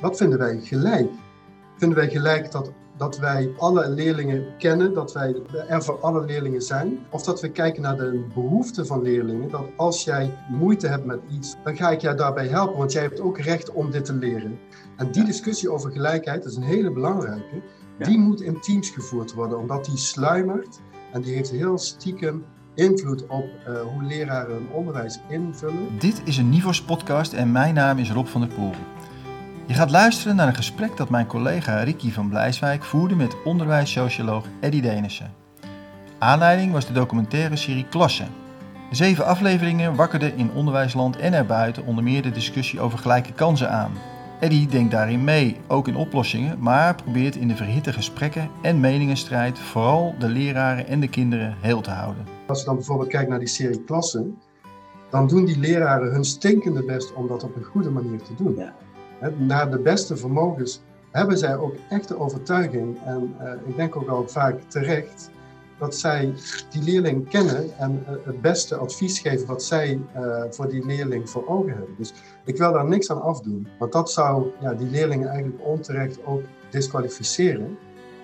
wat 0.00 0.16
vinden 0.16 0.38
wij 0.38 0.60
gelijk? 0.62 1.10
Vinden 1.76 1.98
wij 1.98 2.08
gelijk 2.08 2.52
dat, 2.52 2.72
dat 2.96 3.18
wij 3.18 3.50
alle 3.58 3.88
leerlingen 3.88 4.56
kennen, 4.58 4.94
dat 4.94 5.12
wij 5.12 5.34
er 5.68 5.82
voor 5.82 6.00
alle 6.00 6.24
leerlingen 6.24 6.62
zijn? 6.62 6.98
Of 7.10 7.22
dat 7.22 7.40
we 7.40 7.50
kijken 7.50 7.82
naar 7.82 7.96
de 7.96 8.26
behoeften 8.34 8.86
van 8.86 9.02
leerlingen, 9.02 9.50
dat 9.50 9.64
als 9.76 10.04
jij 10.04 10.34
moeite 10.48 10.88
hebt 10.88 11.04
met 11.04 11.20
iets, 11.30 11.56
dan 11.64 11.76
ga 11.76 11.90
ik 11.90 12.00
jou 12.00 12.16
daarbij 12.16 12.46
helpen, 12.46 12.78
want 12.78 12.92
jij 12.92 13.02
hebt 13.02 13.20
ook 13.20 13.38
recht 13.38 13.72
om 13.72 13.90
dit 13.90 14.04
te 14.04 14.14
leren. 14.14 14.58
En 14.96 15.10
die 15.10 15.24
discussie 15.24 15.70
over 15.70 15.90
gelijkheid 15.90 16.44
is 16.44 16.56
een 16.56 16.62
hele 16.62 16.92
belangrijke. 16.92 17.62
Die 17.98 18.18
moet 18.18 18.40
in 18.40 18.60
teams 18.60 18.90
gevoerd 18.90 19.34
worden, 19.34 19.58
omdat 19.58 19.84
die 19.84 19.96
sluimert 19.96 20.80
en 21.12 21.20
die 21.20 21.34
heeft 21.34 21.50
heel 21.50 21.78
stiekem 21.78 22.44
invloed 22.74 23.26
op 23.26 23.44
uh, 23.68 23.80
hoe 23.80 24.02
leraren 24.02 24.54
hun 24.54 24.68
onderwijs 24.72 25.20
invullen. 25.28 25.98
Dit 25.98 26.20
is 26.24 26.36
een 26.36 26.48
Nivos 26.48 26.82
podcast 26.82 27.32
en 27.32 27.52
mijn 27.52 27.74
naam 27.74 27.98
is 27.98 28.10
Rob 28.10 28.26
van 28.26 28.40
der 28.40 28.50
Poel. 28.50 28.72
Je 29.68 29.74
gaat 29.74 29.90
luisteren 29.90 30.36
naar 30.36 30.48
een 30.48 30.54
gesprek 30.54 30.96
dat 30.96 31.10
mijn 31.10 31.26
collega 31.26 31.82
Ricky 31.82 32.12
van 32.12 32.28
Blijswijk 32.28 32.84
voerde 32.84 33.14
met 33.14 33.36
onderwijssocioloog 33.44 34.46
Eddie 34.60 34.82
Denissen. 34.82 35.34
Aanleiding 36.18 36.72
was 36.72 36.86
de 36.86 36.92
documentaire 36.92 37.56
serie 37.56 37.86
Klasse. 37.88 38.24
De 38.90 38.96
zeven 38.96 39.24
afleveringen 39.24 39.94
wakkerden 39.94 40.36
in 40.36 40.50
onderwijsland 40.50 41.16
en 41.16 41.32
erbuiten 41.32 41.84
onder 41.84 42.04
meer 42.04 42.22
de 42.22 42.30
discussie 42.30 42.80
over 42.80 42.98
gelijke 42.98 43.32
kansen 43.32 43.70
aan. 43.70 43.92
Eddie 44.40 44.68
denkt 44.68 44.90
daarin 44.90 45.24
mee, 45.24 45.56
ook 45.66 45.88
in 45.88 45.96
oplossingen, 45.96 46.58
maar 46.58 46.94
probeert 46.94 47.36
in 47.36 47.48
de 47.48 47.56
verhitte 47.56 47.92
gesprekken 47.92 48.50
en 48.62 48.80
meningenstrijd 48.80 49.58
vooral 49.58 50.14
de 50.18 50.28
leraren 50.28 50.86
en 50.86 51.00
de 51.00 51.08
kinderen 51.08 51.56
heel 51.60 51.80
te 51.80 51.90
houden. 51.90 52.26
Als 52.46 52.58
je 52.58 52.64
dan 52.64 52.74
bijvoorbeeld 52.74 53.08
kijkt 53.08 53.30
naar 53.30 53.38
die 53.38 53.48
serie 53.48 53.84
klassen, 53.84 54.38
dan 55.10 55.28
doen 55.28 55.44
die 55.44 55.58
leraren 55.58 56.12
hun 56.12 56.24
stinkende 56.24 56.84
best 56.84 57.14
om 57.14 57.28
dat 57.28 57.42
op 57.42 57.56
een 57.56 57.64
goede 57.64 57.90
manier 57.90 58.22
te 58.22 58.34
doen. 58.34 58.54
Ja. 58.56 58.74
Naar 59.36 59.70
de 59.70 59.78
beste 59.78 60.16
vermogens 60.16 60.80
hebben 61.10 61.38
zij 61.38 61.56
ook 61.56 61.74
echte 61.88 62.18
overtuiging 62.18 62.98
en 63.04 63.34
uh, 63.40 63.52
ik 63.66 63.76
denk 63.76 63.96
ook 63.96 64.08
al 64.08 64.28
vaak 64.28 64.60
terecht 64.66 65.30
dat 65.78 65.94
zij 65.94 66.34
die 66.70 66.82
leerling 66.82 67.28
kennen 67.28 67.78
en 67.78 68.02
uh, 68.02 68.14
het 68.24 68.40
beste 68.40 68.76
advies 68.76 69.18
geven 69.18 69.46
wat 69.46 69.62
zij 69.62 70.00
uh, 70.16 70.42
voor 70.50 70.68
die 70.68 70.86
leerling 70.86 71.30
voor 71.30 71.48
ogen 71.48 71.70
hebben. 71.70 71.94
Dus 71.96 72.12
ik 72.44 72.56
wil 72.56 72.72
daar 72.72 72.88
niks 72.88 73.10
aan 73.10 73.22
afdoen, 73.22 73.68
want 73.78 73.92
dat 73.92 74.10
zou 74.10 74.46
ja, 74.60 74.74
die 74.74 74.90
leerlingen 74.90 75.28
eigenlijk 75.28 75.66
onterecht 75.66 76.24
ook 76.24 76.42
disqualificeren. 76.70 77.78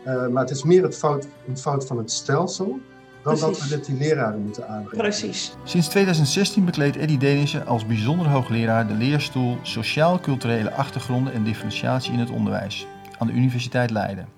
maar 0.05 0.43
het 0.43 0.51
is 0.51 0.65
meer 0.65 0.83
het 0.83 0.97
fout, 0.97 1.27
een 1.49 1.59
fout 1.59 1.87
van 1.87 1.99
het 1.99 2.11
stelsel 2.11 2.79
dan 3.25 3.39
dat 3.39 3.63
we 3.63 3.69
dit 3.69 3.87
die 3.87 3.97
leraren 3.97 4.43
moeten 4.43 4.69
aanbrengen. 4.69 4.99
Precies. 4.99 5.55
Sinds 5.65 5.89
2016 5.89 6.65
bekleedt 6.65 6.97
Eddie 6.97 7.19
Denissen 7.19 7.67
als 7.67 7.87
bijzonder 7.87 8.29
hoogleraar 8.29 8.87
de 8.87 8.95
leerstoel 8.95 9.59
Sociaal-culturele 9.63 10.73
achtergronden 10.73 11.33
en 11.33 11.45
differentiatie 11.45 12.13
in 12.13 12.19
het 12.19 12.31
onderwijs 12.31 12.87
aan 13.19 13.27
de 13.27 13.33
Universiteit 13.33 13.91
Leiden. 13.91 14.29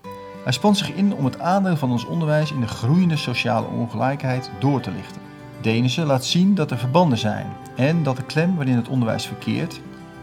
Hij 0.45 0.53
spant 0.53 0.77
zich 0.78 0.93
in 0.93 1.15
om 1.15 1.25
het 1.25 1.39
aandeel 1.39 1.77
van 1.77 1.91
ons 1.91 2.06
onderwijs 2.06 2.53
in 2.53 2.61
de 2.61 2.67
groeiende 2.67 3.17
sociale 3.17 3.67
ongelijkheid 3.67 4.51
door 4.59 4.81
te 4.81 4.91
lichten. 4.91 5.21
Denissen 5.61 6.06
laat 6.06 6.25
zien 6.25 6.55
dat 6.55 6.71
er 6.71 6.78
verbanden 6.78 7.19
zijn 7.19 7.47
en 7.77 8.03
dat 8.03 8.17
de 8.17 8.25
klem 8.25 8.56
waarin 8.56 8.77
het 8.77 8.89
onderwijs 8.89 9.27
verkeert 9.27 9.81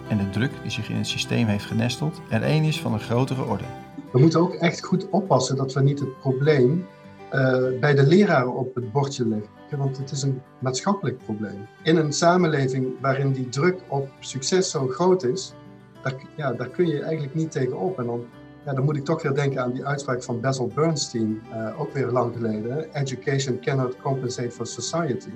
en 0.08 0.17
de 0.17 0.30
druk 0.30 0.52
die 0.61 0.72
zich 0.72 0.89
in 0.89 0.95
het 0.95 1.08
systeem 1.08 1.48
heeft 1.48 1.66
genesteld 1.66 2.22
er 2.30 2.44
een 2.44 2.64
is 2.64 2.81
van 2.81 2.94
een 2.94 3.00
grotere 3.00 3.45
orde. 3.45 3.64
We 4.11 4.20
moeten 4.20 4.39
ook 4.39 4.53
echt 4.53 4.86
goed 4.86 5.09
oppassen 5.09 5.55
dat 5.55 5.73
we 5.73 5.81
niet 5.81 6.00
het 6.00 6.20
probleem 6.20 6.86
uh, 7.34 7.80
bij 7.80 7.94
de 7.95 8.03
leraren 8.03 8.53
op 8.53 8.76
het 8.76 8.92
bordje 8.92 9.28
leggen. 9.28 9.50
Want 9.78 9.98
het 9.98 10.12
is 10.12 10.22
een 10.22 10.42
maatschappelijk 10.59 11.17
probleem. 11.17 11.67
In 11.84 11.98
een 11.98 12.14
samenleving 12.14 13.00
waarin 13.02 13.31
die 13.31 13.50
druk 13.50 13.80
op 13.88 14.09
succes 14.20 14.72
zo 14.72 14.88
groot 14.88 15.23
is, 15.23 15.54
daar, 16.02 16.16
ja, 16.36 16.54
daar 16.54 16.70
kun 16.70 16.88
je 16.88 17.02
eigenlijk 17.02 17.36
niet 17.36 17.52
tegenop. 17.52 18.00
En 18.00 18.06
dan, 18.06 18.26
ja, 18.66 18.73
dan 18.73 18.84
moet 18.84 18.98
ik 18.98 19.06
toch 19.06 19.22
weer 19.22 19.34
denken 19.34 19.61
aan 19.61 19.72
die 19.72 19.86
uitspraak 19.86 20.23
van 20.23 20.39
Basil 20.39 20.72
Bernstein, 20.76 21.42
uh, 21.54 21.80
ook 21.81 21.94
weer 21.94 22.08
lang 22.08 22.34
geleden. 22.36 22.93
Education 22.93 23.60
cannot 23.60 23.98
compensate 24.02 24.52
for 24.52 24.67
society. 24.67 25.32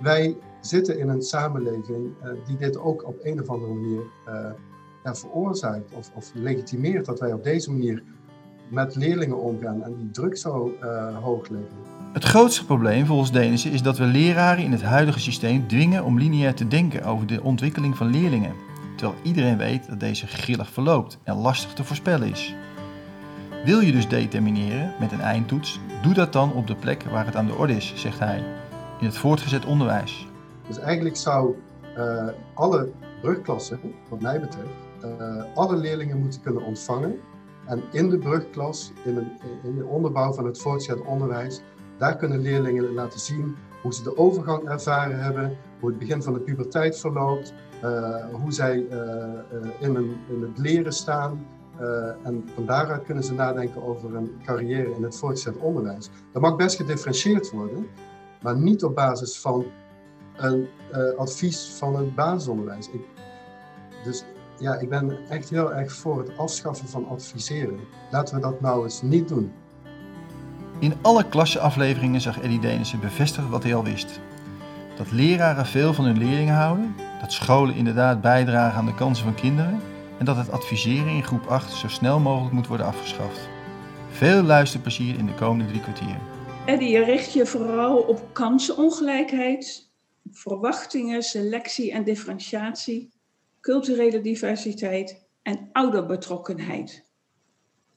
Wij 0.00 0.36
zitten 0.60 0.98
in 0.98 1.08
een 1.08 1.22
samenleving 1.22 2.12
uh, 2.24 2.30
die 2.46 2.56
dit 2.56 2.78
ook 2.78 3.06
op 3.06 3.16
een 3.22 3.40
of 3.40 3.48
andere 3.48 3.72
manier 3.74 4.02
veroorzaakt 5.02 5.92
of, 5.94 6.10
of 6.14 6.30
legitimeert 6.34 7.06
dat 7.06 7.20
wij 7.20 7.32
op 7.32 7.44
deze 7.44 7.70
manier 7.70 8.02
met 8.70 8.96
leerlingen 8.96 9.38
omgaan 9.38 9.82
en 9.82 9.96
die 9.96 10.10
druk 10.10 10.36
zo 10.36 10.74
uh, 10.82 11.16
hoog 11.16 11.48
leggen. 11.48 11.76
Het 12.12 12.24
grootste 12.24 12.64
probleem 12.64 13.06
volgens 13.06 13.32
Denissen 13.32 13.70
is 13.70 13.82
dat 13.82 13.98
we 13.98 14.04
leraren 14.04 14.64
in 14.64 14.72
het 14.72 14.82
huidige 14.82 15.20
systeem 15.20 15.68
dwingen 15.68 16.04
om 16.04 16.18
lineair 16.18 16.54
te 16.54 16.68
denken 16.68 17.04
over 17.04 17.26
de 17.26 17.42
ontwikkeling 17.42 17.96
van 17.96 18.10
leerlingen, 18.10 18.54
terwijl 18.96 19.18
iedereen 19.22 19.56
weet 19.56 19.88
dat 19.88 20.00
deze 20.00 20.26
grillig 20.26 20.70
verloopt 20.70 21.18
en 21.22 21.36
lastig 21.36 21.72
te 21.72 21.84
voorspellen 21.84 22.30
is. 22.30 22.54
Wil 23.64 23.80
je 23.80 23.92
dus 23.92 24.08
determineren 24.08 24.94
met 25.00 25.12
een 25.12 25.20
eindtoets, 25.20 25.80
doe 26.02 26.14
dat 26.14 26.32
dan 26.32 26.52
op 26.52 26.66
de 26.66 26.74
plek 26.74 27.02
waar 27.02 27.26
het 27.26 27.36
aan 27.36 27.46
de 27.46 27.54
orde 27.54 27.76
is, 27.76 27.92
zegt 27.96 28.18
hij, 28.18 28.44
in 29.00 29.06
het 29.06 29.16
voortgezet 29.16 29.64
onderwijs. 29.64 30.26
Dus 30.66 30.78
eigenlijk 30.78 31.16
zou 31.16 31.54
uh, 31.98 32.24
alle 32.54 32.88
brugklassen, 33.20 33.80
wat 34.08 34.20
mij 34.20 34.40
betreft, 34.40 34.68
uh, 35.04 35.42
alle 35.54 35.76
leerlingen 35.76 36.20
moeten 36.20 36.40
kunnen 36.40 36.62
ontvangen 36.62 37.18
en 37.70 37.82
in 37.90 38.08
de 38.08 38.18
brugklas, 38.18 38.92
in, 39.04 39.16
een, 39.16 39.32
in 39.62 39.76
de 39.76 39.84
onderbouw 39.84 40.32
van 40.32 40.46
het 40.46 40.60
voortgezet 40.60 41.04
onderwijs, 41.04 41.62
daar 41.98 42.16
kunnen 42.16 42.40
leerlingen 42.40 42.94
laten 42.94 43.20
zien 43.20 43.56
hoe 43.82 43.94
ze 43.94 44.02
de 44.02 44.16
overgang 44.16 44.68
ervaren 44.68 45.22
hebben, 45.22 45.56
hoe 45.80 45.88
het 45.88 45.98
begin 45.98 46.22
van 46.22 46.32
de 46.32 46.40
puberteit 46.40 46.98
verloopt, 46.98 47.54
uh, 47.84 48.24
hoe 48.32 48.52
zij 48.52 48.76
uh, 48.76 48.94
in, 49.78 49.94
een, 49.94 50.16
in, 50.28 50.42
het 50.42 50.58
leren 50.58 50.92
staan. 50.92 51.46
En 52.22 52.48
van 52.54 52.66
daaruit 52.66 53.04
kunnen 53.04 53.24
ze 53.24 53.34
nadenken 53.34 53.82
over 53.82 54.14
een 54.14 54.30
carrière 54.44 54.94
in 54.94 55.02
het 55.02 55.16
voortgezet 55.16 55.56
onderwijs. 55.56 56.10
Dat 56.32 56.42
mag 56.42 56.56
best 56.56 56.76
gedifferentieerd 56.76 57.50
worden, 57.50 57.86
maar 58.42 58.56
niet 58.56 58.84
op 58.84 58.94
basis 58.94 59.40
van 59.40 59.64
een 60.36 60.68
advies 61.16 61.68
van 61.68 61.96
het 61.96 62.14
basisonderwijs. 62.14 62.88
Dus 64.04 64.24
ja, 64.60 64.74
ik 64.74 64.88
ben 64.88 65.18
echt 65.28 65.50
heel 65.50 65.72
erg 65.74 65.92
voor 65.92 66.18
het 66.18 66.38
afschaffen 66.38 66.88
van 66.88 67.08
adviseren. 67.08 67.80
Laten 68.10 68.34
we 68.34 68.40
dat 68.40 68.60
nou 68.60 68.84
eens 68.84 69.02
niet 69.02 69.28
doen. 69.28 69.52
In 70.78 70.94
alle 71.02 71.28
klasseafleveringen 71.28 72.20
zag 72.20 72.40
Eddie 72.40 72.60
Denissen 72.60 73.00
bevestigd 73.00 73.48
wat 73.48 73.62
hij 73.62 73.74
al 73.74 73.84
wist. 73.84 74.20
Dat 74.96 75.10
leraren 75.12 75.66
veel 75.66 75.94
van 75.94 76.04
hun 76.04 76.18
leerlingen 76.18 76.54
houden, 76.54 76.94
dat 77.20 77.32
scholen 77.32 77.74
inderdaad 77.74 78.20
bijdragen 78.20 78.78
aan 78.78 78.86
de 78.86 78.94
kansen 78.94 79.24
van 79.24 79.34
kinderen 79.34 79.80
en 80.18 80.24
dat 80.24 80.36
het 80.36 80.50
adviseren 80.50 81.12
in 81.12 81.24
groep 81.24 81.46
8 81.46 81.72
zo 81.72 81.88
snel 81.88 82.18
mogelijk 82.18 82.54
moet 82.54 82.66
worden 82.66 82.86
afgeschaft. 82.86 83.48
Veel 84.10 84.42
luisterplezier 84.42 85.18
in 85.18 85.26
de 85.26 85.34
komende 85.34 85.66
drie 85.66 85.80
kwartier. 85.80 86.16
Eddie, 86.66 86.88
je 86.88 87.04
richt 87.04 87.32
je 87.32 87.46
vooral 87.46 87.98
op 87.98 88.22
kansenongelijkheid, 88.32 89.90
verwachtingen, 90.30 91.22
selectie 91.22 91.92
en 91.92 92.04
differentiatie 92.04 93.10
culturele 93.60 94.20
diversiteit 94.20 95.24
en 95.42 95.68
ouderbetrokkenheid. 95.72 97.04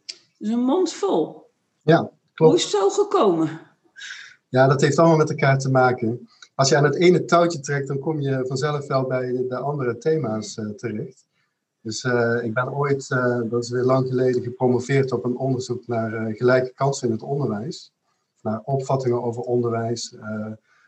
Dat 0.05 0.17
is 0.37 0.49
een 0.49 0.63
mond 0.63 0.93
vol. 0.93 1.49
Ja, 1.81 1.97
klopt. 2.33 2.51
Hoe 2.51 2.55
is 2.55 2.63
het 2.63 2.71
zo 2.71 2.89
gekomen? 2.89 3.59
Ja, 4.49 4.67
dat 4.67 4.81
heeft 4.81 4.97
allemaal 4.97 5.17
met 5.17 5.29
elkaar 5.29 5.57
te 5.59 5.69
maken. 5.69 6.27
Als 6.55 6.69
je 6.69 6.77
aan 6.77 6.83
het 6.83 6.95
ene 6.95 7.25
touwtje 7.25 7.59
trekt, 7.59 7.87
dan 7.87 7.99
kom 7.99 8.19
je 8.19 8.45
vanzelf 8.47 8.87
wel 8.87 9.07
bij 9.07 9.45
de 9.47 9.57
andere 9.57 9.97
thema's 9.97 10.57
uh, 10.57 10.69
terecht. 10.69 11.25
Dus 11.81 12.03
uh, 12.03 12.43
ik 12.43 12.53
ben 12.53 12.73
ooit, 12.73 13.09
uh, 13.09 13.41
dat 13.49 13.63
is 13.63 13.69
weer 13.69 13.83
lang 13.83 14.07
geleden, 14.07 14.43
gepromoveerd 14.43 15.11
op 15.11 15.25
een 15.25 15.37
onderzoek 15.37 15.87
naar 15.87 16.33
gelijke 16.35 16.73
kansen 16.73 17.07
in 17.07 17.13
het 17.13 17.23
onderwijs. 17.23 17.91
Naar 18.41 18.61
opvattingen 18.63 19.23
over 19.23 19.41
onderwijs. 19.41 20.15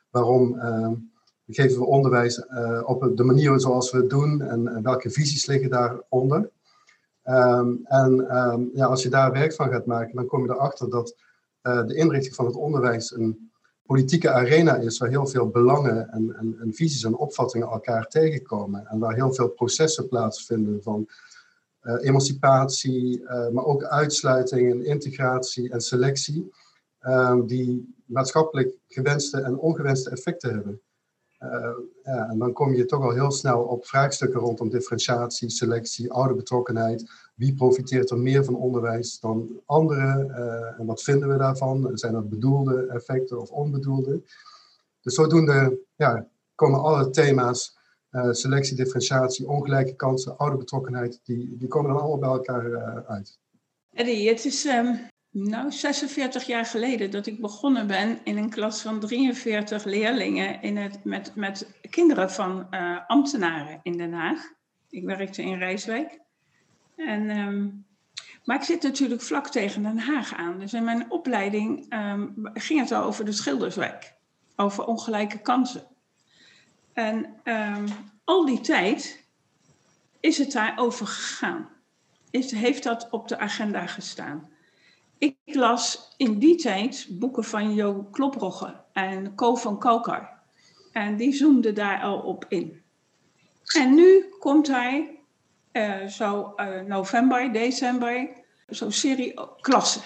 waarom 0.09 0.59
geven 1.47 1.79
we 1.79 1.85
onderwijs 1.85 2.37
uh, 2.37 2.81
op 2.85 3.17
de 3.17 3.23
manier 3.23 3.59
zoals 3.59 3.91
we 3.91 3.97
het 3.97 4.09
doen 4.09 4.41
en, 4.41 4.83
welke 4.83 5.09
visies 5.09 5.45
liggen 5.45 5.69
daaronder. 5.69 6.51
Um, 7.25 7.79
en 7.83 8.37
um, 8.37 8.69
ja, 8.73 8.85
als 8.85 9.03
je 9.03 9.09
daar 9.09 9.31
werk 9.31 9.53
van 9.53 9.69
gaat 9.69 9.85
maken, 9.85 10.15
dan 10.15 10.25
kom 10.25 10.45
je 10.45 10.51
erachter 10.51 10.89
dat 10.89 11.15
uh, 11.63 11.85
de 11.85 11.95
inrichting 11.95 12.35
van 12.35 12.45
het 12.45 12.55
onderwijs 12.55 13.11
een 13.11 13.51
politieke 13.85 14.31
arena 14.31 14.75
is 14.75 14.97
waar 14.97 15.09
heel 15.09 15.27
veel 15.27 15.49
belangen 15.49 16.09
en, 16.09 16.35
en, 16.35 16.57
en, 16.59 16.73
visies 16.73 17.03
en 17.03 17.15
opvattingen 17.15 17.67
elkaar 17.67 18.07
tegenkomen. 18.07 18.87
En 18.87 18.99
waar 18.99 19.15
heel 19.15 19.33
veel 19.33 19.47
processen 19.47 20.07
plaatsvinden 20.07 20.83
van 20.83 21.09
uh, 21.83 21.95
emancipatie, 21.99 23.23
maar 23.51 23.65
ook 23.65 23.83
uitsluiting 23.83 24.71
en 24.71 24.85
integratie 24.85 25.71
en 25.71 25.81
selectie, 25.81 26.51
ehm, 26.99 27.45
die 27.45 27.95
maatschappelijk 28.05 28.77
gewenste 28.87 29.41
en 29.41 29.57
ongewenste 29.57 30.09
effecten 30.09 30.53
hebben. 30.53 30.81
Uh, 31.53 31.77
ja, 32.03 32.29
en 32.29 32.37
dan 32.37 32.53
kom 32.53 32.73
je 32.73 32.85
toch 32.85 33.03
al 33.03 33.11
heel 33.11 33.31
snel 33.31 33.61
op 33.61 33.85
vraagstukken 33.85 34.39
rondom 34.39 34.69
differentiatie, 34.69 35.49
selectie, 35.49 36.11
ouderbetrokkenheid. 36.11 37.11
Wie 37.35 37.53
profiteert 37.53 38.09
er 38.09 38.17
meer 38.17 38.43
van 38.43 38.55
onderwijs 38.55 39.19
dan 39.19 39.61
anderen? 39.65 40.27
Uh, 40.27 40.79
en 40.79 40.85
wat 40.85 41.03
vinden 41.03 41.29
we 41.29 41.37
daarvan? 41.37 41.91
Zijn 41.93 42.13
dat 42.13 42.29
bedoelde 42.29 42.87
effecten 42.87 43.41
of 43.41 43.49
onbedoelde? 43.49 44.21
Dus 45.01 45.13
zodoende 45.13 45.79
ja, 45.95 46.27
komen 46.55 46.79
alle 46.79 47.09
thema's 47.09 47.77
selectie, 48.31 48.75
differentiatie, 48.75 49.47
ongelijke 49.47 49.95
kansen, 49.95 50.37
ouderbetrokkenheid, 50.37 51.19
die, 51.23 51.57
die 51.57 51.67
komen 51.67 51.91
dan 51.91 51.99
allemaal 52.01 52.19
bij 52.19 52.29
elkaar 52.29 53.05
uit. 53.05 53.39
Eddie, 53.93 54.29
het 54.29 54.45
is 54.45 54.65
um, 54.65 54.99
nou 55.37 55.71
46 55.71 56.43
jaar 56.43 56.65
geleden 56.65 57.11
dat 57.11 57.25
ik 57.25 57.41
begonnen 57.41 57.87
ben 57.87 58.19
in 58.23 58.37
een 58.37 58.49
klas 58.49 58.81
van 58.81 58.99
43 58.99 59.83
leerlingen 59.83 60.61
in 60.61 60.77
het, 60.77 61.03
met, 61.03 61.35
met 61.35 61.67
kinderen 61.89 62.31
van 62.31 62.69
ambtenaren 63.07 63.79
in 63.83 63.97
Den 63.97 64.13
Haag. 64.13 64.51
Ik 64.89 65.03
werkte 65.03 65.41
in 65.41 65.57
Rijswijk. 65.57 66.19
En 66.95 67.37
um, 67.37 67.85
maar 68.45 68.55
ik 68.55 68.63
zit 68.63 68.81
natuurlijk 68.81 69.21
vlak 69.21 69.47
tegen 69.47 69.83
Den 69.83 69.99
Haag 69.99 70.33
aan. 70.33 70.59
Dus 70.59 70.73
in 70.73 70.83
mijn 70.83 71.11
opleiding 71.11 71.85
ehm, 71.89 72.27
ging 72.53 72.79
het 72.79 72.91
al 72.91 73.03
over 73.03 73.25
de 73.25 73.31
Schilderswijk. 73.31 74.13
Over 74.55 74.85
ongelijke 74.85 75.39
kansen. 75.39 75.83
En 76.93 77.35
ehm, 77.43 77.87
al 78.23 78.45
die 78.45 78.61
tijd 78.61 79.23
is 80.19 80.37
het 80.37 80.51
daar 80.51 80.73
over 80.77 81.07
gegaan. 81.07 81.69
Is, 82.29 82.51
heeft 82.51 82.83
dat 82.83 83.07
op 83.09 83.27
de 83.27 83.37
agenda 83.37 83.85
gestaan. 83.85 84.49
Ik 85.17 85.37
las 85.43 86.13
in 86.17 86.39
die 86.39 86.55
tijd 86.55 87.07
boeken 87.09 87.43
van 87.43 87.73
Jo 87.73 88.07
Kloprogge 88.11 88.83
en 88.93 89.35
Co 89.35 89.55
van 89.55 89.79
Kalkar. 89.79 90.29
En 90.91 91.17
die 91.17 91.33
zoomde 91.33 91.73
daar 91.73 92.01
al 92.01 92.19
op 92.19 92.45
in. 92.47 92.83
En 93.73 93.93
nu 93.93 94.25
komt 94.39 94.67
hij 94.67 95.19
uh, 95.71 96.05
zo 96.07 96.53
uh, 96.55 96.81
november, 96.81 97.53
december, 97.53 98.29
zo'n 98.67 98.91
serie 98.91 99.33
klassen 99.61 100.01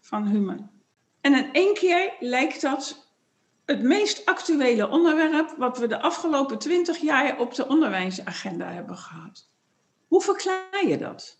van 0.00 0.26
Human. 0.26 0.70
En 1.20 1.34
in 1.34 1.52
één 1.52 1.74
keer 1.74 2.12
lijkt 2.20 2.60
dat 2.60 3.06
het 3.64 3.82
meest 3.82 4.26
actuele 4.26 4.88
onderwerp 4.88 5.54
wat 5.56 5.78
we 5.78 5.86
de 5.86 6.00
afgelopen 6.00 6.58
twintig 6.58 6.98
jaar 6.98 7.38
op 7.38 7.54
de 7.54 7.68
onderwijsagenda 7.68 8.72
hebben 8.72 8.96
gehad. 8.96 9.50
Hoe 10.06 10.22
verklaar 10.22 10.86
je 10.86 10.98
dat? 10.98 11.37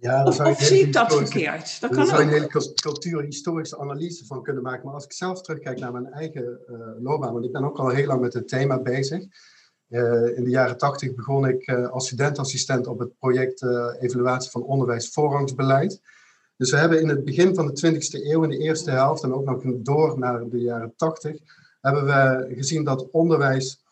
Ja, 0.00 0.24
of, 0.24 0.40
of 0.40 0.62
zie 0.62 0.80
ik 0.80 0.92
dat 0.92 1.14
verkeerd? 1.14 1.80
Dat 1.80 1.94
daar 1.94 2.06
zou 2.06 2.18
je 2.18 2.26
een 2.26 2.32
hele 2.32 2.74
cultuurhistorische 2.74 3.78
analyse 3.78 4.26
van 4.26 4.42
kunnen 4.42 4.62
maken. 4.62 4.84
Maar 4.84 4.94
als 4.94 5.04
ik 5.04 5.12
zelf 5.12 5.42
terugkijk 5.42 5.78
naar 5.78 5.92
mijn 5.92 6.12
eigen 6.12 6.60
uh, 6.68 6.76
loopbaan, 6.98 7.32
want 7.32 7.44
ik 7.44 7.52
ben 7.52 7.64
ook 7.64 7.78
al 7.78 7.88
heel 7.88 8.06
lang 8.06 8.20
met 8.20 8.32
het 8.32 8.48
thema 8.48 8.82
bezig. 8.82 9.24
Uh, 9.88 10.36
in 10.36 10.44
de 10.44 10.50
jaren 10.50 10.78
tachtig 10.78 11.14
begon 11.14 11.48
ik 11.48 11.68
uh, 11.68 11.88
als 11.88 12.06
studentassistent 12.06 12.86
op 12.86 12.98
het 12.98 13.18
project 13.18 13.62
Evaluatie 14.00 14.50
van 14.50 14.62
Onderwijs 14.62 15.08
Voorrangsbeleid. 15.08 16.00
Dus 16.56 16.70
we 16.70 16.76
hebben 16.76 17.00
in 17.00 17.08
het 17.08 17.24
begin 17.24 17.54
van 17.54 17.66
de 17.66 17.92
20e 17.92 18.26
eeuw, 18.26 18.42
in 18.42 18.48
de 18.50 18.58
eerste 18.58 18.90
helft 18.90 19.22
en 19.22 19.34
ook 19.34 19.44
nog 19.44 19.62
door 19.64 20.18
naar 20.18 20.48
de 20.48 20.60
jaren 20.60 20.92
80, 20.96 21.36
hebben 21.80 22.04
we 22.04 22.54
gezien 22.54 22.84
dat 22.84 23.10
onderwijs 23.10 23.82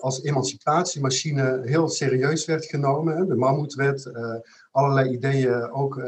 als 0.00 0.22
emancipatiemachine 0.22 1.60
heel 1.64 1.88
serieus 1.88 2.44
werd 2.44 2.64
genomen. 2.64 3.28
De 3.28 3.36
Mammoetwet, 3.36 4.10
allerlei 4.70 5.10
ideeën 5.10 5.70
ook 5.70 6.02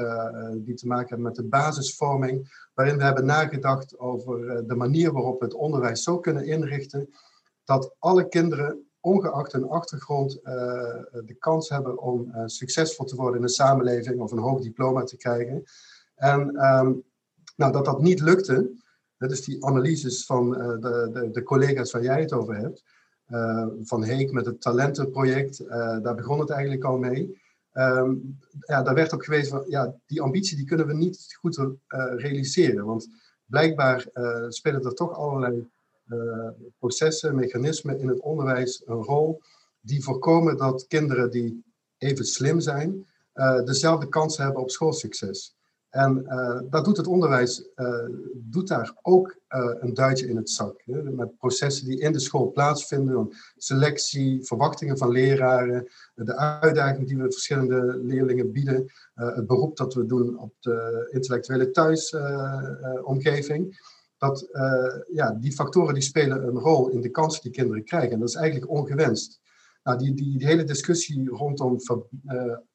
die 0.55 0.75
te 0.75 0.87
maken 0.87 1.09
hebben 1.09 1.27
met 1.27 1.35
de 1.35 1.45
basisvorming, 1.45 2.69
waarin 2.75 2.97
we 2.97 3.03
hebben 3.03 3.25
nagedacht 3.25 3.99
over 3.99 4.67
de 4.67 4.75
manier 4.75 5.13
waarop 5.13 5.39
we 5.39 5.45
het 5.45 5.55
onderwijs 5.55 6.03
zo 6.03 6.19
kunnen 6.19 6.47
inrichten 6.47 7.09
dat 7.65 7.95
alle 7.99 8.29
kinderen 8.29 8.87
ongeacht 9.01 9.53
hun 9.53 9.69
achtergrond 9.69 10.37
uh, 10.37 10.53
de 11.25 11.37
kans 11.39 11.69
hebben 11.69 11.99
om 11.99 12.31
uh, 12.35 12.43
succesvol 12.47 13.05
te 13.05 13.17
worden 13.17 13.41
in 13.41 13.47
de 13.47 13.53
samenleving 13.53 14.21
of 14.21 14.33
een 14.33 14.39
hoog 14.39 14.61
diploma 14.61 15.03
te 15.03 15.17
krijgen. 15.17 15.65
En 16.15 16.41
um, 16.41 17.05
nou, 17.57 17.73
dat 17.73 17.85
dat 17.85 18.03
niet 18.03 18.21
lukte, 18.21 18.83
dus 19.17 19.45
die 19.45 19.65
analyses 19.65 20.27
van 20.27 20.61
uh, 20.61 20.69
de, 20.69 21.11
de, 21.13 21.31
de, 21.31 21.43
collega's 21.43 21.93
waar 21.93 22.03
jij 22.03 22.21
het 22.21 22.33
over 22.33 22.57
hebt, 22.57 22.83
van 23.83 24.05
Heek 24.05 24.33
met 24.33 24.47
het 24.47 24.61
talentenproject, 24.61 25.69
daar 26.03 26.15
begon 26.15 26.41
het 26.41 26.51
eigenlijk 26.51 26.85
al 26.85 26.99
mee. 26.99 27.43
Um, 27.73 28.39
ja, 28.61 28.83
daar 28.83 28.95
werd 28.95 29.15
ook 29.15 29.25
geweest 29.25 29.51
van, 29.51 29.65
ja, 29.69 29.95
die 30.07 30.21
ambitie 30.21 30.57
die 30.57 30.67
kunnen 30.67 30.87
we 30.87 30.95
niet 30.95 31.37
goed 31.41 31.67
realiseren, 32.17 32.85
want 32.85 33.09
blijkbaar 33.45 34.07
spelen 34.49 34.85
er 34.85 34.95
toch 34.95 35.13
allerlei 35.13 35.69
uh, 36.09 36.49
processen, 36.79 37.35
mechanismen 37.35 37.99
in 37.99 38.09
het 38.09 38.21
onderwijs 38.21 38.83
een 38.87 39.03
rol 39.03 39.41
die 39.81 40.03
voorkomen 40.03 40.57
dat 40.57 40.87
kinderen 40.87 41.31
die 41.31 41.65
even 41.99 42.25
slim 42.25 42.61
zijn, 42.61 43.07
uh, 43.35 43.65
dezelfde 43.65 44.09
kans 44.09 44.37
hebben 44.37 44.63
op 44.63 44.71
schoolsucces. 44.71 45.55
En 45.95 46.25
uh, 46.27 46.61
dat 46.71 46.85
doet 46.85 46.97
het 46.97 47.07
onderwijs, 47.07 47.69
doet 48.35 48.69
daar 48.69 48.95
ook 49.03 49.37
een 49.81 49.95
duitje 49.95 50.29
in 50.29 50.37
het 50.37 50.51
zak. 50.51 50.83
Hè? 50.85 51.03
Met 51.03 51.37
processen 51.37 51.87
die 51.87 52.01
in 52.01 52.13
de 52.13 52.19
school 52.19 52.53
plaatsvinden, 52.53 53.29
selectie, 53.57 54.45
verwachtingen 54.45 54.99
van 54.99 55.11
leraren, 55.11 55.89
de 56.15 56.37
uitdaging 56.37 57.09
die 57.09 57.17
we 57.17 57.23
verschillende 57.23 58.01
leerlingen 58.03 58.53
bieden, 58.53 58.93
het 59.15 59.47
beroep 59.47 59.77
dat 59.77 59.95
we 59.95 60.07
doen 60.07 60.39
op 60.39 60.55
de 60.61 61.09
intellectuele 61.11 61.71
thuisomgeving 61.71 63.93
dat 64.19 64.49
ja, 65.13 65.37
die 65.41 65.53
factoren 65.53 65.95
die 65.95 66.03
spelen 66.03 66.47
een 66.47 66.59
rol 66.59 66.89
in 66.89 67.01
de 67.01 67.11
kansen 67.11 67.43
die 67.43 67.53
kinderen 67.53 67.85
krijgen. 67.85 68.11
En 68.11 68.19
dat 68.19 68.29
is 68.29 68.35
eigenlijk 68.35 68.71
ongewenst. 68.71 69.41
Nou, 69.83 69.99
die, 69.99 70.15
die, 70.15 70.39
die 70.39 70.47
hele 70.47 70.65
discussie 70.65 71.29
rondom 71.29 71.79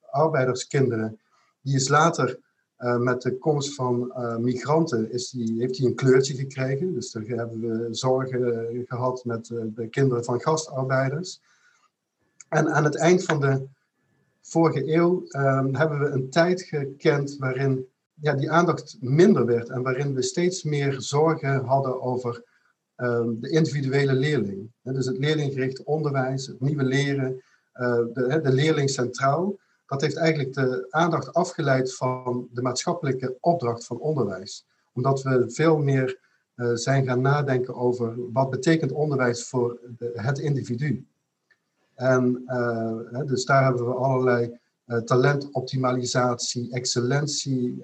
arbeiderskinderen, 0.10 1.19
die 1.62 1.75
is 1.75 1.88
later 1.88 2.39
uh, 2.80 2.98
met 2.98 3.22
de 3.22 3.38
komst 3.38 3.76
van 3.76 4.14
migranten, 4.40 5.12
is 5.12 5.30
die, 5.30 5.60
heeft 5.60 5.76
die 5.76 5.88
een 5.88 5.96
kleurtje 5.96 6.36
gekregen. 6.36 6.94
Dus 6.94 7.12
daar 7.12 7.24
hebben 7.24 7.60
we 7.60 7.88
zorgen 7.92 8.86
gehad 8.88 9.26
met 9.26 9.46
de 9.48 9.88
kinderen 9.90 10.24
van 10.24 10.42
gastarbeiders. 10.42 11.42
En 12.50 12.70
aan 12.74 12.84
het 12.84 12.96
eind 12.96 13.24
van 13.24 13.40
de 13.40 13.68
vorige 14.42 14.94
eeuw 14.94 15.24
hebben 15.72 16.00
we 16.00 16.06
een 16.06 16.30
tijd 16.30 16.62
gekend 16.62 17.38
waarin 17.38 17.88
ja, 18.14 18.34
die 18.34 18.52
aandacht 18.52 18.98
minder 19.00 19.46
werd 19.46 19.70
en 19.70 19.81
waarin 19.81 20.14
we 20.14 20.22
steeds 20.22 20.64
meer 20.64 21.02
zorgen 21.02 21.66
hadden 21.66 22.02
over 22.02 22.44
ehm, 22.96 23.40
de 23.40 23.50
individuele 23.50 24.14
leerling. 24.14 24.72
dus 24.81 25.06
het 25.06 25.18
leerlinggericht 25.18 25.84
onderwijs, 25.84 26.48
het 26.48 26.60
nieuwe 26.60 26.84
leren, 26.84 27.42
de, 28.14 28.40
de 28.44 28.52
leerling 28.52 28.90
centraal. 28.90 29.58
Dat 29.90 30.02
heeft 30.02 30.16
eigenlijk 30.16 30.54
de 30.54 30.86
aandacht 30.90 31.34
afgeleid 31.34 31.96
van 31.96 32.48
de 32.52 32.62
maatschappelijke 32.62 33.38
opdracht 33.40 33.86
van 33.86 34.00
onderwijs. 34.00 34.66
Omdat 34.94 35.24
we 35.24 35.52
veel 35.52 35.78
meer 35.78 36.20
uh, 36.56 36.72
zijn 36.74 37.06
gaan 37.06 37.22
nadenken 37.22 37.76
over 37.76 38.32
wat 38.32 38.50
betekent 38.50 38.92
onderwijs 38.92 39.48
voor 39.48 39.80
de, 39.98 40.12
het 40.16 40.40
individu. 40.40 41.08
En 41.96 42.44
uh, 42.46 43.22
dus 43.26 43.46
daar 43.46 43.64
hebben 43.64 43.86
we 43.86 43.94
allerlei 43.94 44.60
uh, 44.86 44.98
talentoptimalisatie, 44.98 46.72
excellentie, 46.72 47.84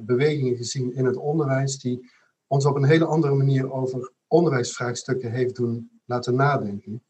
bewegingen 0.00 0.56
gezien 0.56 0.94
in 0.94 1.04
het 1.04 1.16
onderwijs, 1.16 1.78
die 1.78 2.10
ons 2.46 2.64
op 2.64 2.76
een 2.76 2.84
hele 2.84 3.04
andere 3.04 3.34
manier 3.34 3.72
over 3.72 4.12
onderwijsvraagstukken 4.26 5.30
heeft 5.30 5.56
doen 5.56 5.90
laten 6.04 6.34
nadenken. 6.34 7.02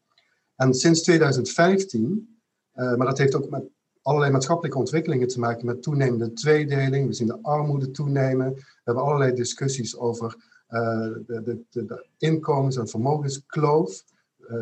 En 0.57 0.73
sinds 0.73 1.01
2015, 1.01 2.39
uh, 2.75 2.91
eh, 2.91 2.97
maar 2.97 3.07
dat 3.07 3.17
heeft 3.17 3.35
ook 3.35 3.49
met 3.49 3.63
allerlei 4.07 4.31
maatschappelijke 4.31 4.77
ontwikkelingen 4.77 5.27
te 5.27 5.39
maken 5.39 5.65
met 5.65 5.81
toenemende 5.81 6.33
tweedeling. 6.33 7.07
We 7.07 7.13
zien 7.13 7.27
de 7.27 7.39
armoede 7.41 7.91
toenemen. 7.91 8.53
We 8.53 8.81
hebben 8.83 9.03
allerlei 9.03 9.33
discussies 9.33 9.97
over 9.97 10.35
de, 10.67 11.41
de, 11.69 11.85
de, 11.85 12.05
inkomens- 12.17 12.77
en 12.77 12.87
vermogenskloof. 12.87 14.03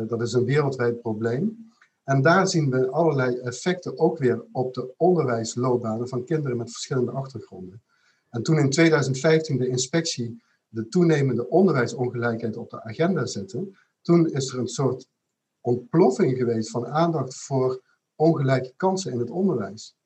dat 0.06 0.22
is 0.22 0.32
een 0.32 0.44
wereldwijd 0.44 1.00
probleem. 1.00 1.70
En 2.04 2.22
daar 2.22 2.48
zien 2.48 2.70
we 2.70 2.90
allerlei 2.90 3.36
effecten 3.36 3.98
ook 3.98 4.18
weer 4.18 4.44
op 4.52 4.74
de 4.74 4.94
onderwijsloopbanen 4.96 6.08
van 6.08 6.24
kinderen 6.24 6.56
met 6.56 6.72
verschillende 6.72 7.10
achtergronden. 7.10 7.82
En 8.30 8.42
toen 8.42 8.58
in 8.58 8.70
2015 8.70 9.58
de 9.58 9.68
inspectie 9.68 10.42
de 10.68 10.88
toenemende 10.88 11.48
onderwijsongelijkheid 11.48 12.56
op 12.56 12.70
de 12.70 12.82
agenda 12.82 13.26
zette, 13.26 13.68
toen 14.02 14.30
is 14.30 14.52
er 14.52 14.58
een 14.58 14.68
soort 14.68 15.08
ontploffing 15.60 16.36
geweest 16.36 16.70
van 16.70 16.86
aandacht 16.86 17.34
voor 17.34 17.84
ongelijke 18.16 18.72
kansen 18.76 19.12
in 19.12 19.18
het 19.18 19.30
onderwijs. 19.30 19.96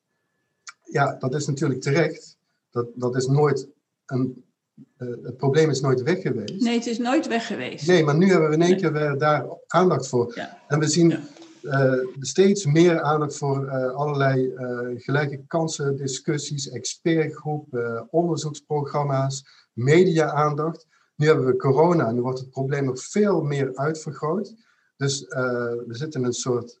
Ja, 0.83 1.15
dat 1.19 1.35
is 1.35 1.47
natuurlijk 1.47 1.81
terecht. 1.81 2.37
Dat, 2.69 2.87
dat 2.95 3.15
is 3.15 3.27
nooit 3.27 3.67
een, 4.05 4.43
uh, 4.97 5.23
het 5.23 5.37
probleem 5.37 5.69
is 5.69 5.81
nooit 5.81 6.01
weg 6.01 6.21
geweest. 6.21 6.61
Nee, 6.61 6.77
het 6.77 6.85
is 6.85 6.97
nooit 6.97 7.27
weg 7.27 7.47
geweest. 7.47 7.87
Nee, 7.87 8.03
maar 8.03 8.17
nu 8.17 8.29
hebben 8.29 8.49
we 8.49 8.55
in 8.55 8.61
één 8.61 8.77
keer 8.77 9.17
daar 9.17 9.45
aandacht 9.67 10.07
voor. 10.07 10.31
Ja. 10.35 10.59
En 10.67 10.79
we 10.79 10.87
zien 10.87 11.19
uh, 11.61 11.93
steeds 12.19 12.65
meer 12.65 13.01
aandacht 13.01 13.37
voor 13.37 13.65
uh, 13.65 13.93
allerlei 13.93 14.53
gelijke 14.97 15.43
kansen, 15.47 15.97
discussies, 15.97 16.69
expertgroepen, 16.69 18.07
onderzoeksprogramma's, 18.11 19.45
media-aandacht. 19.73 20.87
Nu 21.15 21.27
hebben 21.27 21.45
we 21.45 21.55
corona 21.55 22.07
en 22.07 22.15
nu 22.15 22.21
wordt 22.21 22.39
het 22.39 22.49
probleem 22.49 22.85
nog 22.85 22.99
veel 23.03 23.41
meer 23.41 23.75
uitvergroot. 23.75 24.55
Dus 24.97 25.19
we 25.19 25.85
zitten 25.89 26.21
in 26.21 26.27
een 26.27 26.33
soort 26.33 26.79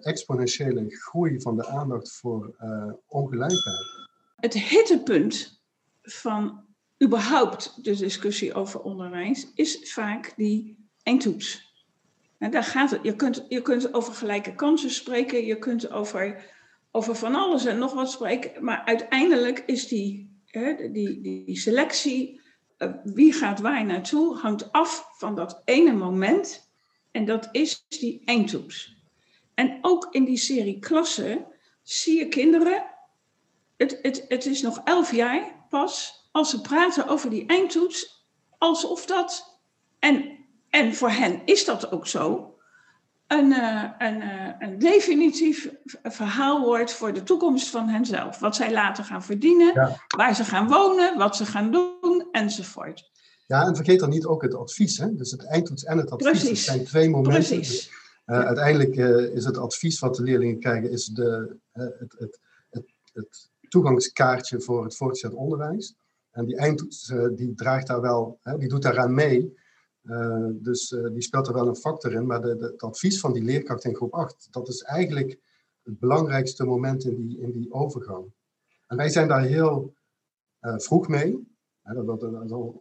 exponentiële 0.00 0.84
groei 0.88 1.40
van 1.40 1.56
de 1.56 1.66
aandacht 1.66 2.12
voor 2.12 2.54
ongelijkheid. 3.06 4.08
Het 4.36 4.54
hittepunt 4.54 5.62
van 6.02 6.64
überhaupt 7.02 7.84
de 7.84 7.96
discussie 7.96 8.54
over 8.54 8.80
onderwijs 8.80 9.52
is 9.54 9.92
vaak 9.92 10.32
die 10.36 10.88
eindtoets 11.02 11.72
En 12.38 12.50
daar 12.50 12.64
gaat 12.64 12.90
het. 12.90 13.00
Je 13.02 13.16
kunt, 13.16 13.44
je 13.48 13.62
kunt 13.62 13.94
over 13.94 14.14
gelijke 14.14 14.54
kansen 14.54 14.90
spreken, 14.90 15.46
je 15.46 15.58
kunt 15.58 15.90
over, 15.90 16.50
over 16.90 17.14
van 17.14 17.34
alles 17.34 17.64
en 17.64 17.78
nog 17.78 17.92
wat 17.92 18.10
spreken, 18.10 18.64
maar 18.64 18.82
uiteindelijk 18.84 19.62
is 19.66 19.88
die, 19.88 20.40
hè, 20.46 20.90
die, 20.90 21.20
die, 21.20 21.58
selectie, 21.58 22.40
uh, 22.78 22.92
wie 23.04 23.32
gaat 23.32 23.60
waar 23.60 23.84
naartoe, 23.84 24.36
hangt 24.36 24.72
af 24.72 25.08
van 25.18 25.34
dat 25.34 25.62
ene 25.64 25.92
moment 25.92 26.70
en 27.10 27.24
dat 27.24 27.48
is 27.52 27.84
die 27.88 28.22
eindtoets. 28.24 29.01
En 29.54 29.78
ook 29.80 30.08
in 30.10 30.24
die 30.24 30.36
serie 30.36 30.78
klassen 30.78 31.46
zie 31.82 32.18
je 32.18 32.28
kinderen, 32.28 32.84
het, 33.76 33.98
het, 34.02 34.24
het 34.28 34.46
is 34.46 34.62
nog 34.62 34.80
elf 34.84 35.14
jaar 35.14 35.66
pas, 35.68 36.26
als 36.32 36.50
ze 36.50 36.60
praten 36.60 37.08
over 37.08 37.30
die 37.30 37.46
eindtoets, 37.46 38.26
alsof 38.58 39.06
dat, 39.06 39.58
en, 39.98 40.38
en 40.70 40.94
voor 40.94 41.10
hen 41.10 41.42
is 41.44 41.64
dat 41.64 41.92
ook 41.92 42.06
zo, 42.06 42.52
een, 43.26 43.52
een, 43.98 44.22
uh, 44.22 44.48
een 44.58 44.78
definitief 44.78 45.70
verhaal 46.02 46.60
wordt 46.64 46.92
voor 46.92 47.12
de 47.12 47.22
toekomst 47.22 47.68
van 47.68 47.88
henzelf. 47.88 48.38
Wat 48.38 48.56
zij 48.56 48.72
later 48.72 49.04
gaan 49.04 49.22
verdienen, 49.22 49.72
ja. 49.74 49.96
waar 50.16 50.34
ze 50.34 50.44
gaan 50.44 50.68
wonen, 50.68 51.18
wat 51.18 51.36
ze 51.36 51.46
gaan 51.46 51.70
doen, 51.70 52.28
enzovoort. 52.32 53.10
Ja, 53.46 53.62
en 53.62 53.76
vergeet 53.76 54.00
dan 54.00 54.08
niet 54.08 54.26
ook 54.26 54.42
het 54.42 54.54
advies. 54.54 54.98
Hè? 54.98 55.14
Dus 55.14 55.30
het 55.30 55.46
eindtoets 55.46 55.84
en 55.84 55.98
het 55.98 56.10
advies. 56.10 56.30
Precies. 56.30 56.66
Dat 56.66 56.74
zijn 56.74 56.86
twee 56.86 57.08
momenten. 57.08 57.56
Precies. 57.56 57.90
Ja. 58.24 58.44
Uiteindelijk 58.44 58.96
is 59.34 59.44
het 59.44 59.56
advies 59.56 59.98
wat 59.98 60.14
de 60.14 60.22
leerlingen 60.22 60.58
krijgen, 60.58 60.90
is 60.90 61.06
de, 61.06 61.56
het, 61.72 62.14
het, 62.18 62.40
het, 62.70 62.94
het 63.12 63.50
toegangskaartje 63.68 64.60
voor 64.60 64.84
het 64.84 64.96
voortgezet 64.96 65.34
onderwijs. 65.34 65.94
En 66.30 66.46
die 66.46 66.56
eindtoets 66.56 67.12
die 67.34 67.54
draagt 67.54 67.86
daar 67.86 68.00
wel, 68.00 68.38
hè, 68.42 68.58
die 68.58 68.68
doet 68.68 68.82
daaraan 68.82 69.14
mee. 69.14 69.54
Uh, 70.02 70.46
dus 70.52 70.90
uh, 70.90 71.10
die 71.12 71.22
speelt 71.22 71.46
er 71.46 71.54
wel 71.54 71.68
een 71.68 71.76
factor 71.76 72.12
in. 72.12 72.26
Maar 72.26 72.40
de, 72.40 72.56
de, 72.56 72.64
het 72.64 72.82
advies 72.82 73.20
van 73.20 73.32
die 73.32 73.42
leerkracht 73.42 73.84
in 73.84 73.94
groep 73.94 74.14
8, 74.14 74.48
dat 74.50 74.68
is 74.68 74.82
eigenlijk 74.82 75.38
het 75.82 75.98
belangrijkste 75.98 76.64
moment 76.64 77.04
in 77.04 77.16
die, 77.16 77.38
in 77.38 77.50
die 77.50 77.72
overgang. 77.72 78.32
En 78.86 78.96
wij 78.96 79.08
zijn 79.08 79.28
daar 79.28 79.42
heel 79.42 79.94
vroeg 80.60 81.08
mee. 81.08 81.56
Hè, 81.82 82.04
dat, 82.04 82.20
dat, 82.20 82.74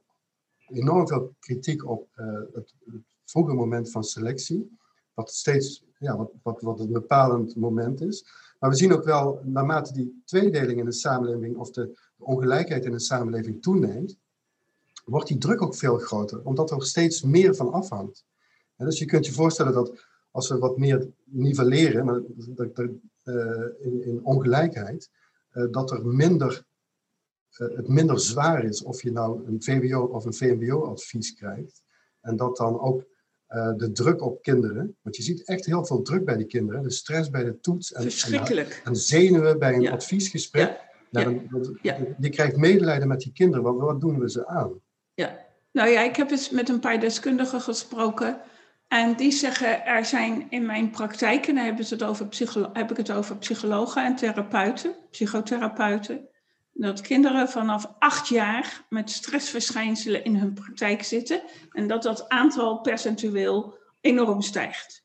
enorm 0.67 1.07
veel 1.07 1.35
kritiek 1.39 1.85
op 1.89 2.09
het, 2.13 2.73
het, 2.85 3.03
vroege 3.25 3.53
moment 3.53 3.91
van 3.91 4.03
selectie. 4.03 4.77
Wat 5.13 5.31
steeds 5.31 5.85
ja, 5.97 6.17
wat, 6.17 6.31
wat, 6.43 6.61
wat 6.61 6.79
een 6.79 6.91
bepalend 6.91 7.55
moment 7.55 8.01
is. 8.01 8.25
Maar 8.59 8.69
we 8.69 8.75
zien 8.75 8.93
ook 8.93 9.03
wel, 9.03 9.41
naarmate 9.43 9.93
die 9.93 10.21
tweedeling 10.25 10.79
in 10.79 10.85
de 10.85 10.91
samenleving 10.91 11.57
of 11.57 11.71
de, 11.71 11.97
ongelijkheid 12.21 12.85
in 12.85 12.91
de 12.91 12.99
samenleving 12.99 13.61
toeneemt, 13.61 14.17
wordt 15.05 15.27
die 15.27 15.37
druk 15.37 15.61
ook 15.61 15.75
veel 15.75 15.97
groter, 15.97 16.43
omdat 16.43 16.71
er 16.71 16.85
steeds 16.85 17.21
meer 17.21 17.55
van 17.55 17.71
afhangt. 17.71 18.25
En 18.75 18.85
dus 18.85 18.99
je 18.99 19.05
kunt 19.05 19.25
je 19.25 19.31
voorstellen 19.31 19.73
dat 19.73 20.05
als 20.31 20.49
we 20.49 20.57
wat 20.57 20.77
meer 20.77 21.11
nivelleren 21.23 22.25
in, 23.79 24.03
in 24.03 24.19
ongelijkheid, 24.23 25.09
dat 25.71 25.91
er 25.91 26.05
minder, 26.05 26.65
het 27.49 27.87
minder 27.87 28.19
zwaar 28.19 28.63
is 28.63 28.83
of 28.83 29.01
je 29.01 29.11
nou 29.11 29.47
een 29.47 29.63
VWO 29.63 30.05
of 30.05 30.25
een 30.25 30.33
VMBO-advies 30.33 31.33
krijgt. 31.33 31.83
En 32.21 32.35
dat 32.35 32.57
dan 32.57 32.79
ook 32.79 33.05
de 33.77 33.89
druk 33.91 34.21
op 34.21 34.41
kinderen, 34.41 34.95
want 35.01 35.15
je 35.15 35.23
ziet 35.23 35.43
echt 35.43 35.65
heel 35.65 35.85
veel 35.85 36.01
druk 36.01 36.25
bij 36.25 36.37
die 36.37 36.45
kinderen, 36.45 36.83
de 36.83 36.91
stress 36.91 37.29
bij 37.29 37.43
de 37.43 37.59
toets 37.59 37.91
en, 37.91 38.09
en, 38.31 38.67
en 38.83 38.95
zenuwen 38.95 39.59
bij 39.59 39.73
een 39.73 39.81
ja. 39.81 39.91
adviesgesprek. 39.91 40.79
Ja. 41.09 41.23
Dan, 41.23 41.49
ja. 41.81 41.97
Je 42.19 42.29
krijgt 42.29 42.57
medelijden 42.57 43.07
met 43.07 43.19
die 43.19 43.31
kinderen, 43.31 43.63
wat, 43.63 43.77
wat 43.77 44.01
doen 44.01 44.19
we 44.19 44.29
ze 44.29 44.47
aan? 44.47 44.71
Ja, 45.13 45.45
nou 45.71 45.89
ja, 45.89 46.01
ik 46.01 46.15
heb 46.15 46.31
eens 46.31 46.49
met 46.49 46.69
een 46.69 46.79
paar 46.79 46.99
deskundigen 46.99 47.61
gesproken. 47.61 48.41
En 48.87 49.15
die 49.15 49.31
zeggen, 49.31 49.85
er 49.85 50.05
zijn 50.05 50.47
in 50.49 50.65
mijn 50.65 50.89
praktijk, 50.89 51.47
en 51.47 51.55
dan 51.55 51.63
hebben 51.63 51.85
ze 51.85 51.93
het 51.93 52.03
over 52.03 52.27
heb 52.73 52.91
ik 52.91 52.97
het 52.97 53.11
over 53.11 53.37
psychologen 53.37 54.05
en 54.05 54.15
therapeuten, 54.15 54.95
psychotherapeuten, 55.09 56.29
dat 56.73 57.01
kinderen 57.01 57.49
vanaf 57.49 57.93
acht 57.99 58.27
jaar 58.27 58.85
met 58.89 59.09
stressverschijnselen 59.09 60.23
in 60.23 60.35
hun 60.35 60.53
praktijk 60.53 61.03
zitten 61.03 61.41
en 61.71 61.87
dat 61.87 62.03
dat 62.03 62.29
aantal 62.29 62.79
percentueel 62.79 63.77
enorm 64.01 64.41
stijgt. 64.41 65.03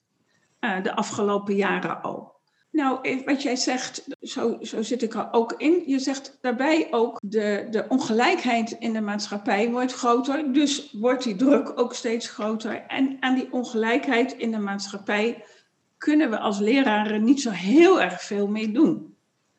Uh, 0.61 0.83
de 0.83 0.95
afgelopen 0.95 1.55
jaren 1.55 2.03
al. 2.03 2.35
Nou, 2.71 3.23
wat 3.25 3.43
jij 3.43 3.57
zegt, 3.57 4.07
zo, 4.21 4.59
zo 4.61 4.83
zit 4.83 5.03
ik 5.03 5.15
er 5.15 5.29
ook 5.31 5.53
in. 5.53 5.83
Je 5.87 5.99
zegt 5.99 6.39
daarbij 6.41 6.89
ook 6.91 7.19
de, 7.23 7.67
de 7.71 7.85
ongelijkheid 7.89 8.71
in 8.71 8.93
de 8.93 9.01
maatschappij 9.01 9.71
wordt 9.71 9.93
groter. 9.93 10.53
Dus 10.53 10.93
wordt 10.93 11.25
die 11.25 11.37
druk 11.37 11.79
ook 11.79 11.95
steeds 11.95 12.29
groter. 12.29 12.85
En 12.87 13.17
aan 13.21 13.35
die 13.35 13.53
ongelijkheid 13.53 14.33
in 14.33 14.51
de 14.51 14.59
maatschappij 14.59 15.45
kunnen 15.99 16.31
we 16.31 16.39
als 16.39 16.59
leraren 16.59 17.25
niet 17.25 17.41
zo 17.41 17.51
heel 17.51 18.01
erg 18.01 18.23
veel 18.23 18.49
mee 18.49 18.73
doen. 18.73 19.16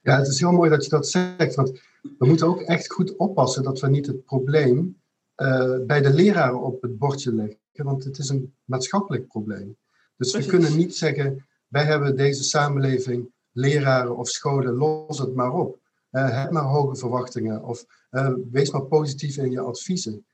Ja, 0.08 0.18
het 0.18 0.28
is 0.28 0.40
heel 0.40 0.52
mooi 0.52 0.70
dat 0.70 0.84
je 0.84 0.90
dat 0.90 1.08
zegt. 1.08 1.56
Want 1.56 1.80
we 2.18 2.26
moeten 2.26 2.48
ook 2.48 2.62
echt 2.62 2.92
goed 2.92 3.16
oppassen 3.16 3.64
dat 3.64 3.80
we 3.80 3.88
niet 3.88 4.06
het 4.06 4.26
probleem 4.26 5.02
uh, 5.38 5.76
bij 5.86 6.02
de 6.02 6.14
leraren 6.14 6.62
op 6.62 6.82
het 6.82 6.98
bordje 6.98 7.34
leggen. 7.34 7.60
Want 7.74 8.04
het 8.04 8.18
is 8.18 8.30
een 8.30 8.54
maatschappelijk 8.66 9.28
probleem. 9.28 9.78
Dus 10.18 10.32
Precies. 10.32 10.52
we 10.52 10.58
kunnen 10.58 10.78
niet 10.78 10.96
zeggen 10.96 11.48
wij 11.68 11.84
hebben 11.84 12.16
deze 12.16 12.44
samenleving, 12.44 13.32
leraren 13.52 14.18
of 14.18 14.30
scholen, 14.30 14.74
los 14.74 15.20
het 15.20 15.34
maar 15.34 15.54
op. 15.54 15.80
Uh, 16.12 16.42
heb 16.42 16.52
maar 16.52 16.64
hoge 16.64 16.96
verwachtingen 16.96 17.64
of 17.64 17.86
uh, 18.12 18.34
wees 18.52 18.72
maar 18.72 18.86
positief 18.86 19.38
in 19.38 19.52
je 19.52 19.60
adviezen. 19.60 20.26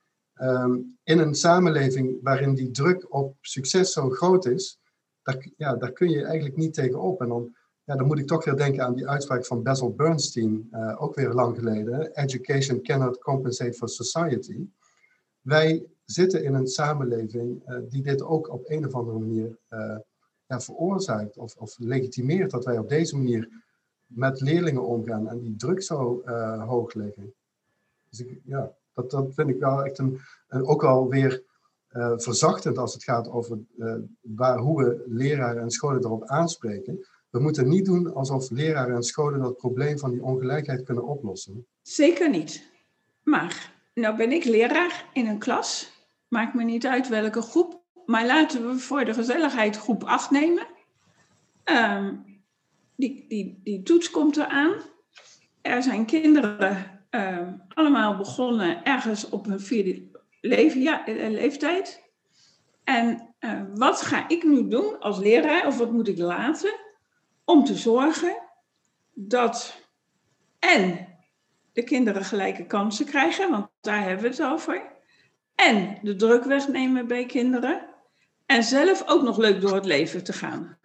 Um, 0.42 0.98
in 1.04 1.20
een 1.20 1.36
samenleving 1.36 2.20
waarin 2.22 2.54
die 2.54 2.72
druk 2.72 3.14
op 3.14 3.36
succes 3.42 3.92
zo 3.92 4.10
groot 4.10 4.46
is, 4.46 4.80
daar, 5.24 5.48
ja, 5.58 5.76
daar 5.76 5.92
kun 5.92 6.10
je 6.10 6.24
eigenlijk 6.24 6.58
niet 6.58 6.74
tegenop. 6.74 7.22
En 7.22 7.28
dan, 7.28 7.56
ja, 7.84 7.96
dan 7.96 8.08
moet 8.08 8.20
ik 8.20 8.28
toch 8.28 8.46
weer 8.46 8.56
denken 8.56 8.84
aan 8.84 8.96
die 8.96 9.08
uitspraak 9.08 9.46
van 9.46 9.64
Basil 9.64 9.94
Bernstein, 9.94 10.68
uh, 10.72 11.02
ook 11.02 11.16
weer 11.16 11.34
lang 11.34 11.58
geleden. 11.58 12.16
Education 12.16 12.82
cannot 12.82 13.18
compensate 13.18 13.74
for 13.74 13.90
society. 13.90 14.68
Wij 15.42 15.86
zitten 16.06 16.44
in 16.44 16.54
een 16.54 16.68
samenleving 16.68 17.64
die 17.90 18.04
dit 18.04 18.22
ook 18.22 18.50
op 18.50 18.70
een 18.70 18.86
of 18.86 18.94
andere 18.94 19.20
manier 19.20 19.58
ja, 20.46 20.60
veroorzaakt 20.60 21.38
of, 21.38 21.56
of 21.56 21.76
legitimeert 21.80 22.52
dat 22.52 22.66
wij 22.66 22.78
op 22.78 22.90
deze 22.90 23.18
manier 23.18 23.64
met 24.06 24.42
leerlingen 24.42 24.86
omgaan 24.86 25.30
en 25.30 25.40
die 25.40 25.56
druk 25.56 25.82
zo 25.82 26.22
hoog 26.66 26.94
leggen. 26.94 27.34
Dus 28.10 28.20
ik, 28.20 28.40
ja, 28.44 28.74
dat, 28.94 29.12
dat 29.12 29.34
vind 29.34 29.50
ik 29.50 29.60
wel 29.60 29.86
echt 29.86 29.98
een, 29.98 30.20
een 30.48 30.66
ook 30.66 30.82
wel 30.82 31.10
weer 31.10 31.44
uh, 31.92 32.14
verzachtend 32.16 32.78
als 32.78 32.94
het 32.94 33.04
gaat 33.04 33.30
over 33.30 33.60
waar, 34.22 34.58
hoe 34.58 34.84
we 34.84 35.04
leraren 35.08 35.62
en 35.62 35.72
scholen 35.72 36.04
erop 36.04 36.24
aanspreken. 36.26 37.06
We 37.34 37.40
moeten 37.40 37.70
niet 37.70 37.86
doen 37.86 38.14
alsof 38.14 38.50
leraren 38.50 38.96
en 38.96 39.04
scholen 39.04 39.40
dat 39.40 39.58
probleem 39.58 40.00
van 40.00 40.12
die 40.12 40.24
ongelijkheid 40.24 40.84
kunnen 40.84 41.08
oplossen. 41.08 41.68
Zeker 41.82 42.30
niet. 42.30 42.72
Maar, 43.24 43.74
nou 43.94 44.18
ben 44.18 44.32
ik 44.32 44.44
leraar 44.44 45.10
in 45.14 45.28
een 45.28 45.40
klas. 45.40 45.92
Maakt 46.28 46.54
me 46.54 46.64
niet 46.64 46.86
uit 46.86 47.08
welke 47.08 47.42
groep 47.42 47.84
maar 48.06 48.26
laten 48.26 48.68
we 48.70 48.78
voor 48.78 49.06
de 49.06 49.14
gezelligheid 49.14 49.78
groep 49.78 50.04
8 50.04 50.32
nemen. 50.32 50.68
Um, 51.66 52.26
die, 52.96 53.26
die, 53.28 53.60
die 53.64 53.84
toets 53.84 54.10
komt 54.10 54.38
eraan. 54.38 54.74
Er 55.62 55.84
zijn 55.84 56.06
kinderen 56.06 57.02
um, 57.10 57.62
allemaal 57.74 58.18
begonnen 58.18 58.84
ergens 58.84 59.30
op 59.30 59.46
hun 59.46 59.60
vierde 59.60 60.02
leven, 60.42 60.82
ja, 60.82 61.04
leeftijd. 61.06 62.12
En 62.84 63.36
uh, 63.40 63.62
wat 63.74 64.02
ga 64.02 64.28
ik 64.28 64.44
nu 64.44 64.68
doen 64.68 65.00
als 65.00 65.20
leraar, 65.20 65.68
of 65.68 65.78
wat 65.78 65.92
moet 65.92 66.08
ik 66.08 66.18
laten, 66.18 66.74
om 67.46 67.64
te 67.64 67.76
zorgen 67.76 68.36
dat 69.14 69.76
en 70.60 71.08
de 71.74 71.84
kinderen 71.84 72.26
gelijke 72.26 72.66
kansen 72.66 73.06
krijgen, 73.06 73.50
want 73.50 73.68
daar 73.82 74.04
hebben 74.04 74.22
we 74.22 74.30
het 74.30 74.44
over, 74.44 74.82
en 75.56 75.98
de 76.02 76.16
druk 76.16 76.44
wegnemen 76.44 77.08
bij 77.08 77.26
kinderen, 77.26 77.90
en 78.46 78.64
zelf 78.64 79.04
ook 79.08 79.24
nog 79.24 79.38
leuk 79.38 79.62
door 79.62 79.76
het 79.76 79.86
leven 79.86 80.24
te 80.24 80.34
gaan. 80.34 80.78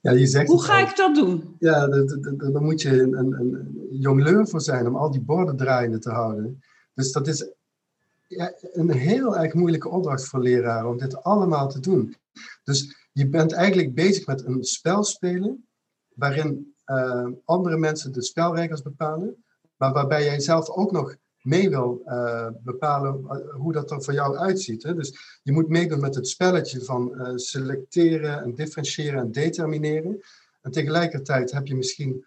Ja, 0.00 0.12
je 0.12 0.26
zegt 0.26 0.48
Hoe 0.48 0.62
ga 0.62 0.78
ik 0.78 0.96
dat 0.96 1.14
doen? 1.14 1.56
Ja, 1.58 1.86
daar 2.36 2.62
moet 2.62 2.82
je 2.82 3.00
een, 3.02 3.18
een, 3.18 3.32
een 3.32 3.86
jongleur 3.90 4.48
voor 4.48 4.60
zijn 4.60 4.86
om 4.86 4.96
al 4.96 5.10
die 5.10 5.20
borden 5.20 5.56
draaiende 5.56 5.98
te 5.98 6.10
houden. 6.10 6.62
Dus 6.94 7.12
dat 7.12 7.26
is 7.26 7.52
een 8.72 8.90
heel 8.90 9.36
erg 9.36 9.54
moeilijke 9.54 9.88
opdracht 9.88 10.28
voor 10.28 10.40
leraren 10.40 10.90
om 10.90 10.98
dit 10.98 11.22
allemaal 11.22 11.68
te 11.68 11.80
doen. 11.80 12.14
Dus 12.64 13.08
je 13.12 13.28
bent 13.28 13.52
eigenlijk 13.52 13.94
bezig 13.94 14.26
met 14.26 14.44
een 14.44 14.64
spel 14.64 15.04
spelen 15.04 15.66
waarin 16.14 16.74
uh, 16.86 17.28
andere 17.44 17.76
mensen 17.76 18.12
de 18.12 18.22
spelregels 18.22 18.82
bepalen, 18.82 19.44
maar 19.76 19.92
waarbij 19.92 20.24
jij 20.24 20.40
zelf 20.40 20.68
ook 20.70 20.92
nog 20.92 21.16
mee 21.42 21.70
wil 21.70 22.02
uh, 22.06 22.48
bepalen 22.62 23.24
eh, 23.28 23.54
hoe 23.54 23.72
dat 23.72 23.90
er 23.90 24.02
voor 24.02 24.14
jou 24.14 24.36
uitziet. 24.36 24.82
Hè? 24.82 24.94
Dus 24.94 25.40
je 25.42 25.52
moet 25.52 25.68
meedoen 25.68 26.00
met 26.00 26.14
het 26.14 26.28
spelletje 26.28 26.84
van 26.84 27.32
selecteren 27.34 28.42
en 28.42 28.54
differentiëren 28.54 29.20
en 29.20 29.32
determineren. 29.32 30.20
En 30.62 30.70
tegelijkertijd 30.70 31.52
heb 31.52 31.66
je 31.66 31.76
misschien 31.76 32.24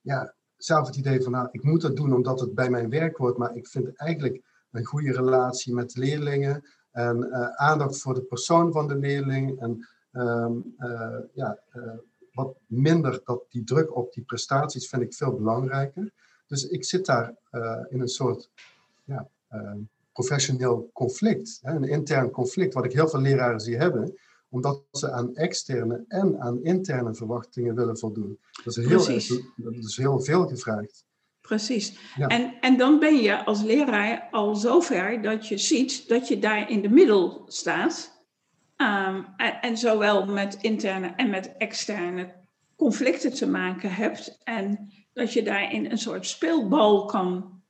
ja, 0.00 0.34
zelf 0.56 0.86
het 0.86 0.96
idee 0.96 1.22
van, 1.22 1.32
nou, 1.32 1.48
ik 1.50 1.62
moet 1.62 1.80
dat 1.80 1.96
doen 1.96 2.14
omdat 2.14 2.40
het 2.40 2.54
bij 2.54 2.70
mijn 2.70 2.90
werk 2.90 3.16
hoort, 3.16 3.36
maar 3.36 3.56
ik 3.56 3.68
vind 3.68 3.96
eigenlijk 3.96 4.42
een 4.70 4.84
goede 4.84 5.12
relatie 5.12 5.74
met 5.74 5.96
leerlingen 5.96 6.64
en 6.90 7.32
aandacht 7.58 7.98
voor 7.98 8.14
de 8.14 8.22
persoon 8.22 8.72
van 8.72 8.88
de 8.88 8.96
leerling 8.96 9.60
en 9.60 9.88
ehm, 10.12 10.52
ja, 11.32 11.58
wat 12.32 12.56
minder 12.66 13.20
dat 13.24 13.44
die 13.48 13.64
druk 13.64 13.96
op 13.96 14.12
die 14.12 14.24
prestaties 14.24 14.88
vind 14.88 15.02
ik 15.02 15.14
veel 15.14 15.32
belangrijker. 15.32 16.12
Dus 16.46 16.66
ik 16.66 16.84
zit 16.84 17.06
daar 17.06 17.34
in 17.88 18.00
een 18.00 18.08
soort 18.08 18.50
ja, 19.04 19.28
ehm, 19.48 19.78
professioneel 20.16 20.90
conflict, 20.92 21.58
hè, 21.62 21.74
een 21.74 21.88
intern 21.88 22.30
conflict, 22.30 22.74
wat 22.74 22.84
ik 22.84 22.92
heel 22.92 23.08
veel 23.08 23.20
leraren 23.20 23.60
zie 23.60 23.76
hebben, 23.76 24.14
omdat 24.48 24.82
ze 24.90 25.10
aan 25.10 25.34
externe 25.34 26.04
en 26.08 26.40
aan 26.40 26.62
interne 26.62 27.14
verwachtingen 27.14 27.74
willen 27.74 27.98
voldoen. 27.98 28.38
Dat 28.64 28.76
is 28.76 28.86
heel, 28.86 29.04
dat 29.56 29.74
is 29.74 29.96
heel 29.96 30.20
veel 30.20 30.46
gevraagd. 30.46 31.04
Precies. 31.46 31.98
En, 32.16 32.54
en 32.60 32.76
dan 32.76 32.98
ben 32.98 33.16
je 33.16 33.44
als 33.44 33.62
leraar 33.62 34.28
al 34.30 34.54
zover 34.54 35.22
dat 35.22 35.48
je 35.48 35.58
ziet 35.58 36.08
dat 36.08 36.28
je 36.28 36.38
daar 36.38 36.70
in 36.70 36.82
de 36.82 36.88
middel 36.88 37.44
staat. 37.48 38.24
Ehm, 38.76 39.22
en, 39.36 39.60
en, 39.60 39.76
zowel 39.76 40.26
met 40.26 40.58
interne 40.60 41.12
en 41.16 41.30
met 41.30 41.56
externe 41.56 42.32
conflicten 42.76 43.34
te 43.34 43.48
maken 43.48 43.94
hebt. 43.94 44.40
En 44.44 44.92
dat 45.12 45.32
je 45.32 45.42
daarin 45.42 45.90
een 45.90 45.98
soort 45.98 46.26
speelbal 46.26 47.04
kan 47.04 47.62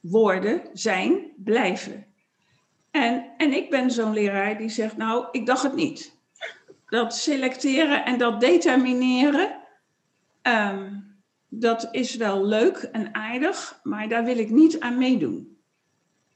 worden, 0.00 0.62
zijn, 0.72 1.32
blijven. 1.36 2.06
En, 2.90 3.26
en 3.36 3.52
ik 3.52 3.70
ben 3.70 3.90
zo'n 3.90 4.12
leraar 4.12 4.58
die 4.58 4.68
zegt, 4.68 4.96
nou, 4.96 5.26
ik 5.30 5.46
dacht 5.46 5.62
het 5.62 5.74
niet. 5.74 6.16
Dat 6.86 7.16
selecteren 7.16 8.04
en 8.04 8.18
dat 8.18 8.40
determineren, 8.40 9.56
ehm, 10.42 10.94
dat 11.48 11.88
is 11.90 12.16
wel 12.16 12.44
leuk 12.44 12.76
en 12.76 13.14
aardig, 13.14 13.80
maar 13.82 14.08
daar 14.08 14.24
wil 14.24 14.38
ik 14.38 14.50
niet 14.50 14.80
aan 14.80 14.98
meedoen. 14.98 15.58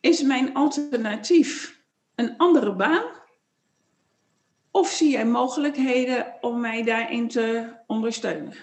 Is 0.01 0.23
mijn 0.23 0.55
alternatief 0.55 1.81
een 2.15 2.37
andere 2.37 2.75
baan? 2.75 3.05
Of 4.71 4.89
zie 4.89 5.11
jij 5.11 5.27
mogelijkheden 5.27 6.35
om 6.41 6.61
mij 6.61 6.83
daarin 6.83 7.29
te 7.29 7.73
ondersteunen? 7.87 8.55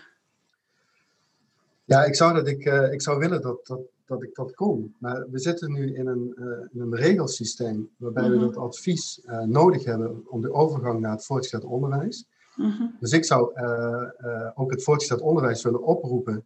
Ja, 1.86 2.03
ik 2.03 2.15
zou, 2.15 2.34
dat 2.34 2.48
ik, 2.48 2.65
uh, 2.65 2.91
ik 2.91 3.01
zou 3.01 3.20
willen 3.20 3.41
dat, 3.41 3.65
dat, 3.68 3.79
dat 4.06 4.24
ik 4.24 4.36
dat 4.36 4.56
kon. 4.56 4.96
Maar 5.00 5.29
we 5.29 5.39
zitten 5.39 5.72
nu 5.72 5.96
in 5.96 6.08
een, 6.08 6.36
uh, 6.36 6.46
in 6.74 6.82
een 6.82 6.96
regelsysteem 6.96 7.89
waarbij 7.98 8.29
we 8.29 8.36
mhm. 8.36 8.46
dat 8.46 8.58
advies 8.58 9.22
uh, 9.25 9.39
nodig 9.41 9.84
hebben 9.84 10.24
om 10.27 10.41
de 10.41 10.53
overgang 10.53 11.00
naar 11.00 11.12
het 11.12 11.25
voortgezet 11.25 11.63
onderwijs. 11.63 12.25
Mhm. 12.60 12.84
Dus 13.00 13.12
ik 13.12 13.25
zou 13.25 13.51
uh, 13.56 14.50
ook 14.54 14.72
het 14.72 14.84
voortgezet 14.84 15.22
onderwijs 15.22 15.63
willen 15.63 15.84
oproepen 15.84 16.46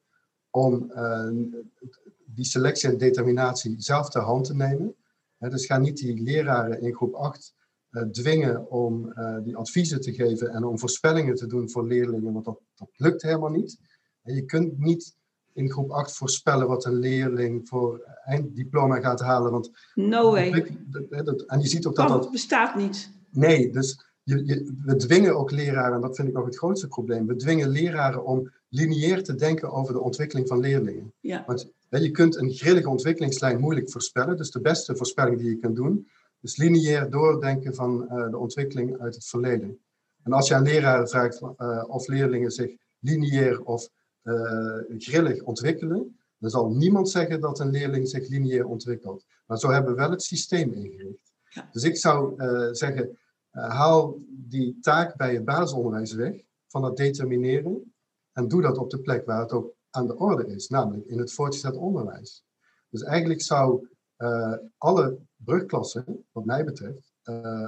om 0.50 0.92
die 2.26 2.46
selectie 2.46 2.90
en 2.90 2.98
determinatie 2.98 3.76
zelf 3.78 4.10
ter 4.10 4.22
hand 4.22 4.46
te 4.46 4.56
nemen. 4.56 4.96
dus 5.38 5.66
ga 5.66 5.78
niet 5.78 5.98
die 5.98 6.22
leraren 6.22 6.82
in 6.82 6.94
groep 6.94 7.14
8 7.14 7.54
dwingen 8.12 8.70
om 8.72 9.14
die 9.44 9.56
adviezen 9.56 10.02
te 10.02 10.14
geven 10.14 10.50
en 10.50 10.64
om 10.64 10.80
voorspellingen 10.80 11.36
te 11.36 11.48
doen 11.48 11.70
voor 11.70 11.88
leerlingen, 11.88 12.34
want 12.34 12.46
dat, 12.46 12.60
dat 12.76 12.90
lukt 12.96 13.22
helemaal 13.22 13.50
niet. 13.50 13.78
En 14.22 14.36
je 14.36 14.46
kunt 14.46 14.80
niet 14.80 15.16
in 15.54 15.72
groep 15.72 15.92
8 15.92 16.16
voorspellen 16.18 16.68
wat 16.68 16.86
een 16.86 17.00
leerling 17.00 17.68
voor 17.68 18.02
einddiploma 18.24 19.00
gaat 19.00 19.20
halen. 19.20 19.52
Want 19.52 19.72
no 19.94 20.32
way. 20.32 20.52
en 21.48 21.60
je 21.60 21.68
ziet 21.68 21.86
ook 21.86 21.96
dat 21.96 22.08
dat... 22.08 22.32
bestaat 22.32 22.76
niet. 22.76 23.12
Nee, 23.32 23.72
dus 23.72 24.13
je, 24.24 24.46
je, 24.46 24.76
we 24.86 24.96
dwingen 24.96 25.38
ook 25.38 25.52
leraren, 25.52 25.96
en 25.96 26.02
dat 26.02 26.16
vind 26.16 26.28
ik 26.28 26.34
nog 26.34 26.46
het 26.46 26.58
grootste 26.58 26.88
probleem, 26.88 27.28
we 27.28 27.36
dwingen 27.36 27.70
leraren 27.70 28.26
om 28.26 28.52
lineair 28.70 29.24
te 29.24 29.36
denken 29.36 29.72
over 29.72 29.94
de 29.94 30.02
ontwikkeling 30.02 30.48
van 30.48 30.60
leerlingen. 30.60 31.14
Ja. 31.20 31.44
Want 31.46 31.72
je 31.90 32.12
kunt 32.12 32.36
een 32.36 32.52
grillige 32.52 32.90
ontwikkelingslijn 32.90 33.60
moeilijk 33.60 33.92
voorspellen, 33.92 34.38
dus 34.38 34.52
de 34.52 34.62
beste 34.62 34.96
voorspelling 34.96 35.38
die 35.38 35.50
je 35.50 35.58
kunt 35.58 35.76
doen, 35.76 36.08
is 36.42 36.58
lineair 36.58 37.10
doordenken 37.10 37.76
van 37.76 38.08
uh, 38.12 38.30
de 38.30 38.38
ontwikkeling 38.38 39.00
uit 39.00 39.16
het 39.16 39.26
verleden. 39.26 39.80
En 40.24 40.32
als 40.32 40.48
je 40.48 40.56
aan 40.56 40.64
leraren 40.64 41.10
vraagt 41.10 41.42
uh, 41.42 41.84
of 41.88 42.08
leerlingen 42.08 42.52
zich 42.52 42.76
lineair 43.00 43.64
of 43.64 43.90
uh, 44.24 44.78
grillig 44.98 45.44
ontwikkelen, 45.44 46.20
dan 46.38 46.50
zal 46.50 46.70
niemand 46.70 47.10
zeggen 47.10 47.42
dat 47.42 47.60
een 47.60 47.70
leerling 47.70 48.08
zich 48.08 48.28
lineair 48.28 48.66
ontwikkelt. 48.66 49.26
Maar 49.46 49.60
zo 49.60 49.70
hebben 49.70 49.92
we 49.92 49.98
wel 49.98 50.12
het 50.12 50.24
systeem 50.24 50.72
ingericht. 50.72 51.34
Dus 51.72 51.84
ik 51.84 51.98
zou 51.98 52.34
zeggen, 52.74 53.18
haal 53.62 54.18
die 54.28 54.80
taak 54.80 55.16
bij 55.18 55.34
het 55.34 55.46
basisonderwijs 55.46 56.14
weg, 56.14 56.44
van 56.68 56.84
het 56.84 56.98
determineren, 56.98 57.94
en 58.32 58.48
doe 58.48 58.62
dat 58.62 58.78
op 58.78 58.90
de 58.90 59.00
plek 59.00 59.26
waar 59.26 59.42
het 59.42 59.52
ook 59.52 59.74
aan 59.90 60.08
de 60.08 60.18
orde 60.18 60.48
is, 60.48 60.68
namelijk 60.68 61.06
in 61.06 61.20
het 61.20 61.34
voortgezet 61.34 61.76
onderwijs. 61.76 62.44
Dus 62.90 63.04
eigenlijk 63.04 63.42
zou 63.42 63.88
alle 64.78 65.20
brugklassen, 65.36 66.26
wat 66.32 66.46
mij 66.46 66.64
betreft, 66.64 67.14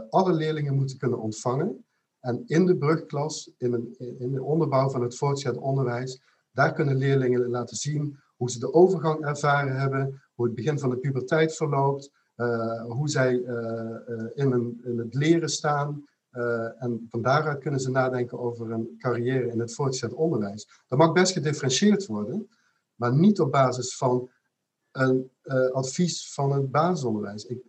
alle 0.09 0.33
leerlingen 0.33 0.75
moeten 0.75 0.97
kunnen 0.97 1.19
ontvangen 1.19 1.85
en 2.19 2.43
in 2.45 2.65
de 2.65 2.77
brugklas, 2.77 3.51
in, 3.57 3.73
een, 3.73 3.95
in 4.19 4.31
de 4.31 4.43
onderbouw 4.43 4.89
van 4.89 5.01
het 5.01 5.17
voortgezet 5.17 5.57
onderwijs, 5.57 6.21
daar 6.51 6.73
kunnen 6.73 6.95
leerlingen 6.95 7.49
laten 7.49 7.77
zien 7.77 8.19
hoe 8.35 8.51
ze 8.51 8.59
de 8.59 8.73
overgang 8.73 9.25
ervaren 9.25 9.79
hebben, 9.79 10.23
hoe 10.33 10.45
het 10.45 10.55
begin 10.55 10.79
van 10.79 10.89
de 10.89 10.97
puberteit 10.97 11.55
verloopt, 11.55 12.11
hoe 12.87 13.09
zij 13.09 13.33
uh, 13.33 13.95
in, 14.33 14.51
een, 14.51 14.81
in, 14.83 14.97
het 14.97 15.13
leren 15.13 15.49
staan. 15.49 16.05
en 16.79 17.05
van 17.09 17.21
daaruit 17.21 17.59
kunnen 17.59 17.79
ze 17.79 17.91
nadenken 17.91 18.39
over 18.39 18.71
een 18.71 18.95
carrière 18.97 19.51
in 19.51 19.59
het 19.59 19.73
voortgezet 19.73 20.13
onderwijs. 20.13 20.67
Dat 20.87 20.99
mag 20.99 21.11
best 21.11 21.33
gedifferentieerd 21.33 22.05
worden, 22.05 22.49
maar 22.95 23.15
niet 23.15 23.39
op 23.39 23.51
basis 23.51 23.97
van 23.97 24.29
een 24.91 25.31
advies 25.71 26.33
van 26.33 26.51
het 26.51 26.71
basisonderwijs. 26.71 27.45
Ik, 27.45 27.59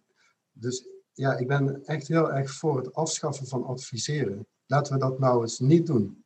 dus 0.53 0.89
ja, 1.13 1.37
ik 1.37 1.47
ben 1.47 1.85
echt 1.85 2.09
heel 2.09 2.33
erg 2.33 2.51
voor 2.51 2.77
het 2.77 2.95
afschaffen 2.95 3.47
van 3.47 3.65
adviseren. 3.65 4.47
Laten 4.67 4.93
we 4.93 4.99
dat 4.99 5.19
nou 5.19 5.43
eens 5.43 5.59
niet 5.59 5.87
doen 5.87 6.25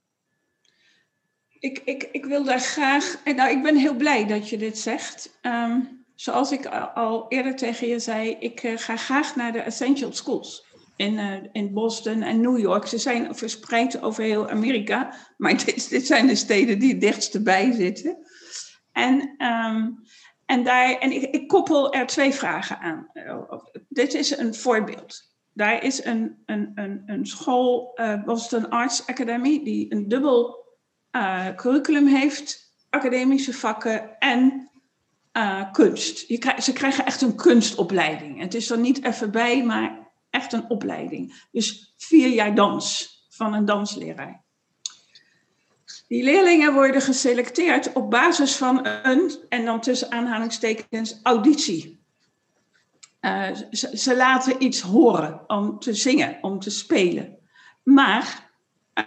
ik, 1.61 1.79
ik, 1.85 2.09
ik 2.13 2.25
wil 2.25 2.45
daar 2.45 2.61
graag. 2.61 3.25
Nou, 3.25 3.51
ik 3.51 3.63
ben 3.63 3.77
heel 3.77 3.97
blij 3.97 4.27
dat 4.27 4.49
je 4.49 4.59
dit 4.59 4.79
zegt. 4.79 5.39
Ehm, 5.41 5.81
zoals 6.21 6.53
ik 6.53 6.67
al 6.95 7.27
eerder 7.29 7.57
tegen 7.57 7.89
je 7.89 7.99
zei, 7.99 8.37
ik 8.41 8.63
uh, 8.63 8.79
ga 8.79 8.97
graag 8.97 9.37
naar 9.37 9.53
de 9.53 9.59
Essential 9.59 10.13
Schools 10.13 10.67
in, 10.97 11.13
uh, 11.13 11.35
in 11.53 11.73
Boston 11.73 12.23
en 12.23 12.41
New 12.41 12.59
York. 12.59 12.87
Ze 12.87 12.99
zijn 12.99 13.35
verspreid 13.35 14.03
over 14.03 14.23
heel 14.23 14.49
Amerika, 14.49 15.15
maar 15.37 15.65
dit, 15.65 15.91
dit 15.91 16.07
zijn 16.07 16.27
de 16.27 16.35
steden 16.35 16.79
die 16.79 16.91
het 16.91 17.01
dichtst 17.01 17.43
bij 17.43 17.73
zitten. 17.73 18.17
En, 18.93 19.45
um, 19.47 20.03
en, 20.47 20.65
daar, 20.65 20.99
en 20.99 21.13
ik, 21.13 21.23
ik, 21.23 21.49
koppel 21.49 21.93
er 21.93 22.07
twee 22.07 22.33
vragen 22.33 22.79
aan. 22.79 23.11
Uh, 23.15 23.53
dit 23.89 24.15
is 24.15 24.39
een 24.39 24.55
voorbeeld. 24.55 25.35
Daar 25.53 25.85
is 25.85 26.05
een, 26.05 26.43
een, 26.47 26.73
een, 26.75 27.03
een 27.07 27.27
school, 27.27 27.99
Boston 28.25 28.69
Arts 28.69 29.07
Academy, 29.07 29.65
die 29.65 29.93
een 29.93 30.09
dubbel 30.09 30.67
uh, 31.17 31.55
curriculum 31.55 32.07
heeft, 32.07 32.75
academische 32.91 33.53
vakken 33.53 34.19
en 34.19 34.70
uh, 35.33 35.73
kunst. 35.73 36.29
Je 36.29 36.55
ze 36.63 36.73
krijgen 36.73 37.07
echt 37.07 37.23
een 37.23 37.35
kunstopleiding. 37.35 38.41
Het 38.41 38.55
is 38.55 38.71
er 38.71 38.79
niet 38.79 39.05
even 39.05 39.31
bij, 39.31 39.65
maar 39.65 40.09
echt 40.31 40.53
een 40.53 40.71
opleiding. 40.71 41.45
Dus 41.53 41.95
vier 41.97 42.29
jaar 42.29 42.55
dans 42.55 43.19
van 43.29 43.55
een 43.55 43.65
dansleraar. 43.65 44.43
Die 46.09 46.23
leerlingen 46.23 46.73
worden 46.73 47.01
geselecteerd 47.01 47.93
op 47.93 48.11
basis 48.11 48.57
van 48.57 48.87
een, 48.87 49.33
en 49.49 49.65
dan 49.65 49.81
tussen 49.81 50.11
aanhalingstekens, 50.11 51.21
auditie. 51.23 52.01
Uh, 53.21 53.49
ze, 53.73 54.17
laten 54.17 54.63
iets 54.63 54.81
horen 54.81 55.41
om 55.47 55.79
te 55.79 55.95
zingen, 55.95 56.39
om 56.41 56.59
te 56.59 56.71
spelen. 56.71 57.39
Maar 57.83 58.51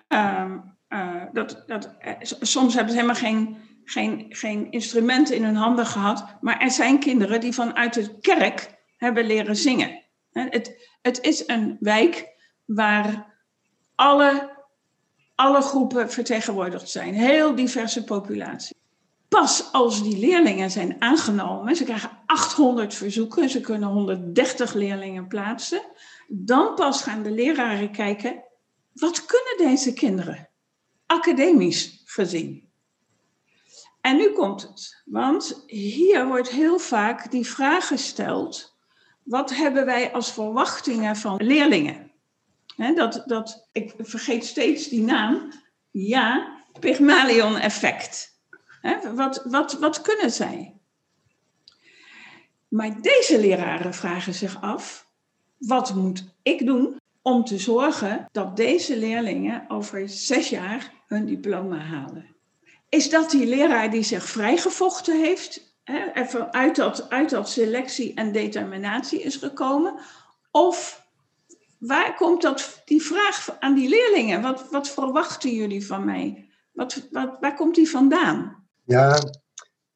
uh, 0.10 0.52
uh, 0.90 1.24
dat, 1.34 1.64
dat, 1.68 1.96
eh, 2.00 2.14
soms 2.22 2.74
hebben 2.74 2.94
ze 2.94 3.00
helemaal 3.00 3.22
geen, 3.22 3.58
geen, 3.86 4.26
geen 4.30 4.72
instrumenten 4.72 5.36
in 5.36 5.44
hun 5.44 5.56
handen 5.56 5.86
gehad. 5.86 6.26
Maar 6.42 6.60
er 6.60 6.72
zijn 6.72 7.00
kinderen 7.00 7.42
die 7.42 7.54
vanuit 7.54 7.94
de 7.94 8.20
kerk 8.20 8.76
hebben 8.98 9.26
leren 9.26 9.56
zingen. 9.56 10.02
Het, 10.32 10.90
het 11.02 11.22
is 11.22 11.48
een 11.48 11.78
wijk 11.80 12.28
waar 12.66 13.36
alle, 13.96 14.50
alle 15.36 15.62
groepen 15.62 16.12
vertegenwoordigd 16.12 16.90
zijn. 16.90 17.14
Heel 17.14 17.56
diverse 17.56 18.04
populatie. 18.04 18.76
Pas 19.30 19.72
als 19.72 20.04
die 20.04 20.18
leerlingen 20.18 20.72
zijn 20.72 20.96
aangenomen, 21.02 21.76
ze 21.76 21.84
krijgen 21.84 22.10
800 22.26 22.94
verzoeken, 22.94 23.50
ze 23.50 23.62
kunnen 23.62 23.90
130 23.90 24.74
leerlingen 24.74 25.28
plaatsen. 25.28 25.82
Dan 26.28 26.76
pas 26.76 27.02
gaan 27.02 27.24
de 27.24 27.32
leraren 27.32 27.92
kijken, 27.92 28.44
wat 28.94 29.26
kunnen 29.26 29.72
deze 29.72 29.94
kinderen? 29.94 30.48
academisch 31.14 32.02
gezien. 32.06 32.72
En 34.04 34.18
nu 34.18 34.30
komt 34.30 34.62
het, 34.62 35.02
want 35.06 35.64
hier 35.68 36.28
wordt 36.28 36.50
heel 36.50 36.80
vaak 36.80 37.32
die 37.32 37.48
vraag 37.48 37.88
gesteld: 37.88 38.78
wat 39.24 39.56
hebben 39.56 39.86
wij 39.86 40.12
als 40.12 40.32
verwachtingen 40.32 41.16
van 41.16 41.44
leerlingen? 41.44 42.12
dat, 42.76 43.24
dat, 43.26 43.70
ik 43.72 43.94
vergeet 43.98 44.46
steeds 44.46 44.88
die 44.88 45.02
naam. 45.02 45.52
Ja, 45.92 46.58
Pygmalion-effect. 46.80 48.40
wat, 49.14 49.44
wat, 49.46 49.74
wat 49.74 50.02
kunnen 50.02 50.32
zij? 50.32 50.78
Maar 52.68 53.02
deze 53.02 53.40
leraren 53.40 53.94
vragen 53.94 54.34
zich 54.34 54.62
af: 54.62 55.08
wat 55.58 55.94
moet 55.96 56.26
ik 56.42 56.66
doen 56.66 57.00
om 57.22 57.44
te 57.44 57.58
zorgen 57.58 58.28
dat 58.32 58.56
deze 58.56 58.98
leerlingen 58.98 59.70
over 59.70 60.10
zes 60.10 60.50
jaar 60.50 60.92
hun 61.08 61.26
diploma 61.26 61.78
halen. 61.78 62.33
Is 62.94 63.10
dat 63.10 63.32
die 63.32 63.46
leraar 63.46 63.92
die 63.92 64.04
zich 64.04 64.24
vrijgevochten 64.24 65.22
heeft, 65.22 65.76
hè, 65.84 66.12
even 66.14 66.54
uit 66.54 66.76
dat, 66.76 67.10
uit 67.10 67.30
dat 67.30 67.50
selectie 67.50 68.14
en 68.14 68.32
determinatie 68.32 69.22
is 69.22 69.36
gekomen? 69.36 70.00
Of 70.52 71.08
waar 71.80 72.16
komt 72.16 72.42
dat, 72.42 72.82
die 72.86 73.02
vraag 73.02 73.56
aan 73.60 73.74
die 73.74 73.90
leerlingen? 73.90 74.42
Wat, 74.42 74.66
wat 74.72 74.90
verwachten 74.90 75.54
jullie 75.54 75.86
van 75.86 76.06
mij? 76.06 76.50
Wat, 76.72 77.08
wat, 77.12 77.38
waar 77.40 77.56
komt 77.56 77.76
die 77.76 77.90
vandaan? 77.90 78.66
Ja, 78.84 79.20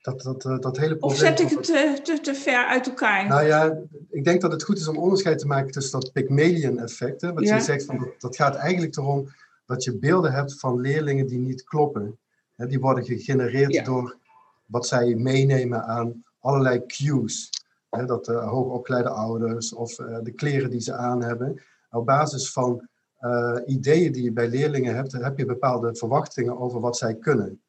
dat, 0.01 0.21
dat, 0.21 0.45
eh, 0.45 0.59
dat 0.59 0.77
hele 0.77 0.97
probleem... 0.97 1.11
Of 1.11 1.17
zet 1.17 1.39
ik 1.39 1.49
het 1.49 1.63
te, 1.63 1.99
te, 2.03 2.19
te, 2.21 2.35
ver 2.35 2.65
uit 2.65 2.87
elkaar? 2.87 3.27
Nou 3.27 3.45
ja, 3.45 3.77
ik 4.09 4.23
denk 4.23 4.41
dat 4.41 4.51
het 4.51 4.63
goed 4.63 4.77
is 4.77 4.87
om 4.87 4.97
onderscheid 4.97 5.39
te 5.39 5.47
maken 5.47 5.71
tussen 5.71 5.99
dat 5.99 6.11
Pygmalion-effect. 6.11 7.21
Wat 7.21 7.47
je 7.47 7.59
zegt, 7.59 7.85
van, 7.85 7.97
dat, 7.97 8.21
dat 8.21 8.35
gaat 8.35 8.55
eigenlijk 8.55 8.97
erom 8.97 9.27
dat 9.65 9.83
je 9.83 9.97
beelden 9.97 10.31
hebt 10.31 10.59
van 10.59 10.81
leerlingen 10.81 11.27
die 11.27 11.39
niet 11.39 11.63
kloppen. 11.63 12.19
Hè, 12.57 12.67
die 12.67 12.79
worden 12.79 13.05
gegenereerd 13.05 13.85
door 13.85 14.17
wat 14.65 14.87
zij 14.87 15.15
meenemen 15.15 15.83
aan 15.83 16.23
allerlei 16.39 16.85
cues. 16.85 17.49
Hè, 17.89 18.05
dat 18.05 18.25
de 18.25 18.33
hoogopgeleide 18.33 19.09
ouders 19.09 19.73
of 19.73 19.99
uh, 19.99 20.17
de 20.23 20.31
kleren 20.31 20.69
die 20.69 20.79
ze 20.79 20.93
aan 20.93 21.23
hebben. 21.23 21.61
Op 21.89 22.05
basis 22.05 22.51
van 22.51 22.87
uh, 23.21 23.57
ideeën 23.65 24.11
die 24.11 24.23
je 24.23 24.31
bij 24.31 24.47
leerlingen 24.47 24.95
hebt, 24.95 25.11
heb 25.11 25.37
je 25.37 25.45
bepaalde 25.45 25.95
verwachtingen 25.95 26.59
over 26.59 26.79
wat 26.79 26.97
zij 26.97 27.15
kunnen. 27.15 27.61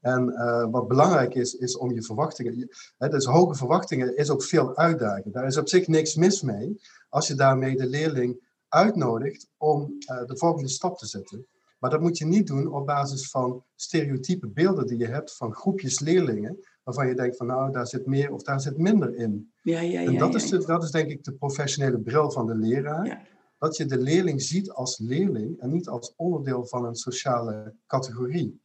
En 0.00 0.28
uh, 0.28 0.66
wat 0.70 0.88
belangrijk 0.88 1.34
is, 1.34 1.54
is 1.54 1.76
om 1.76 1.92
je 1.92 2.02
verwachtingen. 2.02 2.68
Hè, 2.98 3.08
dus 3.08 3.24
hoge 3.24 3.54
verwachtingen 3.54 4.16
is 4.16 4.30
ook 4.30 4.42
veel 4.42 4.76
uitdaging. 4.76 5.34
Daar 5.34 5.46
is 5.46 5.56
op 5.56 5.68
zich 5.68 5.86
niks 5.86 6.14
mis 6.14 6.42
mee 6.42 6.80
als 7.08 7.26
je 7.26 7.34
daarmee 7.34 7.76
de 7.76 7.86
leerling 7.86 8.40
uitnodigt 8.68 9.48
om 9.56 9.80
uh, 9.80 10.26
de 10.26 10.36
volgende 10.36 10.68
stap 10.68 10.98
te 10.98 11.06
zetten. 11.06 11.46
Maar 11.84 11.92
dat 11.92 12.02
moet 12.02 12.18
je 12.18 12.24
niet 12.24 12.46
doen 12.46 12.72
op 12.72 12.86
basis 12.86 13.30
van 13.30 13.64
stereotype 13.74 14.48
beelden 14.48 14.86
die 14.86 14.98
je 14.98 15.06
hebt 15.06 15.36
van 15.36 15.54
groepjes 15.54 16.00
leerlingen, 16.00 16.58
waarvan 16.82 17.08
je 17.08 17.14
denkt 17.14 17.36
van 17.36 17.46
nou, 17.46 17.72
daar 17.72 17.86
zit 17.86 18.06
meer 18.06 18.32
of 18.32 18.42
daar 18.42 18.60
zit 18.60 18.78
minder 18.78 19.16
in. 19.16 19.52
Ja, 19.62 19.80
ja, 19.80 20.00
ja, 20.00 20.10
en 20.10 20.18
dat, 20.18 20.34
Is 20.34 20.48
de, 20.48 20.66
dat 20.66 20.82
is 20.82 20.90
denk 20.90 21.10
ik 21.10 21.24
de 21.24 21.32
professionele 21.32 22.00
bril 22.00 22.30
van 22.30 22.46
de 22.46 22.54
leraar. 22.54 23.28
Dat 23.58 23.76
je 23.76 23.86
de 23.86 23.98
leerling 23.98 24.42
ziet 24.42 24.70
als 24.70 24.98
leerling 24.98 25.60
en 25.60 25.70
niet 25.70 25.88
als 25.88 26.12
onderdeel 26.16 26.66
van 26.66 26.84
een 26.84 26.94
sociale 26.94 27.74
categorie. 27.86 28.60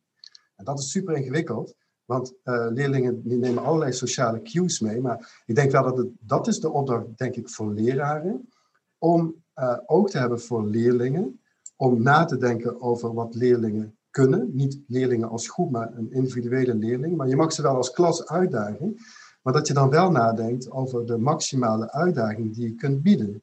En 0.55 0.65
dat 0.65 0.79
is 0.79 0.91
super 0.91 1.15
ingewikkeld, 1.15 1.75
want 2.05 2.33
uh, 2.43 2.67
leerlingen 2.69 3.27
die 3.27 3.37
nemen 3.37 3.63
allerlei 3.63 3.93
sociale 3.93 4.41
cues 4.41 4.79
mee. 4.79 5.01
Maar 5.01 5.43
ik 5.45 5.55
denk 5.55 5.71
wel 5.71 5.83
dat 5.83 5.97
het, 5.97 6.09
dat 6.19 6.47
is 6.47 6.59
de 6.59 6.71
opdracht, 6.71 7.17
denk 7.17 7.35
ik, 7.35 7.49
voor 7.49 7.73
leraren. 7.73 8.49
Om 8.97 9.43
uh, 9.55 9.77
oog 9.85 10.09
te 10.09 10.17
hebben 10.17 10.39
voor 10.39 10.65
leerlingen. 10.65 11.39
Om 11.81 12.01
na 12.01 12.25
te 12.25 12.37
denken 12.37 12.81
over 12.81 13.13
wat 13.13 13.35
leerlingen 13.35 13.97
kunnen. 14.09 14.49
Niet 14.53 14.79
leerlingen 14.87 15.29
als 15.29 15.49
groep, 15.49 15.71
maar 15.71 15.97
een 15.97 16.11
individuele 16.11 16.75
leerling. 16.75 17.17
Maar 17.17 17.27
je 17.27 17.35
mag 17.35 17.53
ze 17.53 17.61
wel 17.61 17.75
als 17.75 17.91
klas 17.91 18.27
uitdagen. 18.27 18.97
Maar 19.41 19.53
dat 19.53 19.67
je 19.67 19.73
dan 19.73 19.89
wel 19.89 20.11
nadenkt 20.11 20.71
over 20.71 21.05
de 21.05 21.17
maximale 21.17 21.91
uitdaging 21.91 22.55
die 22.55 22.63
je 22.63 22.75
kunt 22.75 23.01
bieden. 23.01 23.41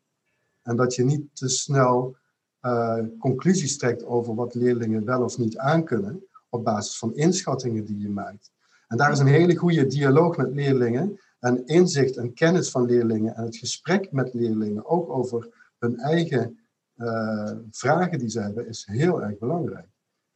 En 0.62 0.77
dat 0.77 0.94
je 0.94 1.05
niet 1.05 1.22
te 1.33 1.49
snel 1.49 2.16
uh, 2.62 2.99
conclusies 3.18 3.79
trekt 3.79 4.05
over 4.05 4.35
wat 4.35 4.55
leerlingen 4.55 5.05
wel 5.05 5.22
of 5.22 5.38
niet 5.38 5.59
aankunnen 5.59 6.25
op 6.49 6.64
basis 6.64 6.99
van 6.99 7.14
inschattingen 7.14 7.85
die 7.85 7.99
je 7.99 8.09
maakt. 8.09 8.51
En 8.88 8.96
daar 8.96 9.12
is 9.12 9.18
een 9.18 9.27
hele 9.27 9.57
goede 9.57 9.87
dialoog 9.87 10.37
met 10.37 10.55
leerlingen 10.55 11.20
en 11.38 11.66
inzicht 11.66 12.16
en 12.16 12.33
kennis 12.33 12.70
van 12.70 12.85
leerlingen 12.85 13.35
en 13.35 13.44
het 13.44 13.57
gesprek 13.57 14.12
met 14.12 14.35
leerlingen, 14.35 14.87
ook 14.87 15.11
over 15.11 15.72
hun 15.79 15.99
eigen 15.99 16.59
uh, 16.96 17.52
vragen 17.70 18.18
die 18.18 18.28
ze 18.28 18.40
hebben, 18.40 18.68
is 18.68 18.87
heel 18.90 19.22
erg 19.22 19.38
belangrijk. 19.38 19.87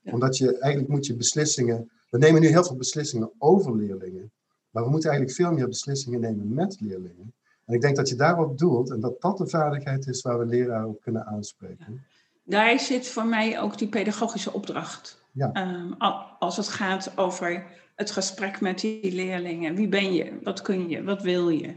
Omdat 0.04 0.36
je 0.36 0.58
eigenlijk 0.58 0.92
moet 0.92 1.06
je 1.06 1.16
beslissingen, 1.16 1.90
we 2.10 2.18
nemen 2.18 2.40
nu 2.40 2.46
heel 2.46 2.64
veel 2.64 2.76
beslissingen 2.76 3.30
over 3.38 3.76
leerlingen, 3.76 4.32
maar 4.70 4.84
we 4.84 4.90
moeten 4.90 5.10
eigenlijk 5.10 5.40
veel 5.40 5.52
meer 5.52 5.68
beslissingen 5.68 6.20
nemen 6.20 6.54
met 6.54 6.80
leerlingen. 6.80 7.34
En 7.64 7.74
ik 7.74 7.80
denk 7.80 7.96
dat 7.96 8.08
je 8.08 8.14
daarop 8.14 8.58
doelt 8.58 8.90
en 8.90 9.00
dat 9.00 9.20
dat 9.20 9.38
de 9.38 9.46
vaardigheid 9.46 10.06
is 10.06 10.22
waar 10.22 10.38
we 10.38 10.46
leraren 10.46 10.88
op 10.88 11.00
kunnen 11.00 11.26
aanspreken. 11.26 12.04
Daar 12.44 12.80
zit 12.80 13.08
voor 13.08 13.26
mij 13.26 13.60
ook 13.60 13.78
die 13.78 13.88
pedagogische 13.88 14.52
opdracht. 14.52 15.22
Ja. 15.32 15.52
Ehm, 15.52 15.92
als 16.38 16.56
het 16.56 16.68
gaat 16.68 17.18
over 17.18 17.64
het 17.94 18.10
gesprek 18.10 18.60
met 18.60 18.80
die 18.80 19.12
leerlingen. 19.12 19.74
Wie 19.74 19.88
ben 19.88 20.12
je? 20.12 20.38
Wat 20.42 20.62
kun 20.62 20.88
je? 20.88 21.02
Wat 21.02 21.22
wil 21.22 21.48
je? 21.48 21.74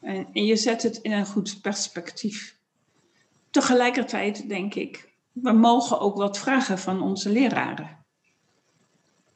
En, 0.00 0.26
en 0.32 0.44
je 0.44 0.56
zet 0.56 0.82
het 0.82 0.96
in 0.96 1.12
een 1.12 1.26
goed 1.26 1.58
perspectief. 1.62 2.57
Tegelijkertijd 3.50 4.48
denk 4.48 4.74
ik, 4.74 5.14
we 5.32 5.52
mogen 5.52 6.00
ook 6.00 6.16
wat 6.16 6.38
vragen 6.38 6.78
van 6.78 7.02
onze 7.02 7.30
leraren. 7.30 7.96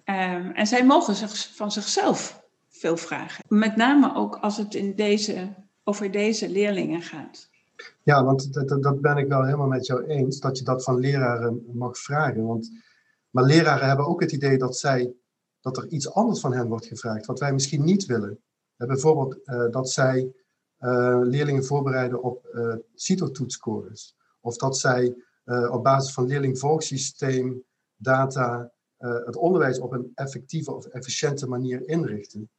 Um, 0.04 0.50
en 0.50 0.66
zij 0.66 0.84
mogen 0.84 1.14
zich, 1.14 1.54
van 1.54 1.72
zichzelf 1.72 2.42
veel 2.68 2.96
vragen. 2.96 3.44
Met 3.48 3.76
name 3.76 4.14
ook 4.14 4.36
als 4.36 4.56
het 4.56 4.74
in 4.74 4.94
deze, 4.94 5.54
over 5.84 6.10
deze 6.10 6.48
leerlingen 6.48 7.02
gaat. 7.02 7.50
Ja, 8.02 8.24
want 8.24 8.52
dat, 8.52 8.82
dat 8.82 9.00
ben 9.00 9.16
ik 9.16 9.28
wel 9.28 9.44
helemaal 9.44 9.66
met 9.66 9.86
jou 9.86 10.04
eens, 10.04 10.40
dat 10.40 10.58
je 10.58 10.64
dat 10.64 10.84
van 10.84 10.98
leraren 10.98 11.64
mag 11.72 11.98
vragen. 11.98 12.46
Want 12.46 12.70
maar 13.30 13.44
leraren 13.44 13.86
hebben 13.86 14.06
ook 14.06 14.20
het 14.20 14.32
idee 14.32 14.58
dat, 14.58 14.76
zij, 14.76 15.12
dat 15.60 15.76
er 15.76 15.88
iets 15.88 16.12
anders 16.12 16.40
van 16.40 16.52
hen 16.52 16.68
wordt 16.68 16.86
gevraagd, 16.86 17.26
wat 17.26 17.40
wij 17.40 17.52
misschien 17.52 17.84
niet 17.84 18.06
willen. 18.06 18.38
bijvoorbeeld 18.76 19.38
uh, 19.44 19.70
dat 19.70 19.90
zij 19.90 20.32
uh, 20.82 21.20
leerlingen 21.22 21.64
voorbereiden 21.64 22.22
op 22.22 22.48
uh, 22.54 22.74
CITO-toetscores. 22.94 24.16
Of 24.40 24.56
dat 24.56 24.78
zij 24.78 25.16
op 25.70 25.82
basis 25.82 26.12
van 26.12 26.26
leerlingvolgsysteem, 26.26 27.64
data, 27.96 28.72
het 28.98 29.36
onderwijs 29.36 29.78
op 29.78 29.92
een 29.92 30.12
effectieve 30.14 30.72
of 30.72 30.86
efficiënte 30.86 31.48
manier 31.48 31.88
inrichten. 31.88 32.50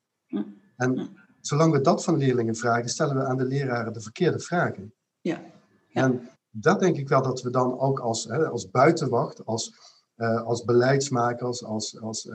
En 0.75 1.09
zolang 1.41 1.71
we 1.71 1.81
dat 1.81 2.03
van 2.03 2.17
leerlingen 2.17 2.55
vragen, 2.55 2.89
stellen 2.89 3.15
we 3.15 3.23
aan 3.23 3.37
de 3.37 3.45
leraren 3.45 3.93
de 3.93 4.01
verkeerde 4.01 4.39
vragen. 4.39 4.93
Ja. 5.21 5.41
ja. 5.87 6.03
En 6.03 6.29
dat 6.49 6.79
denk 6.79 6.97
ik 6.97 7.07
wel 7.07 7.21
dat 7.21 7.41
we 7.41 7.49
dan 7.49 7.79
ook 7.79 7.99
als, 7.99 8.23
hè, 8.23 8.47
als 8.47 8.69
buitenwacht, 8.69 9.45
als 9.45 9.73
als 10.45 10.63
beleidsmakers, 10.63 11.63
als, 11.63 12.01
als 12.01 12.29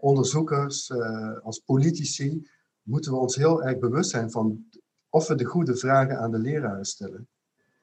onderzoekers, 0.00 0.92
als 1.42 1.58
politici, 1.58 2.48
moeten 2.86 3.12
we 3.12 3.18
ons 3.18 3.36
heel 3.36 3.62
erg 3.62 3.78
bewust 3.78 4.10
zijn 4.10 4.30
van 4.30 4.70
of 5.08 5.28
we 5.28 5.34
de 5.34 5.44
goede 5.44 5.76
vragen 5.76 6.18
aan 6.18 6.30
de 6.30 6.38
leraren 6.38 6.84
stellen. 6.84 7.28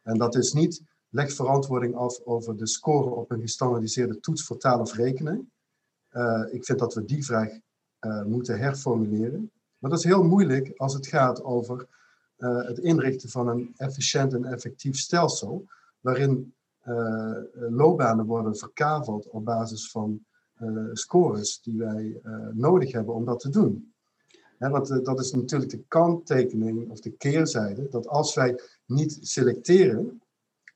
En 0.01 0.17
dat 0.17 0.35
is 0.35 0.53
niet 0.53 0.81
leg 1.09 1.33
verantwoording 1.33 1.95
af 1.95 2.19
over 2.23 2.57
de 2.57 2.67
score 2.67 3.09
op 3.09 3.31
een 3.31 3.41
gestandardiseerde 3.41 4.19
toets 4.19 4.43
voor 4.43 4.57
taal 4.57 4.79
of 4.79 4.93
rekenen. 4.93 5.51
ik 6.51 6.65
vind 6.65 6.79
dat 6.79 6.93
we 6.93 7.05
die 7.05 7.25
vraag 7.25 7.59
moeten 8.25 8.59
herformuleren. 8.59 9.51
Maar 9.77 9.89
dat 9.89 9.99
is 9.99 10.05
heel 10.05 10.23
moeilijk 10.23 10.71
als 10.75 10.93
het 10.93 11.07
gaat 11.07 11.43
over 11.43 11.87
het 12.37 12.77
inrichten 12.77 13.29
van 13.29 13.47
een 13.47 13.73
efficiënt 13.75 14.33
en 14.33 14.45
effectief 14.45 14.97
stelsel, 14.97 15.65
waarin 15.99 16.53
loopbanen 17.69 18.25
worden 18.25 18.57
verkaveld 18.57 19.29
op 19.29 19.45
basis 19.45 19.91
van 19.91 20.25
scores 20.93 21.61
die 21.61 21.77
wij 21.77 22.21
nodig 22.53 22.91
hebben 22.91 23.13
om 23.13 23.25
dat 23.25 23.39
te 23.39 23.49
doen. 23.49 23.92
Want 24.71 25.05
dat 25.05 25.19
is 25.19 25.31
natuurlijk 25.31 25.71
de 25.71 25.83
kanttekening 25.87 26.91
of 26.91 26.99
de 26.99 27.11
keerzijde, 27.11 27.87
dat 27.89 28.07
als 28.07 28.35
wij 28.35 28.59
niet 28.85 29.17
selecteren, 29.21 30.21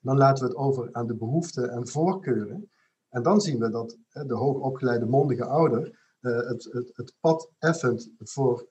dan 0.02 0.17
laten 0.17 0.43
we 0.43 0.50
het 0.50 0.60
over 0.60 0.89
aan 0.91 1.08
de 1.08 1.15
behoeften 1.15 1.69
en 1.69 1.88
voorkeuren. 1.88 2.69
En 3.10 3.23
dan 3.23 3.41
zien 3.41 3.60
we 3.60 3.69
dat 3.69 3.97
de 4.12 4.34
hoogopgeleide 4.34 5.06
mondige 5.06 5.45
ouder 5.45 6.00
het, 6.19 6.69
het, 6.71 6.91
het, 6.93 7.13
pad 7.19 7.50
effent 7.60 8.10
voor 8.17 8.65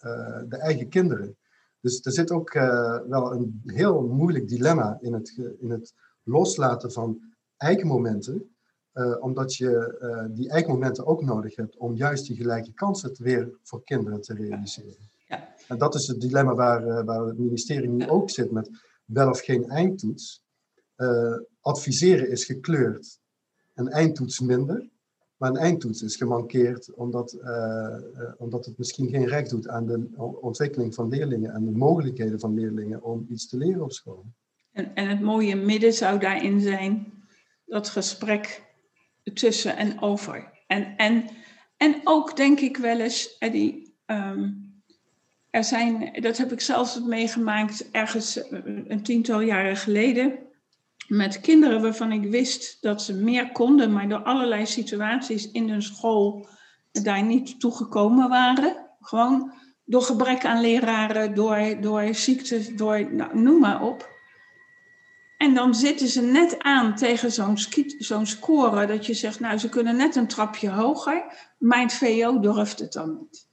de 0.49 0.57
eigen 0.57 0.89
kinderen. 0.89 1.37
Dus 1.81 2.05
er 2.05 2.13
zit 2.13 2.31
ook 2.31 2.53
wel 3.09 3.33
een 3.33 3.63
heel 3.67 4.03
moeilijk 4.03 4.49
dilemma 4.49 4.99
in 5.01 5.13
het, 5.13 5.55
in 5.59 5.71
het 5.71 5.95
loslaten 6.23 6.93
van 6.93 7.35
eikmomenten, 7.57 8.56
uh, 8.97 9.17
omdat 9.21 9.55
je 9.55 9.99
uh, 10.03 10.37
die 10.37 10.49
eikmomenten 10.49 11.07
ook 11.07 11.23
nodig 11.23 11.57
hebt 11.57 11.77
om 11.77 11.95
juist 11.95 12.27
die 12.27 12.37
gelijke 12.37 12.73
kansen 12.73 13.15
weer 13.19 13.51
voor 13.63 13.83
kinderen 13.85 14.21
te 14.21 14.35
realiseren. 14.35 15.11
Ja. 15.29 15.49
En 15.69 15.79
dat 15.79 15.95
is 15.95 16.07
het 16.07 16.21
dilemma 16.21 16.55
waar, 16.55 16.87
uh, 16.87 17.05
waar 17.05 17.27
het 17.27 17.39
ministerie 17.39 17.89
nu 17.89 18.09
ook 18.09 18.31
zit 18.31 18.51
met 18.51 18.71
wel 19.05 19.29
of 19.29 19.41
geen 19.41 19.69
eindtoets. 19.69 20.45
adviseren 21.61 22.31
is 22.31 22.45
gekleurd, 22.45 23.19
een 23.75 23.89
eindtoets 23.89 24.41
minder. 24.41 24.89
Maar 25.37 25.51
een 25.51 25.57
eindtoets 25.57 26.03
is 26.03 26.17
gemankeerd 26.17 26.95
omdat, 26.95 27.37
omdat 28.39 28.65
het 28.65 28.79
misschien 28.79 29.09
geen 29.09 29.27
recht 29.27 29.51
doet 29.51 29.69
aan 29.69 29.87
de 29.87 30.09
ontwikkeling 30.41 30.95
van 30.95 31.09
leerlingen 31.09 31.51
en 31.51 31.65
de 31.65 31.71
mogelijkheden 31.71 32.41
van 32.41 32.55
leerlingen 32.55 33.03
om 33.03 33.27
iets 33.29 33.49
te 33.49 33.57
leren 33.57 33.83
op 33.83 33.93
school. 33.93 34.25
En, 34.73 34.95
en 34.95 35.09
het 35.09 35.21
mooie 35.21 35.57
midden 35.57 35.93
zou 35.93 36.19
daarin 36.19 36.61
zijn 36.61 37.13
dat 37.67 37.89
gesprek 37.89 38.67
tussen 39.35 39.77
en 39.77 40.03
over. 40.03 40.51
En, 40.67 40.97
en, 40.97 41.25
en 41.77 42.01
ook 42.05 42.37
denk 42.37 42.61
ik 42.61 42.77
wel 42.77 43.01
eens, 43.01 43.39
Eddie, 43.39 43.95
ehm, 44.07 44.51
er 45.51 45.65
zijn, 45.65 46.13
dat 46.21 46.37
heb 46.37 46.53
ik 46.53 46.61
zelfs 46.61 47.01
meegemaakt 47.01 47.91
ergens 47.91 48.41
een 48.87 49.03
tiental 49.03 49.41
jaren 49.41 49.77
geleden. 49.77 50.45
met 51.07 51.41
kinderen 51.41 51.83
waarvan 51.83 52.13
ik 52.13 52.31
wist 52.31 52.83
dat 52.83 53.03
ze 53.03 53.15
meer 53.15 53.53
konden, 53.53 53.93
maar 53.93 54.09
door 54.09 54.23
allerlei 54.23 54.67
situaties 54.67 55.51
in 55.51 55.69
hun 55.69 55.83
school 55.83 56.49
daar 56.93 57.23
niet 57.23 57.61
toegekomen 57.61 58.29
waren. 58.29 58.87
Gewoon 59.01 59.53
door 59.85 60.03
gebrek 60.03 60.45
aan 60.45 60.61
leraren, 60.61 61.35
door, 61.35 61.81
door 61.81 62.15
ziekte, 62.15 62.75
door 62.75 63.15
nou, 63.15 63.39
noem 63.39 63.61
maar 63.61 63.83
op. 63.83 64.16
En 65.39 65.55
dan 65.55 65.75
zitten 65.75 66.09
ze 66.09 66.21
net 66.23 66.59
aan 66.59 66.95
tegen 66.95 67.33
zo'n 67.33 67.59
zo'n 67.99 68.27
score 68.27 68.87
dat 68.87 69.07
je 69.07 69.15
zegt, 69.15 69.41
nou 69.41 69.59
ze 69.59 69.69
kunnen 69.69 69.97
net 69.97 70.17
een 70.17 70.29
trapje 70.29 70.71
hoger, 70.71 71.25
maar 71.59 71.81
het 71.81 71.93
VO 71.93 72.41
durft 72.41 72.79
het 72.79 72.93
dan 72.93 73.19
niet 73.19 73.47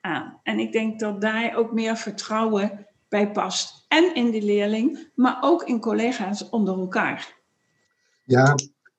aan. 0.00 0.40
En 0.42 0.58
ik 0.58 0.72
denk 0.72 1.00
dat 1.00 1.20
daar 1.20 1.56
ook 1.56 1.72
meer 1.72 1.96
vertrouwen 1.96 2.86
bij 3.08 3.30
past. 3.30 3.84
En 3.88 4.14
in 4.14 4.30
de 4.30 4.42
leerling, 4.42 5.10
maar 5.14 5.38
ook 5.40 5.62
in 5.62 5.80
collega's 5.80 6.48
onder 6.48 6.78
elkaar. 6.78 7.38
Ja, 8.24 8.54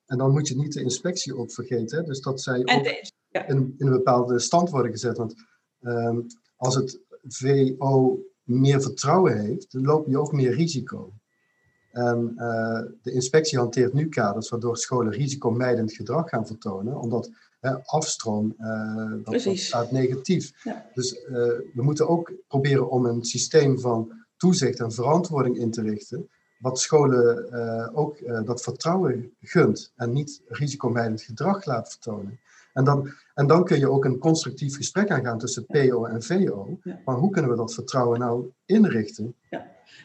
en 0.06 0.18
dan 0.18 0.30
moet 0.30 0.48
je 0.48 0.56
niet 0.56 0.72
de 0.72 0.82
inspectie 0.82 1.36
ook 1.36 1.52
vergeten. 1.52 2.04
Dus 2.04 2.20
dat 2.20 2.40
zij 2.40 2.58
ook 2.58 2.68
in, 2.68 3.44
in, 3.46 3.74
een 3.78 3.90
bepaalde 3.90 4.38
stand 4.38 4.70
worden 4.70 4.92
gezet. 4.92 5.16
Want 5.16 5.34
ehm, 5.80 6.20
als 6.56 6.74
het 6.74 7.00
VO 7.22 8.18
meer 8.42 8.82
vertrouwen 8.82 9.40
heeft, 9.40 9.72
dan 9.72 9.82
loop 9.82 10.06
je 10.06 10.18
ook 10.18 10.32
meer 10.32 10.54
risico. 10.54 11.12
En 11.92 12.32
uh, 12.36 12.80
de 13.02 13.12
inspectie 13.12 13.58
hanteert 13.58 13.92
nu 13.92 14.08
kaders 14.08 14.48
waardoor 14.48 14.76
scholen 14.76 15.12
risicomijdend 15.12 15.92
gedrag 15.92 16.28
gaan 16.28 16.46
vertonen, 16.46 17.00
omdat 17.00 17.30
hè, 17.60 17.84
afstroom 17.84 18.54
uh, 18.58 19.12
dat, 19.24 19.42
dat, 19.42 19.56
staat 19.56 19.90
negatief. 19.90 20.64
Ja. 20.64 20.86
Dus 20.94 21.12
uh, 21.12 21.30
we 21.74 21.82
moeten 21.82 22.08
ook 22.08 22.32
proberen 22.48 22.90
om 22.90 23.06
een 23.06 23.24
systeem 23.24 23.80
van 23.80 24.12
toezicht 24.36 24.80
en 24.80 24.92
verantwoording 24.92 25.56
in 25.56 25.70
te 25.70 25.82
richten, 25.82 26.28
wat 26.58 26.78
scholen 26.78 27.94
ook 27.94 28.44
dat 28.44 28.62
vertrouwen 28.62 29.32
gunt 29.40 29.92
en 29.96 30.12
niet 30.12 30.42
risicomijdend 30.46 31.22
gedrag 31.22 31.64
laat 31.64 31.90
vertonen. 31.90 32.40
En 32.72 32.84
dan, 32.84 33.12
en 33.34 33.46
dan 33.46 33.64
kun 33.64 33.78
je 33.78 33.90
ook 33.90 34.04
een 34.04 34.18
constructief 34.18 34.76
gesprek 34.76 35.10
aangaan 35.10 35.38
tussen 35.38 35.66
PO 35.66 36.04
en 36.04 36.22
VO. 36.22 36.78
Maar 37.04 37.16
hoe 37.16 37.30
kunnen 37.30 37.50
we 37.50 37.56
dat 37.56 37.74
vertrouwen 37.74 38.18
nou 38.18 38.50
inrichten? 38.64 39.34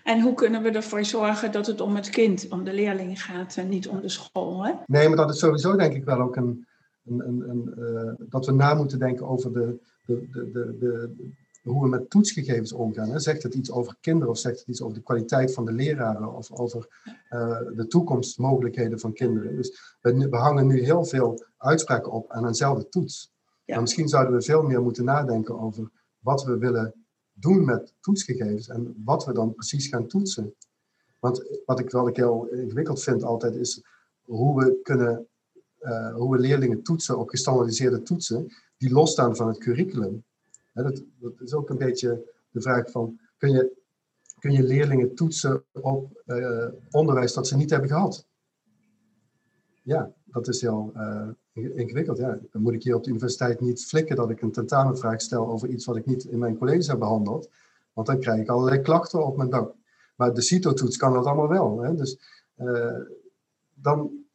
En 0.03 0.21
hoe 0.21 0.33
kunnen 0.33 0.63
we 0.63 0.71
ervoor 0.71 1.05
zorgen 1.05 1.51
dat 1.51 1.67
het 1.67 1.81
om 1.81 1.95
het 1.95 2.09
kind, 2.09 2.47
om 2.49 2.63
de 2.63 2.73
leerling 2.73 3.23
gaat 3.23 3.57
en 3.57 3.69
niet 3.69 3.87
om 3.87 4.01
de 4.01 4.09
school? 4.09 4.65
Hè? 4.65 4.73
Nee, 4.85 5.07
maar 5.07 5.17
dat 5.17 5.29
is 5.29 5.39
sowieso 5.39 5.75
denk 5.75 5.93
ik 5.93 6.05
wel 6.05 6.19
ook 6.19 6.35
een. 6.35 6.67
een, 7.05 7.27
een, 7.27 7.49
een 7.49 7.73
uh, 7.77 8.27
dat 8.29 8.45
we 8.45 8.51
na 8.51 8.73
moeten 8.73 8.99
denken 8.99 9.27
over 9.27 9.53
de, 9.53 9.79
de, 10.05 10.27
de, 10.31 10.51
de, 10.51 10.77
de 10.79 11.15
hoe 11.67 11.83
we 11.83 11.89
met 11.89 12.09
toetsgegevens 12.09 12.71
omgaan. 12.71 13.09
Hè. 13.09 13.19
Zegt 13.19 13.43
het 13.43 13.53
iets 13.53 13.71
over 13.71 13.95
kinderen 14.01 14.29
of 14.29 14.37
zegt 14.37 14.59
het 14.59 14.67
iets 14.67 14.81
over 14.81 14.95
de 14.95 15.03
kwaliteit 15.03 15.53
van 15.53 15.65
de 15.65 15.71
leraren 15.71 16.35
of 16.35 16.51
over 16.51 16.87
uh, 17.29 17.57
de 17.75 17.85
toekomstmogelijkheden 17.87 18.99
van 18.99 19.13
kinderen? 19.13 19.55
Dus 19.55 19.97
we, 20.01 20.29
we, 20.29 20.37
hangen 20.37 20.67
nu 20.67 20.83
heel 20.83 21.05
veel 21.05 21.45
uitspraken 21.57 22.11
op 22.11 22.31
aan 22.31 22.47
eenzelfde 22.47 22.89
toets. 22.89 23.31
Ja. 23.43 23.73
Maar 23.73 23.81
misschien 23.81 24.07
zouden 24.07 24.33
we 24.33 24.41
veel 24.41 24.63
meer 24.63 24.81
moeten 24.81 25.05
nadenken 25.05 25.59
over 25.59 25.91
wat 26.19 26.43
we 26.43 26.57
willen 26.57 26.93
doen 27.39 27.65
met 27.65 27.93
toetsgegevens 27.99 28.67
en 28.67 29.01
wat 29.05 29.25
we 29.25 29.33
dan 29.33 29.53
precies 29.53 29.87
gaan 29.87 30.07
toetsen. 30.07 30.53
Want 31.19 31.61
wat 31.65 31.79
ik 31.79 31.89
wel 31.89 32.09
heel 32.13 32.47
ingewikkeld 32.47 33.03
vind 33.03 33.23
altijd 33.23 33.55
is 33.55 33.83
hoe 34.21 34.63
we 34.63 34.79
kunnen, 34.83 35.27
uh, 35.81 36.15
hoe 36.15 36.31
we 36.31 36.39
leerlingen 36.39 36.83
toetsen 36.83 37.19
op 37.19 37.29
gestandardiseerde 37.29 38.01
toetsen 38.01 38.53
die 38.77 38.91
losstaan 38.91 39.35
van 39.35 39.47
het 39.47 39.57
curriculum. 39.57 40.23
dat, 40.73 41.03
dat, 41.19 41.41
is 41.41 41.53
ook 41.53 41.69
een 41.69 41.77
beetje 41.77 42.33
de 42.51 42.61
vraag 42.61 42.91
van, 42.91 43.19
kun 43.37 43.51
je, 43.51 43.77
kun 44.39 44.51
je 44.51 44.63
leerlingen 44.63 45.15
toetsen 45.15 45.63
op 45.71 46.23
uh, 46.25 46.67
onderwijs 46.91 47.33
dat 47.33 47.47
ze 47.47 47.57
niet 47.57 47.69
hebben 47.69 47.89
gehad? 47.89 48.27
Ja, 49.83 50.13
dat 50.25 50.47
is 50.47 50.61
heel 50.61 50.91
uh, 50.95 51.29
ingewikkeld. 51.57 52.17
Ja. 52.17 52.39
Dan 52.51 52.61
moet 52.61 52.73
ik 52.73 52.83
hier 52.83 52.95
op 52.95 53.03
de 53.03 53.09
universiteit 53.09 53.59
niet 53.59 53.85
flikken 53.85 54.15
dat 54.15 54.29
ik 54.29 54.41
een 54.41 54.51
tentamenvraag 54.51 55.21
stel 55.21 55.47
over 55.47 55.69
iets 55.69 55.85
wat 55.85 55.95
ik 55.95 56.05
niet 56.05 56.23
in 56.23 56.39
mijn 56.39 56.57
college 56.57 56.89
heb 56.89 56.99
behandeld. 56.99 57.49
Want 57.93 58.07
dan 58.07 58.19
krijg 58.19 58.41
ik 58.41 58.49
allerlei 58.49 58.81
klachten 58.81 59.25
op 59.25 59.37
mijn 59.37 59.49
dak. 59.49 59.73
Maar 60.15 60.33
de 60.33 60.41
CITO-toets 60.41 60.97
kan 60.97 61.13
dat 61.13 61.25
allemaal 61.25 61.47
wel. 61.47 61.79
Hè? 61.79 61.95
Dus 61.95 62.17
uh, 62.57 62.99
dan, 63.73 64.25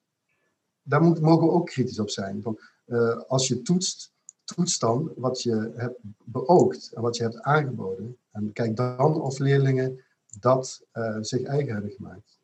daar 0.82 1.02
moet, 1.02 1.20
mogen 1.20 1.46
we 1.46 1.52
ook 1.52 1.66
kritisch 1.66 1.98
op 1.98 2.10
zijn. 2.10 2.42
Van, 2.42 2.58
uh, 2.86 3.20
als 3.26 3.48
je 3.48 3.62
toetst, 3.62 4.12
toets 4.44 4.78
dan 4.78 5.12
wat 5.16 5.42
je 5.42 5.72
hebt 5.74 5.98
beoogd 6.24 6.92
en 6.92 7.02
wat 7.02 7.16
je 7.16 7.22
hebt 7.22 7.40
aangeboden. 7.40 8.16
En 8.30 8.52
kijk 8.52 8.76
dan 8.76 9.20
of 9.20 9.38
leerlingen 9.38 10.00
dat 10.40 10.82
uh, 10.94 11.16
zich 11.20 11.42
eigen 11.42 11.72
hebben 11.72 11.90
gemaakt. 11.90 12.40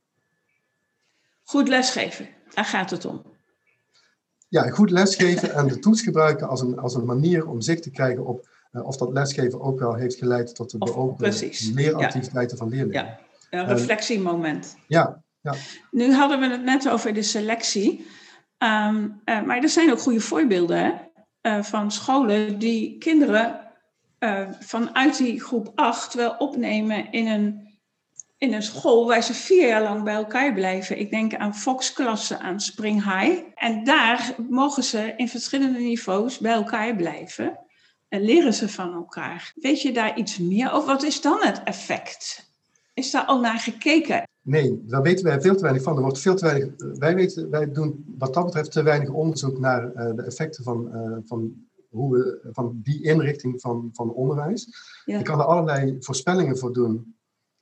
Goed 1.42 1.68
lesgeven, 1.68 2.28
daar 2.54 2.64
gaat 2.64 2.90
het 2.90 3.04
om 3.04 3.22
ja, 4.48 4.70
goed 4.70 4.90
lesgeven 4.90 5.54
en 5.54 5.66
de 5.66 5.78
toets 5.78 6.02
gebruiken 6.02 6.48
als 6.48 6.60
een, 6.60 6.78
als 6.78 6.94
een 6.94 7.04
manier 7.04 7.48
om 7.48 7.60
zicht 7.60 7.82
te 7.82 7.90
krijgen 7.90 8.26
op 8.26 8.48
uh, 8.72 8.86
of 8.86 8.96
dat 8.96 9.12
lesgeven 9.12 9.60
ook 9.60 9.78
wel 9.78 9.94
heeft 9.94 10.14
geleid 10.14 10.54
tot 10.54 10.70
de 10.70 10.78
beoogde 10.78 11.50
leeractiviteiten 11.74 12.56
van 12.56 12.68
leerlingen. 12.68 13.18
Ja, 13.50 13.58
een 13.60 13.66
reflectiemoment. 13.66 14.76
ja, 14.86 15.22
ja. 15.40 15.54
Nu 15.90 16.12
hadden 16.12 16.40
we 16.40 16.48
het 16.48 16.64
net 16.64 16.88
over 16.88 17.14
de 17.14 17.22
selectie, 17.22 18.06
um, 18.58 19.20
uh, 19.24 19.42
maar 19.42 19.62
er 19.62 19.68
zijn 19.68 19.90
ook 19.90 20.00
goede 20.00 20.20
voorbeelden 20.20 20.84
hè? 20.84 20.92
Van 21.62 21.92
scholen 21.92 22.58
die 22.58 22.98
kinderen 22.98 23.60
vanuit 24.60 25.16
die 25.16 25.40
groep 25.40 25.72
8 25.74 26.14
wel 26.14 26.34
opnemen 26.38 27.12
in 27.12 27.26
een 27.26 27.67
in 28.38 28.52
een 28.52 28.62
school 28.62 29.06
waar 29.06 29.22
ze 29.22 29.34
vier 29.34 29.68
jaar 29.68 29.82
lang 29.82 30.02
bij 30.02 30.14
elkaar 30.14 30.54
blijven. 30.54 30.98
Ik 30.98 31.10
denk 31.10 31.34
aan 31.34 31.54
Fox-klassen, 31.54 32.40
aan 32.40 32.60
Spring 32.60 33.04
High. 33.04 33.42
En 33.54 33.84
daar 33.84 34.34
mogen 34.48 34.82
ze 34.82 35.14
in 35.16 35.28
verschillende 35.28 35.78
niveaus 35.78 36.38
bij 36.38 36.52
elkaar 36.52 36.96
blijven. 36.96 37.58
En 38.08 38.22
leren 38.22 38.54
ze 38.54 38.68
van 38.68 38.94
elkaar. 38.94 39.52
Weet 39.54 39.82
je 39.82 39.92
daar 39.92 40.18
iets 40.18 40.38
meer 40.38 40.72
over? 40.72 40.86
Wat 40.86 41.02
is 41.02 41.20
dan 41.20 41.38
het 41.40 41.62
effect? 41.62 42.50
Is 42.94 43.10
daar 43.10 43.24
al 43.24 43.40
naar 43.40 43.58
gekeken? 43.58 44.22
Nee, 44.42 44.82
daar 44.86 45.02
weten 45.02 45.24
wij 45.24 45.40
veel 45.40 45.56
te 45.56 45.62
weinig 45.62 45.82
van. 45.82 45.96
Er 45.96 46.02
wordt 46.02 46.18
veel 46.18 46.34
te 46.34 46.44
weinig, 46.44 46.72
wij, 46.98 47.14
weten, 47.14 47.50
wij 47.50 47.72
doen 47.72 48.14
wat 48.18 48.34
dat 48.34 48.44
betreft 48.44 48.72
te 48.72 48.82
weinig 48.82 49.08
onderzoek 49.08 49.58
naar 49.58 49.84
uh, 49.84 50.16
de 50.16 50.22
effecten 50.22 50.64
van, 50.64 50.88
uh, 50.92 51.16
van, 51.24 51.66
hoe 51.90 52.16
we, 52.16 52.48
van 52.52 52.80
die 52.82 53.02
inrichting 53.02 53.60
van, 53.60 53.90
van 53.92 54.12
onderwijs. 54.12 54.68
Ja. 55.04 55.18
Je 55.18 55.24
kan 55.24 55.38
er 55.38 55.44
allerlei 55.44 55.96
voorspellingen 56.00 56.58
voor 56.58 56.72
doen 56.72 57.17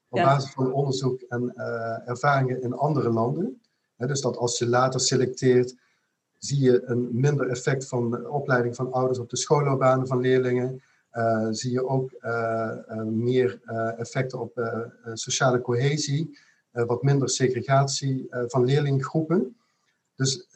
op 0.08 0.20
basis 0.20 0.50
van 0.50 0.72
onderzoek 0.72 1.20
en 1.20 1.52
uh, 1.56 2.08
ervaringen 2.08 2.62
in 2.62 2.72
andere 2.72 3.10
landen. 3.10 3.60
dus 3.96 4.20
dat 4.20 4.36
als 4.36 4.58
je 4.58 4.68
later 4.68 5.00
selecteert, 5.00 5.76
zie 6.38 6.60
je 6.60 6.82
een 6.84 7.08
minder 7.12 7.48
effect 7.48 7.88
van 7.88 8.10
de 8.10 8.30
opleiding 8.30 8.76
van 8.76 8.92
ouders 8.92 9.18
op 9.18 9.30
de 9.30 9.36
schoolloopbanen 9.36 10.06
van 10.06 10.20
leerlingen. 10.20 10.82
Uh, 11.12 11.46
zie 11.50 11.72
je 11.72 11.86
ook 11.86 12.10
uh, 12.20 13.02
meer 13.02 13.60
effecten 13.96 14.40
op 14.40 14.60
sociale 15.12 15.60
cohesie, 15.60 16.38
wat 16.70 17.02
minder 17.02 17.28
segregatie 17.28 18.26
van 18.30 18.64
leerlinggroepen. 18.64 19.56
Dus 20.14 20.48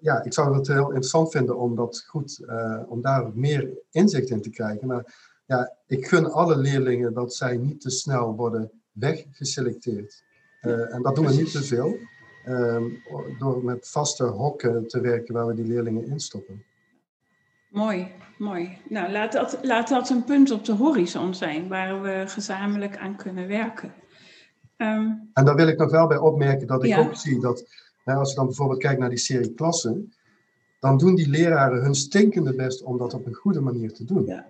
ja, 0.00 0.22
ik 0.24 0.32
zou 0.32 0.56
het 0.56 0.66
heel 0.66 0.86
interessant 0.86 1.30
vinden 1.30 1.58
om, 1.58 1.76
dat 1.76 2.04
goed, 2.06 2.40
om 2.88 3.00
daar 3.02 3.30
meer 3.34 3.78
inzicht 3.90 4.30
in 4.30 4.42
te 4.42 4.50
krijgen. 4.50 4.86
Maar 4.86 5.14
ja, 5.46 5.76
ik 5.86 6.06
gun 6.06 6.30
alle 6.30 6.56
leerlingen 6.56 7.14
dat 7.14 7.34
zij 7.34 7.56
niet 7.56 7.80
te 7.80 7.90
snel 7.90 8.34
worden 8.34 8.79
weggeselecteerd. 9.00 10.22
Uh, 10.62 10.94
en 10.94 11.02
dat 11.02 11.14
doen 11.14 11.26
we 11.26 11.34
niet 11.34 11.52
te 11.52 11.62
veel, 11.62 11.96
uh, 12.46 12.84
door 13.38 13.64
met 13.64 13.88
vaste 13.88 14.24
hokken 14.24 14.88
te 14.88 15.00
werken 15.00 15.34
waar 15.34 15.46
we 15.46 15.54
die 15.54 15.66
leerlingen 15.66 16.06
instoppen. 16.06 16.64
Mooi, 17.68 18.12
mooi. 18.38 18.78
Nou, 18.88 19.12
laat 19.12 19.32
dat, 19.32 19.58
laat 19.62 19.88
dat 19.88 20.10
een 20.10 20.24
punt 20.24 20.50
op 20.50 20.64
de 20.64 20.72
horizon 20.72 21.34
zijn 21.34 21.68
waar 21.68 22.02
we 22.02 22.24
gezamenlijk 22.26 22.96
aan 22.96 23.16
kunnen 23.16 23.48
werken. 23.48 23.92
Um, 24.76 25.30
en 25.32 25.44
daar 25.44 25.54
wil 25.54 25.68
ik 25.68 25.78
nog 25.78 25.90
wel 25.90 26.06
bij 26.06 26.18
opmerken 26.18 26.66
dat 26.66 26.84
ik 26.84 26.90
ja. 26.90 26.98
ook 26.98 27.14
zie 27.14 27.40
dat, 27.40 27.64
als 28.04 28.30
je 28.30 28.36
dan 28.36 28.46
bijvoorbeeld 28.46 28.80
kijkt 28.80 29.00
naar 29.00 29.08
die 29.08 29.18
serie 29.18 29.54
klassen, 29.54 30.12
dan 30.78 30.98
doen 30.98 31.14
die 31.14 31.28
leraren 31.28 31.82
hun 31.82 31.94
stinkende 31.94 32.54
best 32.54 32.82
om 32.82 32.98
dat 32.98 33.14
op 33.14 33.26
een 33.26 33.34
goede 33.34 33.60
manier 33.60 33.92
te 33.92 34.04
doen. 34.04 34.26
Ja. 34.26 34.46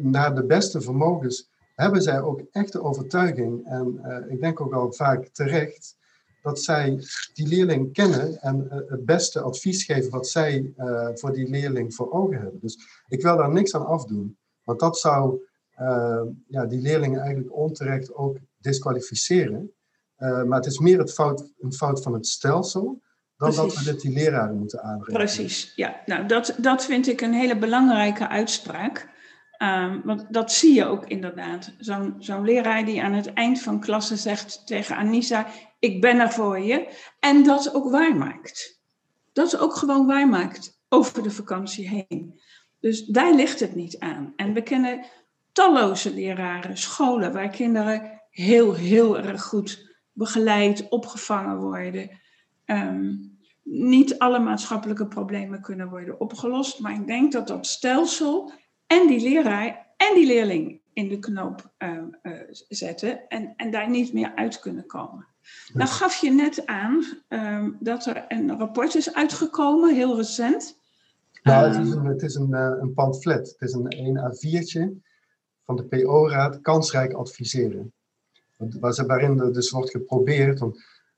Naar 0.00 0.34
de 0.34 0.44
beste 0.44 0.80
vermogens 0.80 1.50
hebben 1.74 2.02
zij 2.02 2.20
ook 2.20 2.42
echte 2.50 2.82
overtuiging, 2.82 3.66
en 3.66 4.00
uh, 4.04 4.32
ik 4.32 4.40
denk 4.40 4.60
ook 4.60 4.74
al 4.74 4.92
vaak 4.92 5.28
terecht, 5.28 5.96
dat 6.42 6.60
zij 6.60 6.98
die 7.34 7.48
leerling 7.48 7.92
kennen 7.92 8.40
en 8.40 8.64
uh, 8.64 8.90
het 8.90 9.04
beste 9.04 9.40
advies 9.40 9.84
geven 9.84 10.10
wat 10.10 10.28
zij 10.28 10.72
uh, 10.76 11.08
voor 11.14 11.32
die 11.32 11.48
leerling 11.48 11.94
voor 11.94 12.12
ogen 12.12 12.40
hebben. 12.40 12.60
Dus 12.60 12.78
ik 13.08 13.22
wil 13.22 13.36
daar 13.36 13.52
niks 13.52 13.74
aan 13.74 13.86
afdoen, 13.86 14.38
want 14.64 14.80
dat 14.80 14.98
zou 14.98 15.42
ja, 16.46 16.66
die 16.66 16.80
leerlingen 16.80 17.20
eigenlijk 17.20 17.56
onterecht 17.56 18.14
ook 18.14 18.38
disqualificeren. 18.58 19.72
maar 20.18 20.58
het 20.58 20.66
is 20.66 20.78
meer 20.78 20.98
het 20.98 21.12
fout, 21.12 21.52
een 21.60 21.72
fout 21.72 22.02
van 22.02 22.12
het 22.12 22.26
stelsel 22.26 23.02
dan 23.36 23.54
Precies. 23.54 23.74
dat 23.74 23.84
we 23.84 23.92
dit 23.92 24.00
die 24.00 24.12
leraren 24.12 24.58
moeten 24.58 24.82
aanbrengen. 24.82 25.24
Precies, 25.24 25.72
ja. 25.76 26.02
Nou, 26.06 26.26
dat, 26.26 26.54
dat 26.58 26.84
vind 26.84 27.06
ik 27.06 27.20
een 27.20 27.32
hele 27.32 27.58
belangrijke 27.58 28.28
uitspraak. 28.28 29.08
Um, 29.58 30.02
want 30.04 30.26
dat 30.30 30.52
zie 30.52 30.74
je 30.74 30.84
ook 30.84 31.06
inderdaad. 31.06 31.74
Zo'n 31.78 32.14
zo'n 32.18 32.44
leraar 32.44 32.84
die 32.84 33.02
aan 33.02 33.12
het 33.12 33.32
eind 33.32 33.62
van 33.62 33.80
klasse 33.80 34.16
zegt 34.16 34.66
tegen 34.66 34.96
Anissa: 34.96 35.46
ik 35.78 36.00
ben 36.00 36.18
er 36.18 36.30
voor 36.30 36.58
je. 36.58 36.88
En 37.20 37.42
dat 37.42 37.74
ook 37.74 37.90
waarmaakt. 37.90 38.82
Dat 39.32 39.58
ook 39.58 39.76
gewoon 39.76 40.06
waarmaakt 40.06 40.80
over 40.88 41.22
de 41.22 41.30
vakantie 41.30 41.88
heen. 41.88 42.40
Dus 42.80 43.04
daar 43.04 43.34
ligt 43.34 43.60
het 43.60 43.74
niet 43.74 43.98
aan. 43.98 44.32
En 44.36 44.52
we 44.52 44.62
kennen 44.62 45.04
talloze 45.52 46.14
leraren, 46.14 46.76
scholen 46.76 47.32
waar 47.32 47.48
kinderen 47.48 48.22
heel, 48.30 48.74
heel 48.74 49.18
erg 49.18 49.42
goed 49.42 49.96
begeleid, 50.12 50.88
opgevangen 50.88 51.56
worden. 51.56 52.10
Ehm, 52.64 53.14
niet 53.62 54.18
alle 54.18 54.38
maatschappelijke 54.38 55.06
problemen 55.06 55.60
kunnen 55.60 55.88
worden 55.88 56.20
opgelost, 56.20 56.80
maar 56.80 56.94
ik 56.94 57.06
denk 57.06 57.32
dat 57.32 57.48
dat 57.48 57.66
stelsel 57.66 58.52
en 58.94 59.06
die 59.08 59.20
leraar 59.20 59.86
en 59.96 60.14
die 60.14 60.26
leerling 60.26 60.80
in 60.92 61.08
de 61.08 61.18
knoop 61.18 61.72
uh, 61.78 62.02
uh, 62.22 62.32
zetten 62.68 63.28
en, 63.28 63.54
en 63.56 63.70
daar 63.70 63.90
niet 63.90 64.12
meer 64.12 64.32
uit 64.34 64.60
kunnen 64.60 64.86
komen. 64.86 65.26
Nou 65.72 65.90
gaf 65.90 66.16
je 66.16 66.30
net 66.30 66.66
aan 66.66 67.04
um, 67.28 67.76
dat 67.80 68.06
er 68.06 68.24
een 68.28 68.58
rapport 68.58 68.94
is 68.94 69.14
uitgekomen, 69.14 69.94
heel 69.94 70.16
recent. 70.16 70.78
Nou, 71.42 71.68
het 71.68 71.86
is 71.86 71.92
een, 71.92 72.04
het 72.04 72.22
is 72.22 72.34
een, 72.34 72.50
uh, 72.50 72.76
een 72.80 72.94
pamflet. 72.94 73.56
Het 73.58 73.68
is 73.68 73.72
een 73.72 73.88
1 73.88 74.18
A4'tje 74.18 75.02
van 75.64 75.76
de 75.76 75.84
PO-raad, 75.84 76.60
kansrijk 76.60 77.12
adviseren. 77.12 77.92
Waarin 79.06 79.38
er 79.38 79.52
dus 79.52 79.70
wordt 79.70 79.90
geprobeerd, 79.90 80.62
om, 80.62 80.74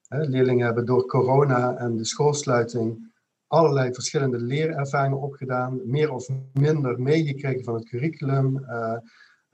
hè, 0.08 0.20
leerlingen 0.20 0.66
hebben 0.66 0.86
door 0.86 1.06
corona 1.06 1.76
en 1.76 1.96
de 1.96 2.04
schoolsluiting 2.04 3.12
allerlei 3.46 3.94
verschillende 3.94 4.38
leerervaringen 4.38 5.20
opgedaan, 5.20 5.80
meer 5.84 6.12
of 6.12 6.28
minder 6.52 7.00
meegekregen 7.00 7.64
van 7.64 7.74
het 7.74 7.88
curriculum. 7.88 8.58
Uh, 8.58 8.96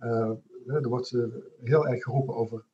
uh, 0.01 0.31
er 0.67 0.89
wordt 0.89 1.17
heel 1.63 1.89
erg 1.89 2.03
geroepen 2.03 2.35
over 2.35 2.65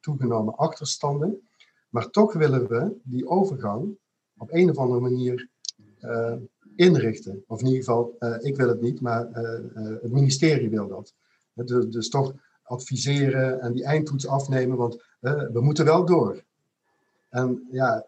toegenomen 0.00 0.56
achterstanden. 0.56 1.48
Maar 1.88 2.10
toch 2.10 2.32
willen 2.32 2.68
we 2.68 2.96
die 3.02 3.28
overgang 3.28 3.98
op 4.36 4.52
een 4.52 4.70
of 4.70 4.76
andere 4.76 5.00
manier 5.00 5.48
inrichten. 6.76 7.44
Of 7.46 7.60
in 7.60 7.66
ieder 7.66 7.84
geval, 7.84 8.16
ik 8.40 8.56
wil 8.56 8.68
het 8.68 8.80
niet, 8.80 9.00
maar 9.00 9.28
het 10.02 10.12
ministerie 10.12 10.70
wil 10.70 10.88
dat. 10.88 11.14
Dus, 11.54 11.86
dus, 11.86 12.08
toch 12.08 12.34
adviseren 12.62 13.60
en 13.60 13.72
die 13.72 13.84
eindtoets 13.84 14.26
afnemen, 14.26 14.76
want 14.76 15.02
we 15.20 15.60
moeten 15.60 15.84
wel 15.84 16.04
door. 16.04 16.44
En 17.28 17.68
ja, 17.70 18.06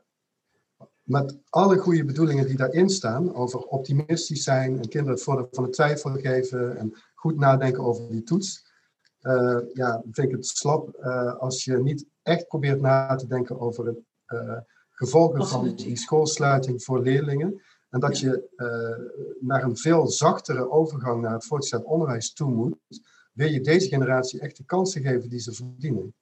met 1.07 1.39
alle 1.49 1.79
goede 1.79 2.05
bedoelingen 2.05 2.47
die 2.47 2.57
daarin 2.57 2.89
staan, 2.89 3.35
over 3.35 3.61
optimistisch 3.61 4.43
zijn 4.43 4.77
en 4.77 4.89
kinderen 4.89 5.15
het 5.15 5.23
voordeel 5.23 5.49
van 5.51 5.65
de 5.65 5.71
twijfel 5.71 6.11
geven 6.11 6.77
en 6.77 6.95
goed 7.15 7.39
nadenken 7.39 7.85
over 7.85 8.11
die 8.11 8.23
toets, 8.23 8.67
uh, 9.23 9.59
ja, 9.73 10.03
vind 10.11 10.29
ik 10.29 10.37
het 10.37 10.47
slap 10.47 10.97
uh, 11.01 11.35
als 11.37 11.65
je 11.65 11.83
niet 11.83 12.07
echt 12.23 12.47
probeert 12.47 12.81
na 12.81 13.15
te 13.15 13.27
denken 13.27 13.61
over 13.61 13.87
het 13.87 13.99
uh, 14.29 14.59
gevolgen 14.91 15.47
van 15.47 15.75
die 15.75 15.97
schoolsluiting 15.97 16.85
voor 16.85 17.03
leerlingen. 17.03 17.63
En 17.91 18.01
dat 18.01 18.19
je 18.19 18.49
naar 19.41 19.63
een 19.63 19.77
veel 19.77 20.09
zachtere 20.09 20.71
overgang 20.71 21.23
naar 21.23 21.33
het 21.33 21.45
voortgezet 21.45 21.85
onderwijs 21.85 22.33
toe 22.33 22.51
moet, 22.51 22.77
wil 23.33 23.49
je 23.49 23.61
deze 23.61 23.89
generatie 23.89 24.41
echt 24.41 24.57
de 24.57 24.65
kansen 24.65 25.03
geven 25.03 25.29
die 25.29 25.41
ze 25.41 25.53
verdienen. 25.53 26.15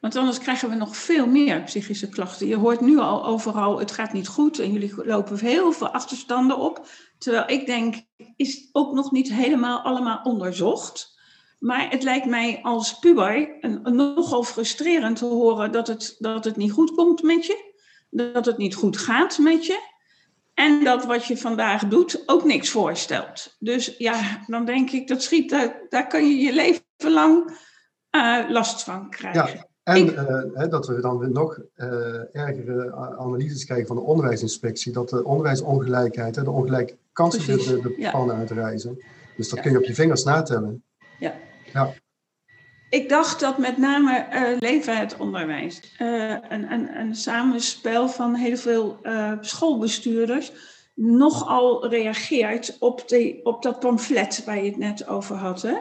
Want 0.00 0.16
anders 0.16 0.38
krijgen 0.38 0.68
we 0.68 0.74
nog 0.74 0.96
veel 0.96 1.26
meer 1.26 1.62
psychische 1.62 2.08
klachten. 2.08 2.46
Je 2.46 2.56
hoort 2.56 2.80
nu 2.80 2.98
al 2.98 3.24
overal, 3.26 3.78
het 3.78 3.90
gaat 3.90 4.12
niet 4.12 4.28
goed 4.28 4.58
en 4.58 4.72
jullie 4.72 5.04
lopen 5.04 5.38
heel 5.38 5.72
veel 5.72 5.88
achterstanden 5.88 6.58
op. 6.58 6.86
Terwijl 7.18 7.50
ik 7.50 7.66
denk, 7.66 8.04
is 8.36 8.68
ook 8.72 8.94
nog 8.94 9.10
niet 9.12 9.32
helemaal 9.32 9.80
allemaal 9.80 10.20
onderzocht. 10.22 11.16
Maar 11.58 11.90
het 11.90 12.02
lijkt 12.02 12.26
mij 12.26 12.60
als 12.62 12.98
puber 12.98 13.56
een, 13.60 13.82
nogal 13.82 14.42
frustrerend 14.42 15.16
te 15.16 15.24
horen 15.24 15.72
dat 15.72 15.86
het, 15.86 16.16
dat 16.18 16.44
het 16.44 16.56
niet 16.56 16.72
goed 16.72 16.94
komt 16.94 17.22
met 17.22 17.46
je. 17.46 17.66
Dat 18.10 18.46
het 18.46 18.56
niet 18.56 18.74
goed 18.74 18.96
gaat 18.96 19.38
met 19.38 19.66
je. 19.66 19.96
En 20.54 20.84
dat 20.84 21.04
wat 21.04 21.26
je 21.26 21.36
vandaag 21.36 21.88
doet 21.88 22.22
ook 22.26 22.44
niks 22.44 22.70
voorstelt. 22.70 23.56
Dus 23.58 23.94
ja, 23.98 24.44
dan 24.46 24.64
denk 24.64 24.90
ik, 24.90 25.08
dat 25.08 25.22
schiet, 25.22 25.50
daar, 25.50 25.86
daar 25.88 26.06
kan 26.06 26.28
je 26.28 26.36
je 26.36 26.52
leven 26.52 26.82
lang 27.12 27.58
uh, 28.10 28.50
last 28.50 28.82
van 28.82 29.10
krijgen. 29.10 29.46
Ja. 29.46 29.66
En 29.82 30.06
uh, 30.06 30.70
dat 30.70 30.86
we 30.86 31.00
dan 31.00 31.18
weer 31.18 31.30
nog 31.30 31.58
uh, 31.76 31.86
ergere 32.36 32.94
analyses 32.94 33.64
krijgen 33.64 33.86
van 33.86 33.96
de 33.96 34.02
onderwijsinspectie, 34.02 34.92
dat 34.92 35.08
de 35.08 35.24
onderwijsongelijkheid, 35.24 36.36
hè, 36.36 36.42
de 36.42 36.50
ongelijke 36.50 36.96
kansen 37.12 37.46
de, 37.46 37.64
de, 37.64 37.80
de 37.80 37.94
ja. 37.98 38.10
pannen 38.10 38.36
uitreizen. 38.36 39.04
Dus 39.36 39.48
dat 39.48 39.58
ja. 39.58 39.62
kun 39.62 39.72
je 39.72 39.78
op 39.78 39.84
je 39.84 39.94
vingers 39.94 40.24
natellen. 40.24 40.84
Ja. 41.18 41.34
ja. 41.72 41.92
Ik 42.90 43.08
dacht 43.08 43.40
dat 43.40 43.58
met 43.58 43.76
name 43.76 44.26
uh, 44.32 44.58
Leven 44.58 44.98
het 44.98 45.16
Onderwijs, 45.16 45.94
een, 45.98 46.72
een, 46.72 46.96
een 46.96 47.14
samenspel 47.14 48.08
van 48.08 48.34
heel 48.34 48.56
veel 48.56 48.98
schoolbestuurders, 49.40 50.52
nogal 50.94 51.88
reageert 51.88 52.76
op, 52.78 53.08
die, 53.08 53.44
op 53.44 53.62
dat 53.62 53.80
pamflet 53.80 54.44
waar 54.44 54.56
je 54.56 54.70
het 54.70 54.78
net 54.78 55.06
over 55.06 55.36
had. 55.36 55.62
Hè? 55.62 55.76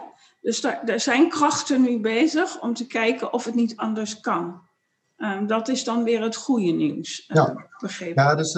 Dus 0.48 0.62
daar, 0.62 0.84
er 0.86 1.00
zijn 1.00 1.30
krachten 1.30 1.82
nu 1.82 2.00
bezig 2.00 2.62
om 2.62 2.74
te 2.74 2.88
kijken 2.88 3.34
of 3.34 3.46
het 3.46 3.56
niet 3.56 3.78
anders 3.78 4.20
kan. 4.20 4.62
Um, 5.18 5.48
dat 5.48 5.68
is 5.68 5.84
dan 5.84 6.04
weer 6.04 6.22
het 6.22 6.36
goede 6.36 6.72
nieuws. 6.72 7.26
ja. 7.28 7.70
begrepen. 7.82 8.24
Ja, 8.24 8.36
dus 8.36 8.56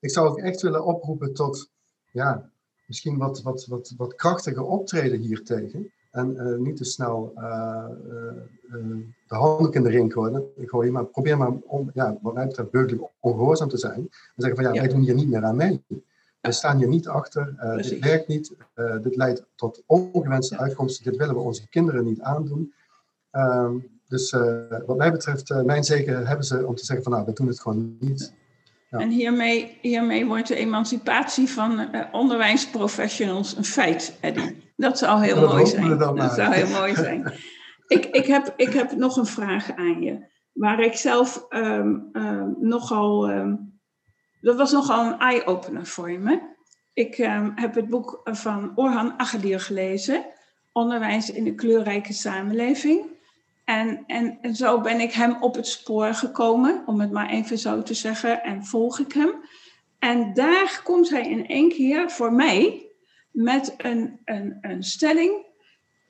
ik 0.00 0.10
zou 0.10 0.28
ook 0.28 0.38
echt 0.38 0.60
willen 0.60 0.84
oproepen 0.84 1.34
tot 1.34 1.70
ja, 2.10 2.50
misschien 2.86 3.18
wat, 3.18 3.42
wat, 3.42 3.66
wat, 3.66 3.94
wat 3.96 4.14
krachtiger 4.14 4.62
optreden 4.62 5.20
hiertegen. 5.20 5.92
En 6.10 6.34
uh, 6.34 6.56
niet 6.56 6.76
te 6.76 6.84
snel 6.84 7.32
uh, 7.36 7.42
uh, 8.70 8.96
de 9.26 9.34
handdoek 9.34 9.74
in 9.74 9.82
de 9.82 9.88
ring 9.88 10.12
gooien, 10.56 10.92
maar 10.92 11.04
probeer 11.04 11.36
maar 11.36 11.52
om, 11.66 11.90
ja, 11.94 12.18
wat 12.22 12.34
mij 12.34 12.46
betreft 12.46 12.70
burgerlijk 12.70 13.10
ongehoorzaam 13.20 13.68
te 13.68 13.78
zijn. 13.78 13.98
En 13.98 14.10
zeggen 14.36 14.56
van 14.56 14.64
ja, 14.64 14.72
ja, 14.72 14.80
wij 14.80 14.88
doen 14.88 15.02
hier 15.02 15.14
niet 15.14 15.28
meer 15.28 15.44
aan 15.44 15.56
mee. 15.56 15.82
Wij 16.40 16.52
staan 16.52 16.76
hier 16.76 16.88
niet 16.88 17.08
achter, 17.08 17.76
dit 17.76 17.98
werkt 17.98 18.28
niet, 18.28 18.54
dit 19.02 19.16
leidt 19.16 19.44
tot 19.54 19.82
ongewenste 19.86 20.58
uitkomsten, 20.58 21.04
dit 21.04 21.16
willen 21.16 21.34
we 21.34 21.40
onze 21.40 21.68
kinderen 21.68 22.04
niet 22.04 22.20
aandoen. 22.20 22.74
Ehm, 23.30 23.76
dus 24.08 24.30
wat 24.86 24.96
mij 24.96 25.12
betreft, 25.12 25.64
mijn 25.64 25.84
zegen 25.84 26.26
hebben 26.26 26.46
ze 26.46 26.66
om 26.66 26.74
te 26.74 26.84
zeggen 26.84 27.04
van 27.04 27.12
nou, 27.12 27.24
we 27.24 27.32
doen 27.32 27.46
het 27.46 27.60
gewoon 27.60 27.96
niet. 28.00 28.34
Ja. 28.90 28.98
En 28.98 29.10
hiermee, 29.10 29.78
hiermee 29.80 30.26
wordt 30.26 30.48
de 30.48 30.56
emancipatie 30.56 31.48
van 31.48 31.88
onderwijsprofessionals 32.12 33.56
een 33.56 33.64
feit, 33.64 34.18
Eddie. 34.20 34.72
Dat 34.76 34.98
zou 34.98 35.24
heel 35.24 35.40
dat 35.40 35.52
mooi 35.52 35.66
zijn. 35.66 35.98
Dat 35.98 36.32
zou 36.32 36.54
heel 36.54 36.68
mooi 36.68 36.94
zijn. 37.06 37.32
ik, 37.86 38.04
ik, 38.04 38.26
heb, 38.26 38.52
ik 38.56 38.72
heb 38.72 38.92
nog 38.92 39.16
een 39.16 39.26
vraag 39.26 39.76
aan 39.76 40.02
je. 40.02 40.26
Waar 40.52 40.80
ik 40.80 40.94
zelf 40.94 41.46
um, 41.50 42.08
um, 42.12 42.56
nogal. 42.60 43.30
Um, 43.30 43.77
dat 44.40 44.56
was 44.56 44.72
nogal 44.72 45.06
een 45.06 45.18
eye-opener 45.18 45.86
voor 45.86 46.10
me. 46.10 46.40
Ik 46.92 47.16
heb 47.54 47.74
het 47.74 47.88
boek 47.88 48.20
van 48.24 48.72
Orhan 48.74 49.18
Agadir 49.18 49.60
gelezen. 49.60 50.24
Onderwijs 50.72 51.30
in 51.30 51.44
de 51.44 51.54
kleurrijke 51.54 52.12
samenleving. 52.12 53.06
En, 53.64 54.04
en, 54.06 54.38
en 54.40 54.54
zo 54.54 54.80
ben 54.80 55.00
ik 55.00 55.12
hem 55.12 55.36
op 55.42 55.54
het 55.54 55.66
spoor 55.66 56.14
gekomen, 56.14 56.82
om 56.86 57.00
het 57.00 57.12
maar 57.12 57.30
even 57.30 57.58
zo 57.58 57.82
te 57.82 57.94
zeggen, 57.94 58.42
en 58.42 58.64
volg 58.64 58.98
ik 58.98 59.12
hem. 59.12 59.34
En 59.98 60.34
daar 60.34 60.80
komt 60.84 61.10
hij 61.10 61.28
in 61.28 61.46
één 61.46 61.68
keer 61.68 62.10
voor 62.10 62.32
mij 62.32 62.86
met 63.30 63.74
een, 63.76 64.20
een, 64.24 64.58
een 64.60 64.82
stelling. 64.82 65.46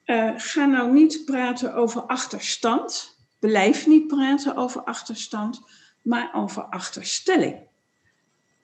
Uh, 0.06 0.32
ga 0.36 0.66
nou 0.66 0.92
niet 0.92 1.24
praten 1.24 1.74
over 1.74 2.00
achterstand. 2.00 3.16
Blijf 3.38 3.86
niet 3.86 4.06
praten 4.06 4.56
over 4.56 4.82
achterstand, 4.82 5.60
maar 6.02 6.30
over 6.34 6.62
achterstelling. 6.62 7.67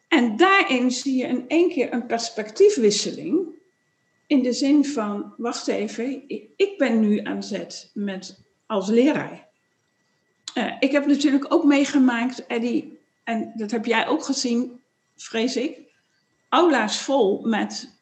En 0.08 0.36
daarin 0.36 0.90
zie 0.90 1.16
je 1.16 1.26
in 1.26 1.44
één 1.48 1.68
keer 1.68 1.92
een 1.92 2.06
perspectiefwisseling. 2.06 3.48
In 4.26 4.42
de 4.42 4.52
zin 4.52 4.84
van, 4.84 5.34
wacht 5.36 5.66
even, 5.66 6.28
ik 6.56 6.74
ben 6.76 7.00
nu 7.00 7.18
aan 7.18 7.42
zet 7.42 7.90
met, 7.94 8.42
als 8.66 8.88
leraar. 8.88 9.48
Uh, 10.54 10.72
ik 10.78 10.92
heb 10.92 11.06
natuurlijk 11.06 11.54
ook 11.54 11.64
meegemaakt, 11.64 12.46
Eddie, 12.46 12.98
en 13.24 13.52
dat 13.54 13.70
heb 13.70 13.84
jij 13.86 14.06
ook 14.06 14.24
gezien, 14.24 14.80
vrees 15.16 15.56
ik, 15.56 15.78
aula's 16.48 17.02
vol 17.02 17.40
met 17.42 17.94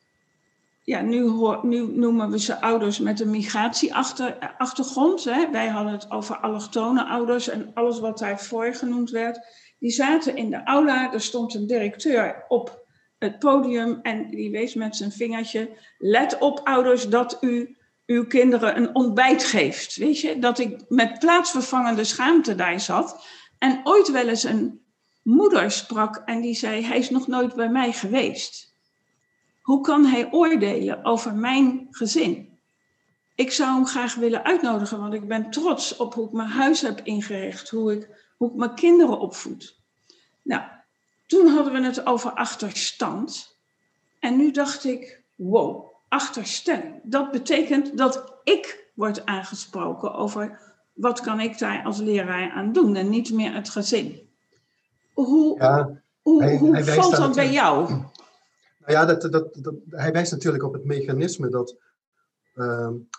ja, 0.84 1.00
nu, 1.00 1.30
nu, 1.62 1.96
noemen 1.96 2.30
we 2.30 2.38
ze 2.38 2.60
ouders 2.60 2.98
met 2.98 3.20
een 3.20 3.30
migratieachtergrond. 3.30 5.24
Hè. 5.24 5.50
Wij 5.50 5.68
hadden 5.68 5.92
het 5.92 6.10
over 6.10 6.36
allochtone 6.36 7.06
ouders 7.06 7.48
en 7.48 7.70
alles 7.74 8.00
wat 8.00 8.18
daarvoor 8.18 8.74
genoemd 8.74 9.10
werd. 9.10 9.40
Die 9.82 9.90
zaten 9.90 10.36
in 10.36 10.50
de 10.50 10.62
aula, 10.64 11.12
er 11.12 11.20
stond 11.20 11.54
een 11.54 11.66
directeur 11.66 12.44
op 12.48 12.86
het 13.18 13.38
podium 13.38 13.98
en 14.02 14.30
die 14.30 14.50
wees 14.50 14.74
met 14.74 14.96
zijn 14.96 15.12
vingertje: 15.12 15.70
Let 15.98 16.38
op, 16.38 16.60
ouders, 16.64 17.08
dat 17.08 17.38
u 17.40 17.76
uw 18.06 18.26
kinderen 18.26 18.76
een 18.76 18.94
ontbijt 18.94 19.44
geeft. 19.44 19.96
Weet 19.96 20.20
je, 20.20 20.38
dat 20.38 20.58
ik 20.58 20.84
met 20.88 21.18
plaatsvervangende 21.18 22.04
schaamte 22.04 22.54
daar 22.54 22.80
zat 22.80 23.26
en 23.58 23.80
ooit 23.84 24.10
wel 24.10 24.28
eens 24.28 24.42
een 24.42 24.80
moeder 25.22 25.70
sprak 25.70 26.22
en 26.24 26.40
die 26.40 26.54
zei: 26.54 26.84
Hij 26.84 26.98
is 26.98 27.10
nog 27.10 27.26
nooit 27.26 27.54
bij 27.54 27.68
mij 27.68 27.92
geweest. 27.92 28.74
Hoe 29.62 29.80
kan 29.80 30.04
hij 30.04 30.32
oordelen 30.32 31.04
over 31.04 31.34
mijn 31.34 31.86
gezin? 31.90 32.58
Ik 33.34 33.52
zou 33.52 33.74
hem 33.74 33.86
graag 33.86 34.14
willen 34.14 34.44
uitnodigen, 34.44 35.00
want 35.00 35.14
ik 35.14 35.28
ben 35.28 35.50
trots 35.50 35.96
op 35.96 36.14
hoe 36.14 36.26
ik 36.26 36.32
mijn 36.32 36.48
huis 36.48 36.80
heb 36.80 37.00
ingericht, 37.02 37.70
hoe 37.70 37.92
ik, 37.92 38.21
hoe 38.42 38.50
ik 38.50 38.56
mijn 38.56 38.74
kinderen 38.74 39.18
opvoed. 39.18 39.78
Nou, 40.42 40.62
toen 41.26 41.46
hadden 41.46 41.72
we 41.72 41.84
het 41.84 42.06
over 42.06 42.30
achterstand. 42.30 43.56
En 44.20 44.36
nu 44.36 44.50
dacht 44.50 44.84
ik, 44.84 45.22
wow, 45.36 45.84
achterstelling. 46.08 47.00
Dat 47.02 47.30
betekent 47.30 47.98
dat 47.98 48.34
ik 48.44 48.90
word 48.94 49.26
aangesproken 49.26 50.14
over 50.14 50.60
wat 50.92 51.20
kan 51.20 51.40
ik 51.40 51.58
daar 51.58 51.84
als 51.84 51.98
leraar 51.98 52.50
aan 52.50 52.72
doen 52.72 52.96
en 52.96 53.08
niet 53.08 53.32
meer 53.32 53.54
het 53.54 53.68
gezin. 53.68 54.30
Hoe, 55.12 55.62
hoe, 56.22 56.56
hoe 56.56 56.84
valt 56.84 57.16
dat 57.16 57.34
bij 57.34 57.50
jou? 57.50 57.88
Nou 57.88 58.92
ja, 58.92 59.04
dat, 59.04 59.32
dat, 59.32 59.54
dat, 59.54 59.74
hij 59.88 60.12
wijst 60.12 60.32
natuurlijk 60.32 60.64
op 60.64 60.72
het 60.72 60.84
mechanisme 60.84 61.48
dat 61.48 61.76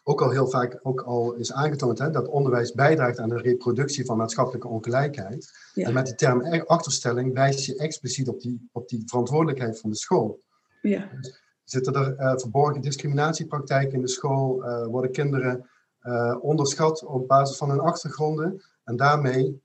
ook 0.03 0.21
al 0.21 0.29
heel 0.29 0.47
vaak 0.47 0.79
ook 0.81 1.01
al 1.01 1.33
is 1.33 1.53
aangetoond 1.53 1.99
hè, 1.99 2.09
dat 2.09 2.27
onderwijs 2.27 2.71
bijdraagt 2.71 3.19
aan 3.19 3.29
de 3.29 3.41
reproductie 3.41 4.05
van 4.05 4.17
maatschappelijke 4.17 4.67
ongelijkheid. 4.67 5.51
En 5.73 5.93
met 5.93 6.05
die 6.05 6.15
term 6.15 6.61
achterstelling 6.65 7.33
wijs 7.33 7.65
je 7.65 7.75
expliciet 7.75 8.27
op 8.27 8.41
die, 8.41 8.69
op 8.71 8.87
die 8.89 9.03
verantwoordelijkheid 9.05 9.79
van 9.79 9.89
de 9.89 9.95
school. 9.95 10.41
Ja. 10.81 11.09
Dus 11.15 11.41
zitten 11.63 11.93
er 11.93 12.19
uh, 12.19 12.33
verborgen 12.35 12.81
discriminatiepraktijken 12.81 13.93
in 13.93 14.01
de 14.01 14.07
school? 14.07 14.63
Uh, 14.63 14.85
worden 14.85 15.11
kinderen 15.11 15.69
uh, 16.01 16.37
onderschat 16.41 17.03
op 17.03 17.27
basis 17.27 17.57
van 17.57 17.69
hun 17.69 17.79
achtergronden 17.79 18.63
en 18.83 18.95
daarmee 18.95 19.61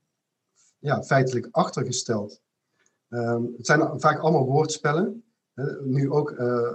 ja, 0.79 1.03
feitelijk 1.03 1.47
achtergesteld? 1.51 2.41
Um, 3.09 3.53
het 3.57 3.65
zijn 3.65 3.99
vaak 3.99 4.19
allemaal 4.19 4.45
woordspellen. 4.45 5.23
nu 5.83 6.11
ook 6.11 6.29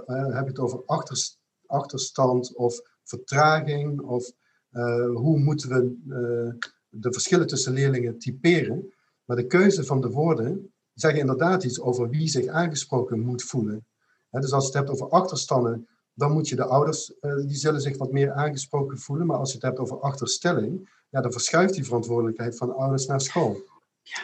heb 0.05 0.43
je 0.43 0.47
het 0.47 0.59
over 0.59 0.83
achterstelling 0.85 1.43
achterstand 1.67 2.55
of 2.55 2.81
vertraging? 3.03 4.01
Of 4.01 4.31
uh, 4.71 5.15
hoe 5.15 5.39
moeten 5.39 5.69
we 5.69 5.97
uh, 6.07 6.69
de 6.89 7.11
verschillen 7.11 7.47
tussen 7.47 7.73
leerlingen 7.73 8.19
typeren? 8.19 8.93
Maar 9.25 9.37
de 9.37 9.47
keuze 9.47 9.83
van 9.83 10.01
de 10.01 10.09
woorden 10.09 10.73
zeggen 10.93 11.19
inderdaad 11.19 11.63
iets 11.63 11.81
over 11.81 12.09
wie 12.09 12.27
zich 12.27 12.47
aangesproken 12.47 13.19
moet 13.19 13.43
voelen. 13.43 13.85
He, 14.29 14.39
dus 14.39 14.51
als 14.51 14.63
je 14.63 14.69
het 14.69 14.77
hebt 14.77 14.89
over 14.89 15.09
achterstanden, 15.09 15.87
dan 16.13 16.31
moet 16.31 16.49
je 16.49 16.55
de 16.55 16.65
ouders, 16.65 17.13
uh, 17.21 17.35
die 17.35 17.55
zullen 17.55 17.81
zich 17.81 17.97
wat 17.97 18.11
meer 18.11 18.31
aangesproken 18.31 18.97
voelen. 18.97 19.27
Maar 19.27 19.37
als 19.37 19.49
je 19.49 19.55
het 19.55 19.65
hebt 19.65 19.79
over 19.79 19.99
achterstelling, 19.99 20.89
ja, 21.09 21.21
dan 21.21 21.31
verschuift 21.31 21.73
die 21.73 21.85
verantwoordelijkheid 21.85 22.57
van 22.57 22.75
ouders 22.75 23.05
naar 23.05 23.21
school. 23.21 23.61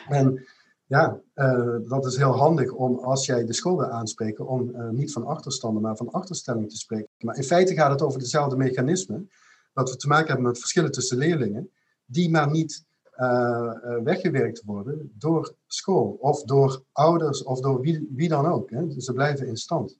En 0.09 0.45
ja, 0.85 1.21
uh, 1.35 1.75
dat 1.87 2.05
is 2.05 2.17
heel 2.17 2.37
handig 2.37 2.71
om 2.71 2.99
als 2.99 3.25
jij 3.25 3.45
de 3.45 3.53
school 3.53 3.77
wil 3.77 3.87
aanspreken, 3.87 4.47
om 4.47 4.69
uh, 4.69 4.89
niet 4.89 5.11
van 5.11 5.25
achterstanden, 5.25 5.81
maar 5.81 5.97
van 5.97 6.11
achterstelling 6.11 6.69
te 6.69 6.77
spreken. 6.77 7.10
Maar 7.23 7.35
in 7.35 7.43
feite 7.43 7.73
gaat 7.73 7.91
het 7.91 8.01
over 8.01 8.19
dezelfde 8.19 8.57
mechanismen, 8.57 9.29
dat 9.73 9.89
we 9.89 9.95
te 9.95 10.07
maken 10.07 10.27
hebben 10.27 10.45
met 10.45 10.59
verschillen 10.59 10.91
tussen 10.91 11.17
leerlingen, 11.17 11.69
die 12.05 12.29
maar 12.29 12.51
niet 12.51 12.85
uh, 13.17 13.73
weggewerkt 14.03 14.61
worden 14.65 15.11
door 15.13 15.55
school 15.67 16.17
of 16.19 16.43
door 16.43 16.83
ouders 16.91 17.43
of 17.43 17.59
door 17.59 17.81
wie, 17.81 18.07
wie 18.15 18.29
dan 18.29 18.45
ook. 18.45 18.69
Hè. 18.69 18.87
Dus 18.87 19.05
ze 19.05 19.13
blijven 19.13 19.47
in 19.47 19.57
stand. 19.57 19.97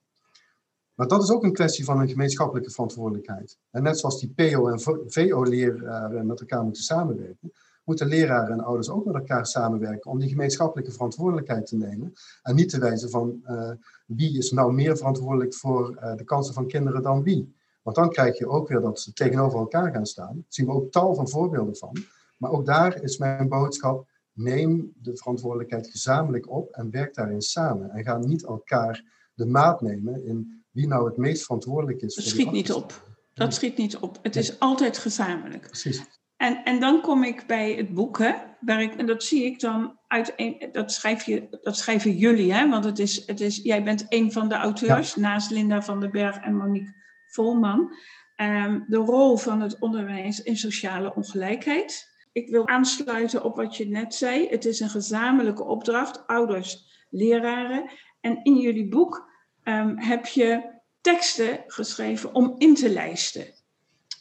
Maar 0.94 1.08
dat 1.08 1.22
is 1.22 1.30
ook 1.30 1.44
een 1.44 1.52
kwestie 1.52 1.84
van 1.84 2.00
een 2.00 2.08
gemeenschappelijke 2.08 2.70
verantwoordelijkheid. 2.70 3.58
En 3.70 3.82
net 3.82 3.98
zoals 3.98 4.20
die 4.20 4.32
PO- 4.34 4.68
en 4.68 4.80
VO-leraren 5.06 6.26
met 6.26 6.40
elkaar 6.40 6.64
moeten 6.64 6.82
samenwerken, 6.82 7.52
moeten 7.84 8.06
leraren 8.06 8.52
en 8.52 8.64
ouders 8.64 8.90
ook 8.90 9.04
met 9.04 9.14
elkaar 9.14 9.46
samenwerken 9.46 10.10
om 10.10 10.18
die 10.18 10.28
gemeenschappelijke 10.28 10.92
verantwoordelijkheid 10.92 11.66
te 11.66 11.76
nemen. 11.76 12.12
En 12.42 12.54
niet 12.54 12.68
te 12.68 12.78
wijzen 12.78 13.10
van 13.10 13.40
uh, 13.44 13.70
wie 14.06 14.38
is 14.38 14.50
nou 14.50 14.72
meer 14.72 14.96
verantwoordelijk 14.96 15.54
voor 15.54 15.96
uh, 15.96 16.16
de 16.16 16.24
kansen 16.24 16.54
van 16.54 16.66
kinderen 16.66 17.02
dan 17.02 17.22
wie. 17.22 17.54
Want 17.82 17.96
dan 17.96 18.10
krijg 18.10 18.38
je 18.38 18.48
ook 18.48 18.68
weer 18.68 18.80
dat 18.80 19.00
ze 19.00 19.12
tegenover 19.12 19.58
elkaar 19.58 19.92
gaan 19.92 20.06
staan. 20.06 20.34
Daar 20.34 20.44
zien 20.48 20.66
we 20.66 20.72
ook 20.72 20.90
tal 20.90 21.14
van 21.14 21.28
voorbeelden 21.28 21.76
van. 21.76 21.96
Maar 22.36 22.50
ook 22.50 22.66
daar 22.66 23.02
is 23.02 23.18
mijn 23.18 23.48
boodschap, 23.48 24.06
neem 24.32 24.92
de 24.94 25.16
verantwoordelijkheid 25.16 25.88
gezamenlijk 25.88 26.50
op 26.50 26.70
en 26.70 26.90
werk 26.90 27.14
daarin 27.14 27.42
samen. 27.42 27.90
En 27.90 28.04
ga 28.04 28.18
niet 28.18 28.44
elkaar 28.44 29.04
de 29.34 29.46
maat 29.46 29.80
nemen 29.80 30.24
in 30.24 30.64
wie 30.70 30.86
nou 30.86 31.06
het 31.06 31.16
meest 31.16 31.44
verantwoordelijk 31.44 32.02
is. 32.02 32.14
Dat 32.14 32.24
schiet 32.24 32.52
niet 32.52 32.72
op. 32.72 33.10
Dat 33.34 33.54
schiet 33.54 33.76
niet 33.76 33.96
op. 33.96 34.18
Het 34.22 34.36
is 34.36 34.58
altijd 34.58 34.98
gezamenlijk. 34.98 35.66
Precies. 35.66 36.21
En, 36.42 36.64
en 36.64 36.80
dan 36.80 37.00
kom 37.00 37.24
ik 37.24 37.46
bij 37.46 37.72
het 37.72 37.94
boek, 37.94 38.18
hè, 38.18 38.32
waar 38.60 38.82
ik, 38.82 38.94
en 38.94 39.06
dat 39.06 39.22
zie 39.22 39.44
ik 39.44 39.60
dan 39.60 39.98
uit 40.06 40.32
een, 40.36 40.68
dat, 40.72 40.92
schrijf 40.92 41.22
je, 41.22 41.58
dat 41.62 41.76
schrijven 41.76 42.16
jullie, 42.16 42.52
hè, 42.52 42.68
want 42.68 42.84
het 42.84 42.98
is, 42.98 43.26
het 43.26 43.40
is, 43.40 43.56
jij 43.56 43.82
bent 43.82 44.06
een 44.08 44.32
van 44.32 44.48
de 44.48 44.54
auteurs, 44.54 45.16
naast 45.16 45.50
Linda 45.50 45.82
van 45.82 46.00
den 46.00 46.10
Berg 46.10 46.36
en 46.36 46.56
Monique 46.56 46.94
Volman. 47.26 47.94
Um, 48.36 48.84
de 48.88 48.96
rol 48.96 49.36
van 49.36 49.60
het 49.60 49.78
onderwijs 49.78 50.42
in 50.42 50.56
sociale 50.56 51.14
ongelijkheid. 51.14 52.10
Ik 52.32 52.48
wil 52.48 52.68
aansluiten 52.68 53.44
op 53.44 53.56
wat 53.56 53.76
je 53.76 53.88
net 53.88 54.14
zei. 54.14 54.48
Het 54.48 54.64
is 54.64 54.80
een 54.80 54.90
gezamenlijke 54.90 55.64
opdracht, 55.64 56.26
ouders, 56.26 56.86
leraren. 57.10 57.90
En 58.20 58.40
in 58.42 58.56
jullie 58.56 58.88
boek 58.88 59.30
um, 59.64 59.98
heb 59.98 60.26
je 60.26 60.80
teksten 61.00 61.64
geschreven 61.66 62.34
om 62.34 62.54
in 62.58 62.74
te 62.74 62.90
lijsten. 62.90 63.46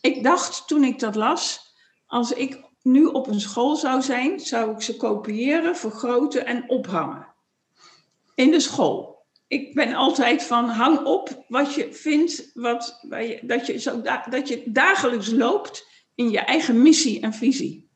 Ik 0.02 0.24
dacht 0.24 0.68
toen 0.68 0.84
ik 0.84 1.00
dat 1.00 1.16
las, 1.16 1.71
als 2.12 2.34
ik 2.34 2.60
nu 2.82 3.06
op 3.06 3.28
een 3.28 3.40
school 3.40 3.76
zou 3.76 4.02
zijn, 4.02 4.40
zou 4.40 4.72
ik 4.72 4.82
ze 4.82 4.98
kopiëren, 4.98 5.76
vergroten 5.76 6.46
en 6.46 6.70
ophangen. 6.70 7.28
In 8.36 8.52
de 8.52 8.60
school. 8.60 9.26
Ik 9.48 9.74
ben 9.74 9.94
altijd 9.94 10.44
van 10.44 10.70
hang 10.70 11.06
op 11.06 11.46
wat 11.48 11.74
je 11.74 11.94
vindt, 11.94 12.52
wat, 12.54 13.06
dat, 13.42 13.68
je 13.68 13.80
zo 13.80 14.02
dat 14.30 14.48
je 14.48 14.64
dagelijks 14.66 15.30
loopt 15.30 15.88
in 16.16 16.30
je 16.30 16.40
eigen 16.40 16.82
missie 16.82 17.22
en 17.22 17.34
visie. 17.34 17.90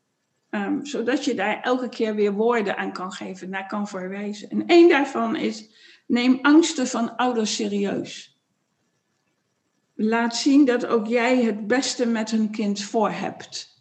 Um, 0.50 0.86
zodat 0.86 1.24
je 1.24 1.34
daar 1.34 1.60
elke 1.60 1.88
keer 1.88 2.14
weer 2.14 2.32
woorden 2.32 2.76
aan 2.76 2.92
kan 2.92 3.12
geven, 3.12 3.48
naar 3.50 3.66
kan 3.66 3.88
verwijzen. 3.88 4.48
En 4.48 4.66
één 4.66 4.88
daarvan 4.88 5.36
is: 5.36 5.70
neem 6.06 6.38
angsten 6.42 6.86
van 6.86 7.16
ouders 7.16 7.54
serieus. 7.54 8.40
Laat 9.94 10.36
zien 10.36 10.64
dat 10.64 10.86
ook 10.86 11.06
jij 11.06 11.42
het 11.42 11.66
beste 11.66 12.06
met 12.06 12.30
hun 12.30 12.50
kind 12.50 12.82
voor 12.82 13.10
hebt. 13.10 13.75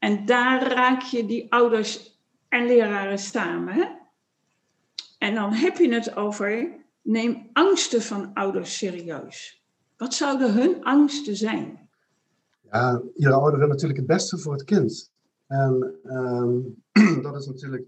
En 0.00 0.24
daar 0.26 0.72
raak 0.72 1.02
je 1.02 1.26
die 1.26 1.52
ouders 1.52 2.20
en 2.48 2.66
leraren 2.66 3.18
samen. 3.18 3.98
En 5.18 5.34
dan 5.34 5.52
heb 5.52 5.76
je 5.76 5.92
het 5.92 6.16
over, 6.16 6.68
neem 7.02 7.50
angsten 7.52 8.02
van 8.02 8.30
ouders 8.34 8.76
serieus. 8.76 9.64
Wat 9.96 10.14
zouden 10.14 10.52
hun 10.52 10.84
angsten 10.84 11.36
zijn? 11.36 11.88
Ja, 12.70 13.02
iedere 13.14 13.34
ouder 13.34 13.58
wil 13.58 13.68
natuurlijk 13.68 13.98
het 13.98 14.08
beste 14.08 14.38
voor 14.38 14.52
het 14.52 14.64
kind. 14.64 15.10
En 15.46 15.98
um, 16.04 16.82
dat 17.22 17.36
is 17.36 17.46
natuurlijk 17.46 17.84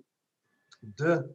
de 0.79 1.35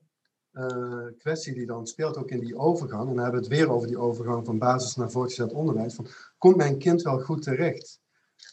uh, 0.54 1.06
kwestie 1.18 1.54
die 1.54 1.66
dan 1.66 1.88
speelt 1.88 2.18
ook 2.18 2.30
in 2.30 2.40
die 2.40 2.58
overgang. 2.58 3.10
En 3.10 3.16
dan 3.16 3.24
hebben 3.24 3.42
we 3.42 3.48
het 3.48 3.58
weer 3.58 3.72
over 3.72 3.88
die 3.88 3.98
overgang 3.98 4.46
van 4.46 4.58
basis 4.58 4.96
naar 4.96 5.12
voortgezet 5.12 5.54
onderwijs. 5.54 5.96
Van, 5.96 6.08
komt 6.38 6.56
mijn 6.56 6.78
kind 6.78 7.02
wel 7.02 7.20
goed 7.20 7.42
terecht? 7.42 8.00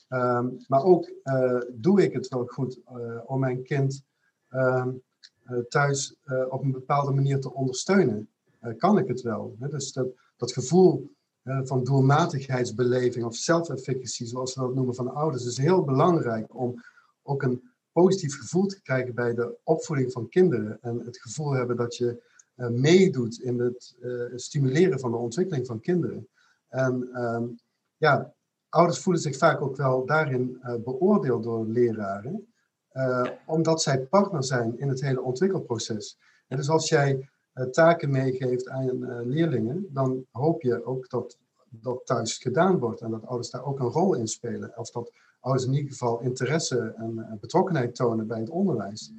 Um, 0.08 0.64
maar 0.68 0.84
ook 0.84 1.12
uh, 1.24 1.60
doe 1.72 2.02
ik 2.02 2.12
het 2.12 2.28
wel 2.28 2.46
goed 2.46 2.78
uh, 2.96 3.18
om 3.26 3.40
mijn 3.40 3.62
kind 3.62 4.04
um, 4.50 5.02
uh, 5.46 5.58
thuis 5.58 6.16
op 6.48 6.62
een 6.62 6.72
bepaalde 6.72 7.12
manier 7.12 7.40
te 7.40 7.54
ondersteunen? 7.54 8.28
kan 8.76 8.98
ik 8.98 9.08
het 9.08 9.20
wel? 9.20 9.56
Hè? 9.58 9.68
Dus 9.68 9.92
dat, 9.92 10.06
dat 10.36 10.52
gevoel 10.52 11.12
van 11.42 11.84
doelmatigheidsbeleving 11.84 13.24
of 13.24 13.34
self-efficacy, 13.34 14.24
zoals 14.24 14.54
we 14.54 14.60
dat 14.60 14.74
noemen 14.74 14.94
van 14.94 15.14
ouders, 15.14 15.46
is 15.46 15.56
heel 15.58 15.84
belangrijk 15.84 16.54
om 16.54 16.82
ook 17.22 17.42
een 17.42 17.62
positief 17.92 18.38
gevoel 18.38 18.66
te 18.66 18.82
krijgen 18.82 19.14
bij 19.14 19.34
de 19.34 19.56
opvoeding 19.62 20.12
van 20.12 20.28
kinderen. 20.28 20.78
En 20.80 21.00
het 21.04 21.18
gevoel 21.18 21.52
hebben 21.52 21.76
dat 21.76 21.96
je 21.96 22.22
meedoet 22.54 23.40
in 23.40 23.58
het 23.58 23.96
stimuleren 24.34 25.00
van 25.00 25.10
de 25.10 25.16
ontwikkeling 25.16 25.66
van 25.66 25.80
kinderen. 25.80 26.28
En 26.68 27.22
um, 27.22 27.58
ja, 27.96 28.34
ouders 28.74 28.98
voelen 28.98 29.22
zich 29.22 29.36
vaak 29.36 29.60
ook 29.60 29.76
wel 29.76 30.06
daarin 30.06 30.58
uh, 30.62 30.74
beoordeeld 30.84 31.42
door 31.42 31.66
leraren, 31.66 32.46
uh, 32.92 33.26
omdat 33.46 33.82
zij 33.82 34.00
partner 34.00 34.44
zijn 34.44 34.78
in 34.78 34.88
het 34.88 35.00
hele 35.00 35.22
ontwikkelproces. 35.22 36.18
En 36.48 36.56
dus 36.56 36.68
als 36.68 36.88
jij 36.88 37.28
uh, 37.54 37.64
taken 37.66 38.10
meegeeft 38.10 38.68
aan 38.68 39.26
leerlingen, 39.28 39.86
dan 39.90 40.26
hoop 40.30 40.62
je 40.62 40.84
ook 40.84 41.08
dat 41.10 41.38
dat 41.68 42.06
thuis 42.06 42.38
gedaan 42.38 42.78
wordt 42.78 43.00
en 43.00 43.10
dat 43.10 43.26
ouders 43.26 43.50
daar 43.50 43.64
ook 43.64 43.80
een 43.80 43.86
rol 43.86 44.14
in 44.14 44.26
spelen. 44.26 44.72
Of 44.78 44.90
dat 44.90 45.12
ouders 45.40 45.66
in 45.66 45.74
ieder 45.74 45.90
geval 45.90 46.20
interesse 46.20 46.94
en 46.96 47.38
betrokkenheid 47.40 47.94
tonen 47.94 48.26
bij 48.26 48.40
het 48.40 48.50
onderwijs. 48.50 49.12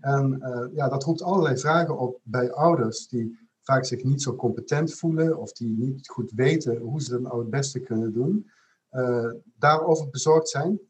En 0.00 0.42
ja, 0.74 0.88
dat 0.88 1.04
roept 1.04 1.22
allerlei 1.22 1.58
vragen 1.58 1.98
op 1.98 2.20
bij 2.22 2.52
ouders 2.52 3.08
die 3.08 3.38
vaak 3.62 3.84
zich 3.84 4.04
niet 4.04 4.22
zo 4.22 4.34
competent 4.34 4.94
voelen 4.94 5.38
of 5.38 5.52
die 5.52 5.70
niet 5.70 6.08
goed 6.08 6.32
weten 6.34 6.76
hoe 6.76 7.02
ze 7.02 7.10
dat 7.10 7.20
nou 7.20 7.38
het 7.38 7.50
beste 7.50 7.80
kunnen 7.80 8.12
doen 8.12 8.46
uh, 8.94 9.32
daarover 9.58 10.10
bezorgd 10.10 10.48
zijn. 10.48 10.80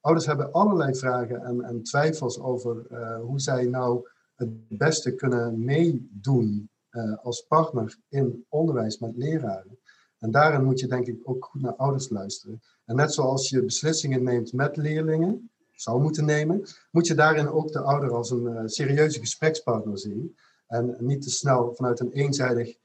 Ouders 0.00 0.26
hebben 0.26 0.52
allerlei 0.52 0.94
vragen 0.94 1.44
en, 1.44 1.62
en 1.62 1.82
twijfels 1.82 2.40
over 2.40 2.86
uh, 2.90 3.20
hoe 3.20 3.40
zij 3.40 3.66
nou 3.66 4.08
het 4.34 4.78
beste 4.78 5.14
kunnen 5.14 5.64
meedoen 5.64 6.70
uh, 6.90 7.16
als 7.22 7.40
partner 7.40 7.96
in 8.08 8.44
onderwijs 8.48 8.98
met 8.98 9.16
leraren. 9.16 9.78
En 10.18 10.30
daarin 10.30 10.64
moet 10.64 10.80
je 10.80 10.86
denk 10.86 11.06
ik 11.06 11.20
ook 11.22 11.44
goed 11.44 11.62
naar 11.62 11.76
ouders 11.76 12.08
luisteren. 12.08 12.60
En 12.84 12.96
net 12.96 13.12
zoals 13.12 13.48
je 13.48 13.64
beslissingen 13.64 14.22
neemt 14.22 14.52
met 14.52 14.76
leerlingen, 14.76 15.50
zou 15.72 16.00
moeten 16.00 16.24
nemen, 16.24 16.62
moet 16.90 17.06
je 17.06 17.14
daarin 17.14 17.48
ook 17.48 17.72
de 17.72 17.80
ouder 17.80 18.14
als 18.14 18.30
een 18.30 18.68
serieuze 18.68 19.18
gesprekspartner 19.18 19.98
zien. 19.98 20.36
En 20.66 20.96
niet 20.98 21.22
te 21.22 21.30
snel 21.30 21.74
vanuit 21.74 22.00
een 22.00 22.12
eenzijdig 22.12 22.76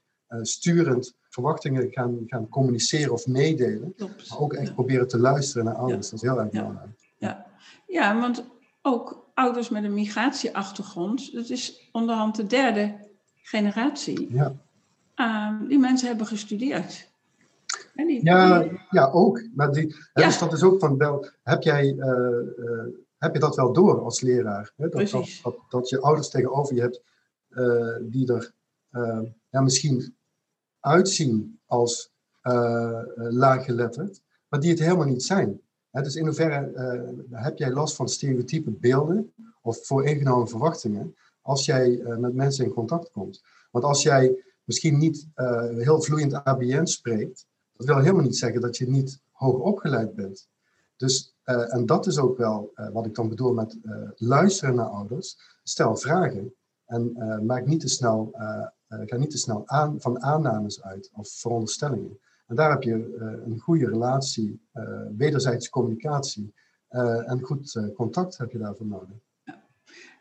sturend 0.42 1.14
verwachtingen 1.36 1.90
gaan, 1.90 2.22
gaan 2.26 2.48
communiceren 2.48 3.12
of 3.12 3.26
meedelen. 3.26 3.94
Maar 3.96 4.38
ook 4.38 4.52
echt 4.52 4.74
proberen 4.74 5.08
te 5.08 5.18
luisteren 5.18 5.64
naar 5.64 5.74
ouders. 5.74 6.10
Dat 6.10 6.22
is 6.22 6.28
heel 6.28 6.40
erg 6.40 6.50
belangrijk. 6.50 7.12
Ja. 7.18 7.46
ja, 7.86 8.20
want 8.20 8.44
ook 8.82 9.30
ouders 9.34 9.68
met 9.68 9.84
een 9.84 9.94
migratieachtergrond, 9.94 11.32
dat 11.32 11.48
is 11.48 11.88
onderhand 11.92 12.36
de 12.36 12.46
derde 12.46 13.08
generatie. 13.42 14.34
Ja. 14.34 14.54
Ehm, 15.14 15.66
die 15.66 15.78
mensen 15.78 16.08
hebben 16.08 16.26
gestudeerd. 16.26 17.10
Die, 17.94 18.24
ja, 18.24 18.64
ja, 18.90 19.10
ook. 19.10 19.42
Maar 19.54 19.72
die, 19.72 19.94
Dus 20.12 20.38
dat 20.38 20.52
is 20.52 20.62
ook 20.62 20.80
van 20.80 20.96
wel, 20.96 21.26
heb 21.42 21.62
jij. 21.62 21.94
Uh, 21.94 22.08
uh, 22.58 22.84
heb 23.18 23.34
je 23.34 23.40
dat 23.40 23.56
wel 23.56 23.72
door 23.72 24.00
als 24.00 24.20
leraar? 24.20 24.72
Hè? 24.76 24.88
Dat, 24.88 25.10
dat, 25.10 25.40
dat, 25.42 25.56
dat, 25.68 25.88
je 25.88 26.00
ouders 26.00 26.30
tegenover 26.30 26.74
je 26.74 26.80
hebt 26.80 27.02
uh, 27.50 27.96
die 28.02 28.32
er 28.32 28.54
ja, 29.50 29.60
misschien 29.60 30.16
uitzien 30.86 31.58
als 31.66 32.12
laaggeletterd, 33.14 34.20
maar 34.48 34.60
die 34.60 34.70
het 34.70 34.78
helemaal 34.78 35.06
niet 35.06 35.22
zijn. 35.22 35.60
Dus 35.90 36.16
in 36.16 36.24
hoeverre 36.24 36.72
heb 37.30 37.58
jij 37.58 37.70
last 37.70 37.96
van 37.96 38.08
stereotype 38.08 38.70
beelden 38.70 39.32
of 39.62 39.86
vooringenomen 39.86 40.48
verwachtingen 40.48 41.16
als 41.42 41.64
jij 41.64 42.02
met 42.18 42.34
mensen 42.34 42.64
in 42.64 42.72
contact 42.72 43.10
komt? 43.10 43.42
Want 43.70 43.84
als 43.84 44.02
jij 44.02 44.44
misschien 44.64 44.98
niet 44.98 45.28
heel 45.76 46.02
vloeiend 46.02 46.44
ABN 46.44 46.84
spreekt, 46.84 47.46
dat 47.76 47.86
wil 47.86 47.98
helemaal 47.98 48.22
niet 48.22 48.36
zeggen 48.36 48.60
dat 48.60 48.76
je 48.76 48.88
niet 48.88 49.20
hoog 49.30 49.60
opgeleid 49.60 50.14
bent. 50.14 50.48
Dus, 50.96 51.34
en 51.44 51.86
dat 51.86 52.06
is 52.06 52.18
ook 52.18 52.38
wel 52.38 52.72
wat 52.92 53.06
ik 53.06 53.14
dan 53.14 53.28
bedoel 53.28 53.52
met 53.52 53.78
luisteren 54.16 54.74
naar 54.74 54.86
ouders. 54.86 55.38
Stel 55.62 55.96
vragen 55.96 56.54
en 56.86 57.12
maak 57.46 57.66
niet 57.66 57.80
te 57.80 57.88
snel, 57.88 58.34
ga 58.88 59.16
niet 59.16 59.30
te 59.30 59.38
snel 59.38 59.62
aan, 59.68 60.00
van 60.00 60.22
aannames 60.22 60.82
uit 60.82 61.10
of 61.14 61.28
veronderstellingen. 61.28 62.18
En 62.46 62.56
daar 62.56 62.70
heb 62.70 62.82
je 62.82 63.16
een 63.44 63.58
goede 63.58 63.86
relatie, 63.86 64.60
wederzijdse 65.16 65.70
communicatie 65.70 66.54
en 67.26 67.40
goed 67.42 67.92
contact 67.94 68.38
heb 68.38 68.50
je 68.52 68.58
daarvoor 68.58 68.86
nodig. 68.86 69.16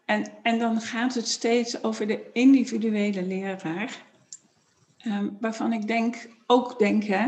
En, 0.06 0.32
en 0.44 0.60
dan 0.60 0.82
gaat 0.82 1.14
het 1.14 1.28
steeds 1.28 1.84
over 1.84 2.08
de 2.08 2.32
individuele 2.32 3.24
leraar. 3.24 4.06
Um, 5.06 5.38
waarvan 5.40 5.74
ik 5.74 5.88
denk, 5.88 6.30
ook 6.46 6.80
denk, 6.80 7.04
hè, 7.04 7.28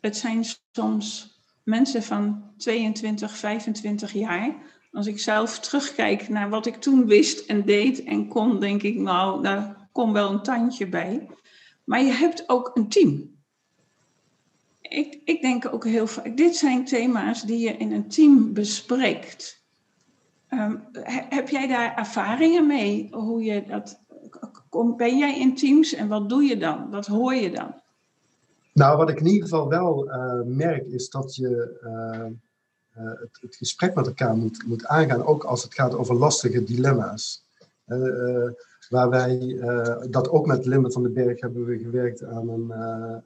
het 0.00 0.16
zijn 0.16 0.44
soms 0.72 1.38
mensen 1.62 2.02
van 2.02 2.52
22, 2.56 3.36
25 3.36 4.12
jaar. 4.12 4.54
Als 4.92 5.06
ik 5.06 5.18
zelf 5.18 5.58
terugkijk 5.58 6.28
naar 6.28 6.48
wat 6.48 6.66
ik 6.66 6.76
toen 6.76 7.06
wist 7.06 7.46
en 7.46 7.64
deed 7.64 8.04
en 8.04 8.28
kon, 8.28 8.60
denk 8.60 8.82
ik, 8.82 8.96
nou, 8.96 9.42
komt 9.96 10.12
wel 10.12 10.30
een 10.30 10.42
tandje 10.42 10.88
bij. 10.88 11.26
Maar 11.84 12.02
je 12.02 12.12
hebt 12.12 12.48
ook 12.48 12.70
een 12.74 12.88
team. 12.88 13.34
Ik, 14.80 15.20
ik 15.24 15.40
denk 15.40 15.72
ook 15.72 15.84
heel 15.84 16.06
vaak, 16.06 16.36
dit 16.36 16.56
zijn 16.56 16.84
thema's 16.84 17.42
die 17.42 17.58
je 17.58 17.76
in 17.76 17.92
een 17.92 18.08
team 18.08 18.52
bespreekt. 18.52 19.64
Um, 20.50 20.88
heb 21.28 21.48
jij 21.48 21.66
daar 21.66 21.96
ervaringen 21.96 22.66
mee? 22.66 23.08
Hoe 23.10 23.42
je 23.42 23.64
dat, 23.64 24.00
ben 24.96 25.18
jij 25.18 25.38
in 25.38 25.54
teams 25.54 25.94
en 25.94 26.08
wat 26.08 26.28
doe 26.28 26.42
je 26.42 26.56
dan? 26.56 26.90
Wat 26.90 27.06
hoor 27.06 27.34
je 27.34 27.50
dan? 27.50 27.74
Nou, 28.72 28.96
wat 28.96 29.10
ik 29.10 29.20
in 29.20 29.26
ieder 29.26 29.48
geval 29.48 29.68
wel 29.68 30.08
uh, 30.08 30.42
merk, 30.44 30.86
is 30.86 31.10
dat 31.10 31.34
je 31.34 31.78
uh, 31.82 32.26
uh, 33.04 33.20
het, 33.20 33.38
het, 33.40 33.56
gesprek 33.56 33.94
met 33.94 34.06
elkaar 34.06 34.36
moet, 34.36 34.66
moet 34.66 34.86
aangaan, 34.86 35.24
ook 35.24 35.44
als 35.44 35.62
het 35.62 35.74
gaat 35.74 35.94
over 35.94 36.14
lastige 36.14 36.64
dilemma's. 36.64 37.45
Waar 38.88 39.08
wij, 39.10 39.58
dat 40.10 40.28
ook 40.28 40.46
met 40.46 40.66
Limit 40.66 40.92
van 40.92 41.02
den 41.02 41.12
Berg 41.12 41.40
hebben 41.40 41.64
we 41.64 41.78
gewerkt 41.78 42.24
aan 42.24 42.48
een, 42.48 42.70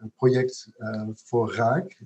een 0.00 0.12
project 0.16 0.68
voor 1.14 1.54
raak, 1.54 1.98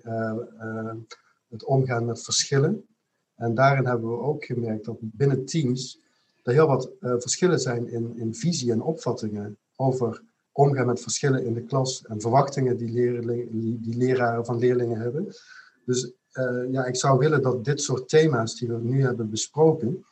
het 1.48 1.64
omgaan 1.64 2.04
met 2.04 2.22
verschillen. 2.22 2.86
En 3.34 3.54
daarin 3.54 3.86
hebben 3.86 4.10
we 4.10 4.18
ook 4.18 4.44
gemerkt 4.44 4.84
dat 4.84 4.96
binnen 5.00 5.44
teams 5.44 6.00
er 6.42 6.52
heel 6.52 6.66
wat 6.66 6.90
verschillen 7.00 7.60
zijn 7.60 7.88
in, 7.88 8.16
in 8.16 8.34
visie 8.34 8.72
en 8.72 8.82
opvattingen 8.82 9.58
over 9.76 10.22
omgaan 10.52 10.86
met 10.86 11.00
verschillen 11.00 11.44
in 11.44 11.54
de 11.54 11.64
klas 11.64 12.04
en 12.06 12.20
verwachtingen 12.20 12.76
die, 12.76 12.90
leerling, 12.90 13.50
die 13.82 13.96
leraren 13.96 14.44
van 14.44 14.58
leerlingen 14.58 15.00
hebben. 15.00 15.34
Dus 15.84 16.12
ja, 16.70 16.84
ik 16.84 16.96
zou 16.96 17.18
willen 17.18 17.42
dat 17.42 17.64
dit 17.64 17.80
soort 17.80 18.08
thema's 18.08 18.58
die 18.58 18.68
we 18.68 18.78
nu 18.80 19.02
hebben 19.02 19.30
besproken, 19.30 20.04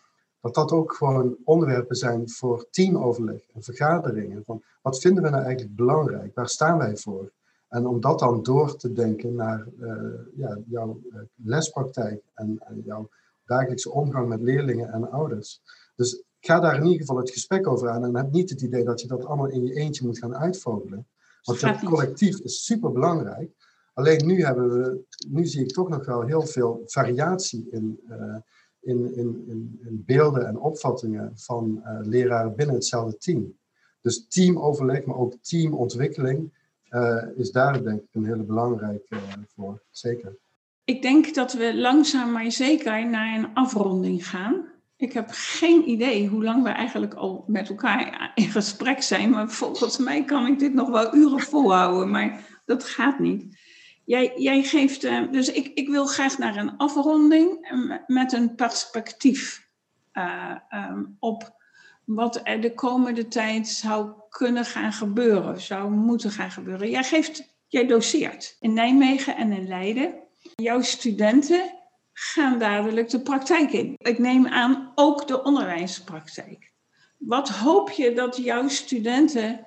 dat 0.42 0.54
dat 0.54 0.72
ook 0.72 0.92
gewoon 0.94 1.36
onderwerpen 1.44 1.96
zijn 1.96 2.30
voor 2.30 2.66
teamoverleg 2.70 3.40
en 3.54 3.62
vergaderingen. 3.62 4.42
Van 4.44 4.62
wat 4.82 5.00
vinden 5.00 5.22
we 5.22 5.30
nou 5.30 5.42
eigenlijk 5.42 5.76
belangrijk? 5.76 6.34
Waar 6.34 6.48
staan 6.48 6.78
wij 6.78 6.96
voor? 6.96 7.32
En 7.68 7.86
om 7.86 8.00
dat 8.00 8.18
dan 8.18 8.42
door 8.42 8.76
te 8.76 8.92
denken 8.92 9.34
naar 9.34 9.66
uh, 9.80 9.94
ja, 10.36 10.58
jouw 10.66 11.00
uh, 11.12 11.20
lespraktijk 11.34 12.22
en, 12.34 12.62
en, 12.66 12.82
jouw 12.84 13.08
dagelijkse 13.44 13.90
omgang 13.90 14.28
met 14.28 14.42
leerlingen 14.42 14.92
en 14.92 15.10
ouders. 15.10 15.60
Dus 15.96 16.22
ga 16.40 16.60
daar 16.60 16.76
in 16.76 16.84
ieder 16.84 17.00
geval 17.00 17.16
het 17.16 17.30
gesprek 17.30 17.66
over 17.66 17.88
aan 17.88 18.04
en 18.04 18.16
heb 18.16 18.30
niet 18.30 18.50
het 18.50 18.62
idee 18.62 18.84
dat 18.84 19.00
je 19.00 19.06
dat 19.06 19.24
allemaal 19.24 19.48
in 19.48 19.64
je 19.64 19.74
eentje 19.74 20.06
moet 20.06 20.18
gaan 20.18 20.36
uitvogelen. 20.36 21.06
Want 21.42 21.60
dat 21.60 21.82
collectief 21.84 22.38
is 22.38 22.64
super 22.64 22.92
belangrijk. 22.92 23.50
Alleen 23.94 24.26
nu, 24.26 24.44
hebben 24.44 24.70
we, 24.70 25.04
nu 25.28 25.46
zie 25.46 25.62
ik 25.62 25.72
toch 25.72 25.88
nog 25.88 26.06
wel 26.06 26.22
heel 26.22 26.46
veel 26.46 26.82
variatie 26.86 27.68
in, 27.70 28.00
uh, 28.10 28.36
in, 28.82 29.14
in, 29.14 29.46
in, 29.84 30.02
beelden 30.06 30.46
en 30.46 30.58
opvattingen 30.58 31.32
van 31.34 31.82
uh, 31.84 31.98
leraren 32.02 32.56
binnen 32.56 32.74
hetzelfde 32.74 33.16
team. 33.16 33.54
Dus 34.00 34.26
teamoverleg, 34.28 35.04
maar 35.04 35.16
ook 35.16 35.34
teamontwikkeling 35.40 36.52
uh, 36.90 37.22
is 37.36 37.50
daar 37.50 37.82
denk 37.82 38.00
ik 38.00 38.08
een 38.12 38.24
hele 38.24 38.42
belangrijke 38.42 39.16
voor, 39.54 39.82
zeker. 39.90 40.36
Ik 40.84 41.02
denk 41.02 41.34
dat 41.34 41.52
we 41.52 41.76
langzaam 41.76 42.32
maar 42.32 42.50
zeker 42.50 43.08
naar 43.08 43.38
een 43.38 43.54
afronding 43.54 44.28
gaan. 44.28 44.70
Ik 44.96 45.12
heb 45.12 45.28
geen 45.30 45.88
idee 45.88 46.28
hoe 46.28 46.44
lang 46.44 46.62
we 46.62 46.68
eigenlijk 46.68 47.14
al 47.14 47.44
met 47.46 47.68
elkaar 47.68 48.32
in 48.34 48.50
gesprek 48.50 49.02
zijn. 49.02 49.30
Maar 49.30 49.50
volgens 49.50 49.98
mij 49.98 50.24
kan 50.24 50.46
ik 50.46 50.58
dit 50.58 50.74
nog 50.74 50.90
wel 50.90 51.14
uren 51.14 51.40
volhouden. 51.40 52.10
Maar 52.10 52.60
dat 52.64 52.84
gaat 52.84 53.18
niet. 53.18 53.56
Jij, 54.04 54.32
jij 54.36 54.62
geeft. 54.62 55.04
Uh, 55.04 55.32
dus 55.32 55.52
ik, 55.52 55.66
ik 55.74 55.88
wil 55.88 56.06
graag 56.06 56.38
naar 56.38 56.56
een 56.56 56.76
afronding 56.76 57.74
met 58.06 58.32
een 58.32 58.54
perspectief 58.54 59.68
uh, 60.12 60.56
um, 60.70 61.16
op 61.18 61.60
wat 62.04 62.40
er 62.42 62.60
de 62.60 62.74
komende 62.74 63.28
tijd 63.28 63.68
zou 63.68 64.12
kunnen 64.28 64.64
gaan 64.64 64.92
gebeuren, 64.92 65.60
zou 65.60 65.90
moeten 65.90 66.30
gaan 66.30 66.50
gebeuren. 66.50 66.90
Jij 66.90 67.04
geeft, 67.04 67.54
jij 67.66 67.86
doseert 67.86 68.56
in 68.60 68.72
Nijmegen 68.72 69.36
en 69.36 69.52
in 69.52 69.68
Leiden. 69.68 70.14
Jouw 70.54 70.80
studenten 70.80 71.78
gaan 72.12 72.58
dadelijk 72.58 73.08
de 73.08 73.20
praktijk 73.20 73.72
in. 73.72 73.94
Ik 73.98 74.18
neem 74.18 74.46
aan 74.46 74.92
ook 74.94 75.28
de 75.28 75.42
onderwijspraktijk. 75.42 76.72
Wat 77.18 77.48
hoop 77.48 77.90
je 77.90 78.12
dat 78.12 78.36
jouw 78.36 78.68
studenten 78.68 79.66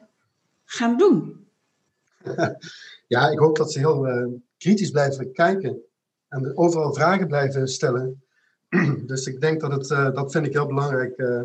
gaan 0.65 0.97
doen? 0.97 1.47
Ja, 3.15 3.29
ik 3.29 3.39
hoop 3.39 3.57
dat 3.57 3.71
ze 3.71 3.79
heel 3.79 4.07
uh, 4.07 4.33
kritisch 4.57 4.91
blijven 4.91 5.31
kijken 5.31 5.81
en 6.27 6.57
overal 6.57 6.93
vragen 6.93 7.27
blijven 7.27 7.67
stellen. 7.67 8.23
dus 9.05 9.25
ik 9.25 9.41
denk 9.41 9.61
dat 9.61 9.71
het, 9.71 9.89
uh, 9.89 10.13
dat 10.13 10.31
vind 10.31 10.45
ik 10.45 10.53
heel 10.53 10.67
belangrijk 10.67 11.17
uh, 11.17 11.41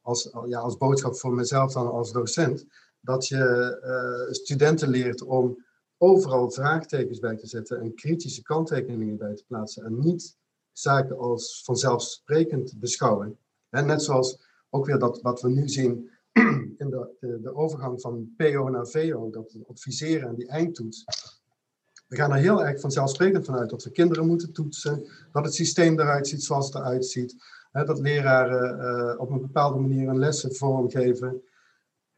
als, 0.00 0.30
ja, 0.46 0.58
als 0.58 0.76
boodschap 0.76 1.16
voor 1.16 1.34
mezelf 1.34 1.72
dan 1.72 1.90
als 1.90 2.12
docent. 2.12 2.66
Dat 3.00 3.26
je 3.26 4.28
studenten 4.30 4.88
leert 4.88 5.22
om 5.22 5.64
overal 5.96 6.50
vraagtekens 6.50 7.18
bij 7.18 7.36
te 7.36 7.46
zetten 7.46 7.80
en 7.80 7.94
kritische 7.94 8.42
kanttekeningen 8.42 9.16
bij 9.16 9.34
te 9.34 9.44
plaatsen. 9.46 9.84
En 9.84 9.98
niet 9.98 10.36
zaken 10.72 11.18
als 11.18 11.62
vanzelfsprekend 11.64 12.78
beschouwen. 12.78 13.38
En 13.70 13.86
net 13.86 14.02
zoals 14.02 14.40
ook 14.70 14.86
weer 14.86 14.98
dat 14.98 15.20
wat 15.22 15.40
we 15.40 15.48
nu 15.48 15.68
zien 15.68 16.10
in 16.82 16.90
de, 16.90 17.38
de, 17.42 17.54
overgang 17.54 18.00
van 18.00 18.34
PO 18.36 18.68
naar 18.68 18.86
VO, 18.86 19.30
dat 19.30 19.56
adviseren 19.68 20.28
en 20.28 20.34
die 20.34 20.48
eindtoets. 20.48 21.04
We 22.06 22.16
gaan 22.16 22.30
er 22.30 22.36
heel 22.36 22.64
erg 22.64 22.80
vanzelfsprekend 22.80 23.44
vanuit 23.44 23.70
dat 23.70 23.84
we 23.84 23.90
kinderen 23.90 24.26
moeten 24.26 24.52
toetsen, 24.52 25.06
dat 25.32 25.44
het 25.44 25.54
systeem 25.54 26.00
eruit 26.00 26.28
ziet 26.28 26.42
zoals 26.42 26.66
het 26.66 26.74
eruit 26.74 27.06
ziet, 27.06 27.34
hè, 27.72 27.84
dat 27.84 27.98
leraren 27.98 28.78
uh, 28.78 29.20
op 29.20 29.30
een 29.30 29.40
bepaalde 29.40 29.78
manier 29.78 30.08
een 30.08 30.18
lessen 30.18 30.54
vormgeven. 30.54 31.42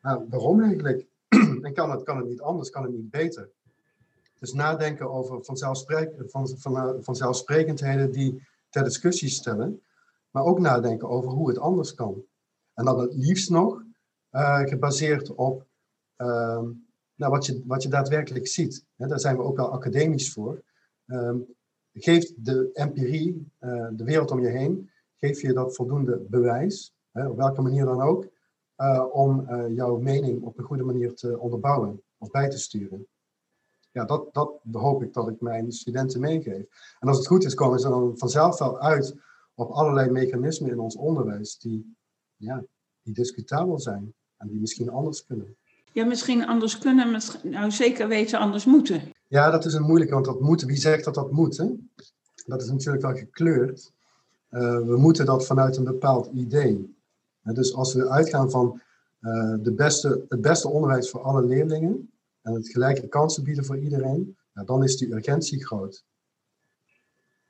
Nou, 0.03 0.25
waarom 0.29 0.63
eigenlijk? 0.63 1.07
en 1.63 1.73
kan 1.73 1.91
het, 1.91 2.03
kan 2.03 2.17
het 2.17 2.29
niet 2.29 2.41
anders, 2.41 2.71
kan 2.71 2.83
het 2.83 2.93
niet 2.93 3.11
beter? 3.11 3.49
Dus 4.39 4.53
nadenken 4.53 5.11
over 5.11 5.45
vanzelfsprek, 5.45 6.13
van, 6.27 6.49
van, 6.49 6.97
vanzelfsprekendheden 7.03 8.11
die 8.11 8.47
ter 8.71 8.85
discussie 8.85 9.29
stellen, 9.29 9.83
maar 10.31 10.45
ook 10.45 10.59
nadenken 10.59 11.09
over 11.09 11.31
hoe 11.31 11.49
het 11.49 11.59
anders 11.59 11.95
kan. 11.95 12.25
En 12.75 12.85
dan 12.85 13.01
het 13.01 13.15
liefst 13.15 13.51
nog 13.51 13.83
uh, 14.33 14.61
gebaseerd 14.61 15.35
op 15.35 15.67
uh, 16.17 16.63
nou, 17.15 17.33
wat, 17.33 17.47
je, 17.47 17.63
wat 17.67 17.83
je 17.83 17.89
daadwerkelijk 17.89 18.47
ziet. 18.47 18.85
Daar 18.97 19.21
zijn 19.21 19.37
we 19.37 19.43
ook 19.43 19.57
wel 19.57 19.73
academisch 19.73 20.33
voor. 20.33 20.63
Um, 21.07 21.47
geeft 21.93 22.45
de 22.45 22.71
empirie, 22.73 23.53
uh, 23.61 23.89
de 23.93 24.05
wereld 24.05 24.31
om 24.31 24.41
je 24.41 24.49
heen, 24.49 24.91
geef 25.17 25.41
je 25.41 25.53
dat 25.53 25.75
voldoende 25.75 26.19
bewijs, 26.19 26.95
op 27.13 27.37
welke 27.37 27.63
manier 27.63 27.85
dan 27.85 28.01
ook, 28.01 28.27
uh, 28.77 29.05
om 29.13 29.57
jouw 29.75 29.99
mening 29.99 30.43
op 30.43 30.59
een 30.59 30.65
goede 30.65 30.85
manier 30.85 31.15
te 31.15 31.39
onderbouwen 31.39 32.03
of 32.19 32.31
bij 32.31 32.49
te 32.49 32.59
sturen. 32.59 33.07
Ja, 33.93 34.05
dat, 34.05 34.35
dat 34.35 34.61
hoop 34.73 35.03
ik 35.03 35.13
dat 35.13 35.29
ik 35.29 35.41
mijn 35.41 35.73
studenten 35.73 36.21
meegeef. 36.21 36.97
En 36.99 37.09
als 37.09 37.17
het 37.17 37.27
goed 37.27 37.45
is, 37.45 37.55
komen 37.55 37.79
ze 37.79 37.89
dan 37.89 38.19
vanzelf 38.19 38.59
wel 38.59 38.81
uit 38.81 39.15
op 39.55 39.71
allerlei 39.71 40.11
mechanismen 40.11 40.71
in 40.71 40.79
ons 40.79 40.97
onderwijs 40.97 41.59
die, 41.59 41.97
ja, 42.37 42.65
die 43.03 43.15
discutabel 43.15 43.79
zijn 43.79 44.15
en 44.41 44.49
die 44.49 44.61
misschien 44.61 44.91
anders 44.91 45.27
kunnen. 45.27 45.57
Ja, 45.93 46.05
misschien 46.05 46.47
anders 46.47 46.79
kunnen, 46.79 47.21
nou 47.43 47.71
zeker 47.71 48.09
weten 48.09 48.39
anders 48.39 48.65
moeten. 48.65 49.13
Ja, 49.27 49.51
dat 49.51 49.65
is 49.65 49.75
een 49.75 49.83
moeilijke, 49.83 50.15
want 50.15 50.27
dat 50.27 50.41
moet, 50.41 50.63
wie 50.63 50.77
zegt 50.77 51.05
dat 51.05 51.15
dat 51.15 51.31
moet? 51.31 51.57
Hè? 51.57 51.67
Dat 52.47 52.63
is 52.63 52.71
natuurlijk 52.71 53.03
wel 53.03 53.15
gekleurd. 53.15 53.93
Uh, 54.51 54.79
we 54.79 54.97
moeten 54.97 55.27
dat 55.27 55.47
vanuit 55.47 55.77
een 55.77 55.85
bepaald 55.85 56.31
idee. 56.35 56.97
dus 57.43 57.75
als 57.75 57.95
we 57.95 58.09
uitgaan 58.09 58.51
van 58.51 58.81
uh, 59.21 59.55
de 59.63 59.73
beste, 59.73 60.25
het 60.29 60.41
beste 60.41 60.69
onderwijs 60.69 61.11
voor 61.11 61.21
alle 61.21 61.43
leerlingen 61.43 62.11
en 62.43 62.55
het 62.55 62.69
gelijke 62.69 63.09
kansen 63.09 63.45
bieden 63.45 63.65
voor 63.65 63.79
iedereen, 63.79 64.37
ja, 64.55 64.65
dan 64.65 64.83
is 64.83 64.97
die 64.97 65.13
urgentie 65.13 65.65
groot. 65.67 66.05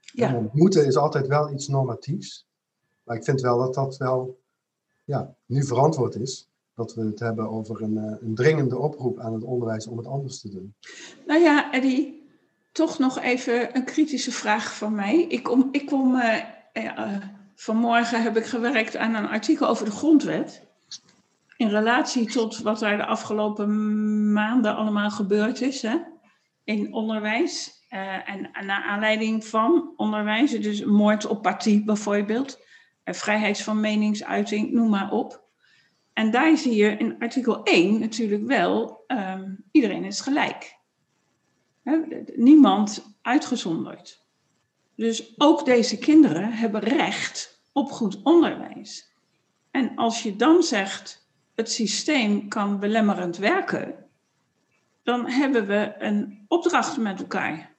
Ja. 0.00 0.48
moeten 0.52 0.86
is 0.86 0.96
altijd 0.96 1.26
wel 1.26 1.52
iets 1.52 1.68
normatiefs, 1.68 2.46
maar 3.02 3.16
ik 3.16 3.24
vind 3.24 3.40
wel 3.40 3.58
dat 3.58 3.74
dat 3.74 3.96
wel 3.96 4.40
ja, 5.04 5.34
nu 5.46 5.64
verantwoord 5.64 6.14
is 6.14 6.49
dat 6.80 6.94
we 6.94 7.04
het 7.04 7.20
hebben 7.20 7.50
over 7.50 7.82
een, 7.82 7.94
uh, 7.94 8.16
een 8.20 8.34
dringende 8.34 8.78
oproep 8.78 9.18
aan 9.18 9.32
het 9.32 9.44
onderwijs 9.44 9.86
om 9.86 9.96
het 9.96 10.06
anders 10.06 10.40
te 10.40 10.48
doen. 10.48 10.74
Nou 11.26 11.40
ja, 11.40 11.72
Eddie, 11.72 12.28
toch 12.72 12.98
nog 12.98 13.20
even 13.20 13.76
een 13.76 13.84
kritische 13.84 14.32
vraag 14.32 14.76
van 14.76 14.94
mij. 14.94 15.24
Ik 15.28 15.42
kom, 15.42 15.68
ik 15.72 15.86
kom 15.86 16.14
uh, 16.14 16.36
uh, 16.72 17.16
vanmorgen 17.54 18.22
heb 18.22 18.36
ik 18.36 18.44
gewerkt 18.44 18.96
aan 18.96 19.14
een 19.14 19.28
artikel 19.28 19.68
over 19.68 19.84
de 19.84 19.90
grondwet. 19.90 20.66
In 21.56 21.68
relatie 21.68 22.26
tot 22.26 22.58
wat 22.58 22.82
er 22.82 22.96
de 22.96 23.06
afgelopen 23.06 24.32
maanden 24.32 24.76
allemaal 24.76 25.10
gebeurd 25.10 25.60
is 25.60 25.82
hè, 25.82 25.96
in 26.64 26.92
onderwijs. 26.92 27.78
en 28.24 28.50
naar 28.66 28.82
aanleiding 28.82 29.44
van 29.44 29.92
onderwijs, 29.96 30.50
dus 30.50 30.84
moord 30.84 31.26
op 31.26 31.42
partie 31.42 31.84
bijvoorbeeld, 31.84 32.58
vrijheid 33.04 33.62
van 33.62 33.80
meningsuiting, 33.80 34.72
noem 34.72 34.90
maar 34.90 35.10
op. 35.10 35.39
En 36.20 36.30
daar 36.30 36.56
zie 36.56 36.74
je 36.74 36.96
in 36.96 37.18
artikel 37.18 37.62
1 37.62 38.00
natuurlijk 38.00 38.46
wel, 38.46 39.04
um, 39.06 39.64
iedereen 39.70 40.04
is 40.04 40.20
gelijk. 40.20 40.78
niemand 42.34 43.16
uitgezonderd. 43.22 44.24
Dus 44.96 45.34
ook 45.36 45.64
deze 45.64 45.98
kinderen 45.98 46.52
hebben 46.52 46.80
recht 46.80 47.62
op 47.72 47.90
goed 47.90 48.22
onderwijs. 48.22 49.14
En 49.70 49.96
als 49.96 50.22
je 50.22 50.36
dan 50.36 50.62
zegt, 50.62 51.30
het 51.54 51.70
systeem 51.70 52.48
kan 52.48 52.80
belemmerend 52.80 53.36
werken, 53.36 54.06
dan 55.02 55.30
hebben 55.30 55.66
we 55.66 55.94
een 55.98 56.44
opdracht 56.48 56.96
met 56.96 57.20
elkaar. 57.20 57.69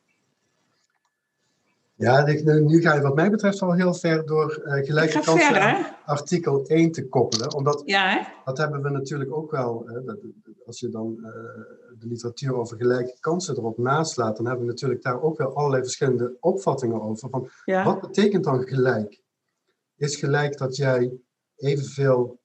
Ja, 2.01 2.25
nu 2.43 2.81
ga 2.81 2.93
je 2.93 3.01
wat 3.01 3.15
mij 3.15 3.29
betreft 3.29 3.61
al 3.61 3.73
heel 3.73 3.93
ver 3.93 4.25
door 4.25 4.61
uh, 4.65 4.73
gelijke 4.85 5.19
kansen 5.19 5.85
artikel 6.05 6.65
1 6.65 6.91
te 6.91 7.07
koppelen. 7.07 7.55
Omdat 7.55 7.81
ja, 7.85 8.33
dat 8.45 8.57
hebben 8.57 8.81
we 8.81 8.89
natuurlijk 8.89 9.33
ook 9.33 9.51
wel, 9.51 9.83
hè, 9.85 9.99
als 10.65 10.79
je 10.79 10.89
dan 10.89 11.15
uh, 11.17 11.25
de 11.99 12.07
literatuur 12.07 12.55
over 12.55 12.77
gelijke 12.77 13.17
kansen 13.19 13.57
erop 13.57 13.77
naslaat, 13.77 14.37
dan 14.37 14.45
hebben 14.45 14.65
we 14.65 14.71
natuurlijk 14.71 15.01
daar 15.01 15.21
ook 15.21 15.37
wel 15.37 15.55
allerlei 15.55 15.81
verschillende 15.81 16.37
opvattingen 16.39 17.01
over. 17.01 17.29
Van, 17.29 17.49
ja. 17.65 17.83
Wat 17.83 18.01
betekent 18.01 18.43
dan 18.43 18.67
gelijk? 18.67 19.21
Is 19.95 20.15
gelijk 20.15 20.57
dat 20.57 20.75
jij 20.75 21.11
evenveel 21.55 22.39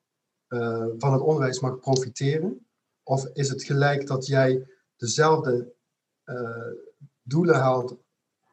uh, 0.48 0.86
van 0.98 1.12
het 1.12 1.22
onderwijs 1.22 1.60
mag 1.60 1.78
profiteren? 1.78 2.66
Of 3.02 3.26
is 3.32 3.48
het 3.48 3.64
gelijk 3.64 4.06
dat 4.06 4.26
jij 4.26 4.66
dezelfde 4.96 5.74
doelen 7.22 7.54
haalt 7.54 7.96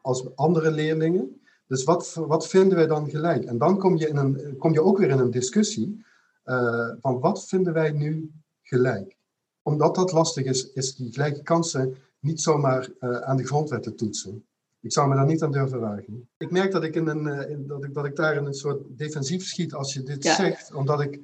als 0.04 0.36
andere 0.36 0.72
leerlingen. 0.72 1.42
Dus 1.68 1.84
wat, 1.84 2.14
wat 2.28 2.48
vinden 2.48 2.78
wij 2.78 2.88
dan 2.88 3.10
gelijk? 3.10 3.44
En 3.44 3.58
dan 3.58 3.78
kom 3.78 3.98
je, 3.98 4.08
in 4.08 4.18
een, 4.18 4.58
kom 4.58 4.74
je 4.74 4.82
ook 4.82 4.98
weer 4.98 5.10
in 5.10 5.20
een 5.20 5.32
discussie 5.32 6.06
uh, 6.46 6.90
van 7.02 7.20
wat 7.20 7.48
vinden 7.48 7.74
wij 7.74 7.92
nu 7.92 8.32
gelijk? 8.62 9.18
Omdat 9.62 9.96
dat 9.96 10.12
lastig 10.12 10.46
is, 10.46 10.72
is 10.72 10.96
die 10.96 11.14
gelijke 11.14 11.44
kansen 11.44 11.96
niet 12.20 12.42
zomaar 12.42 12.90
uh, 13.00 13.18
aan 13.18 13.38
de 13.38 13.46
grondwet 13.46 13.84
te 13.84 13.96
toetsen. 13.96 14.46
Ik 14.82 14.92
zou 14.92 15.10
me 15.10 15.16
daar 15.16 15.26
niet 15.26 15.44
aan 15.44 15.52
durven 15.52 15.80
wagen. 15.80 16.30
Ik 16.38 16.52
merk 16.52 16.72
dat 16.72 16.84
ik, 16.84 16.96
in 16.96 17.08
een, 17.08 17.50
in, 17.50 17.68
dat 17.68 17.84
ik, 17.84 17.94
dat 17.94 18.06
ik 18.06 18.16
daar 18.16 18.36
in 18.36 18.46
een 18.46 18.54
soort 18.54 18.82
defensief 18.90 19.46
schiet 19.46 19.74
als 19.74 19.94
je 19.94 20.04
dit 20.04 20.26
zegt, 20.26 20.74
omdat 20.74 21.02
ik. 21.02 21.20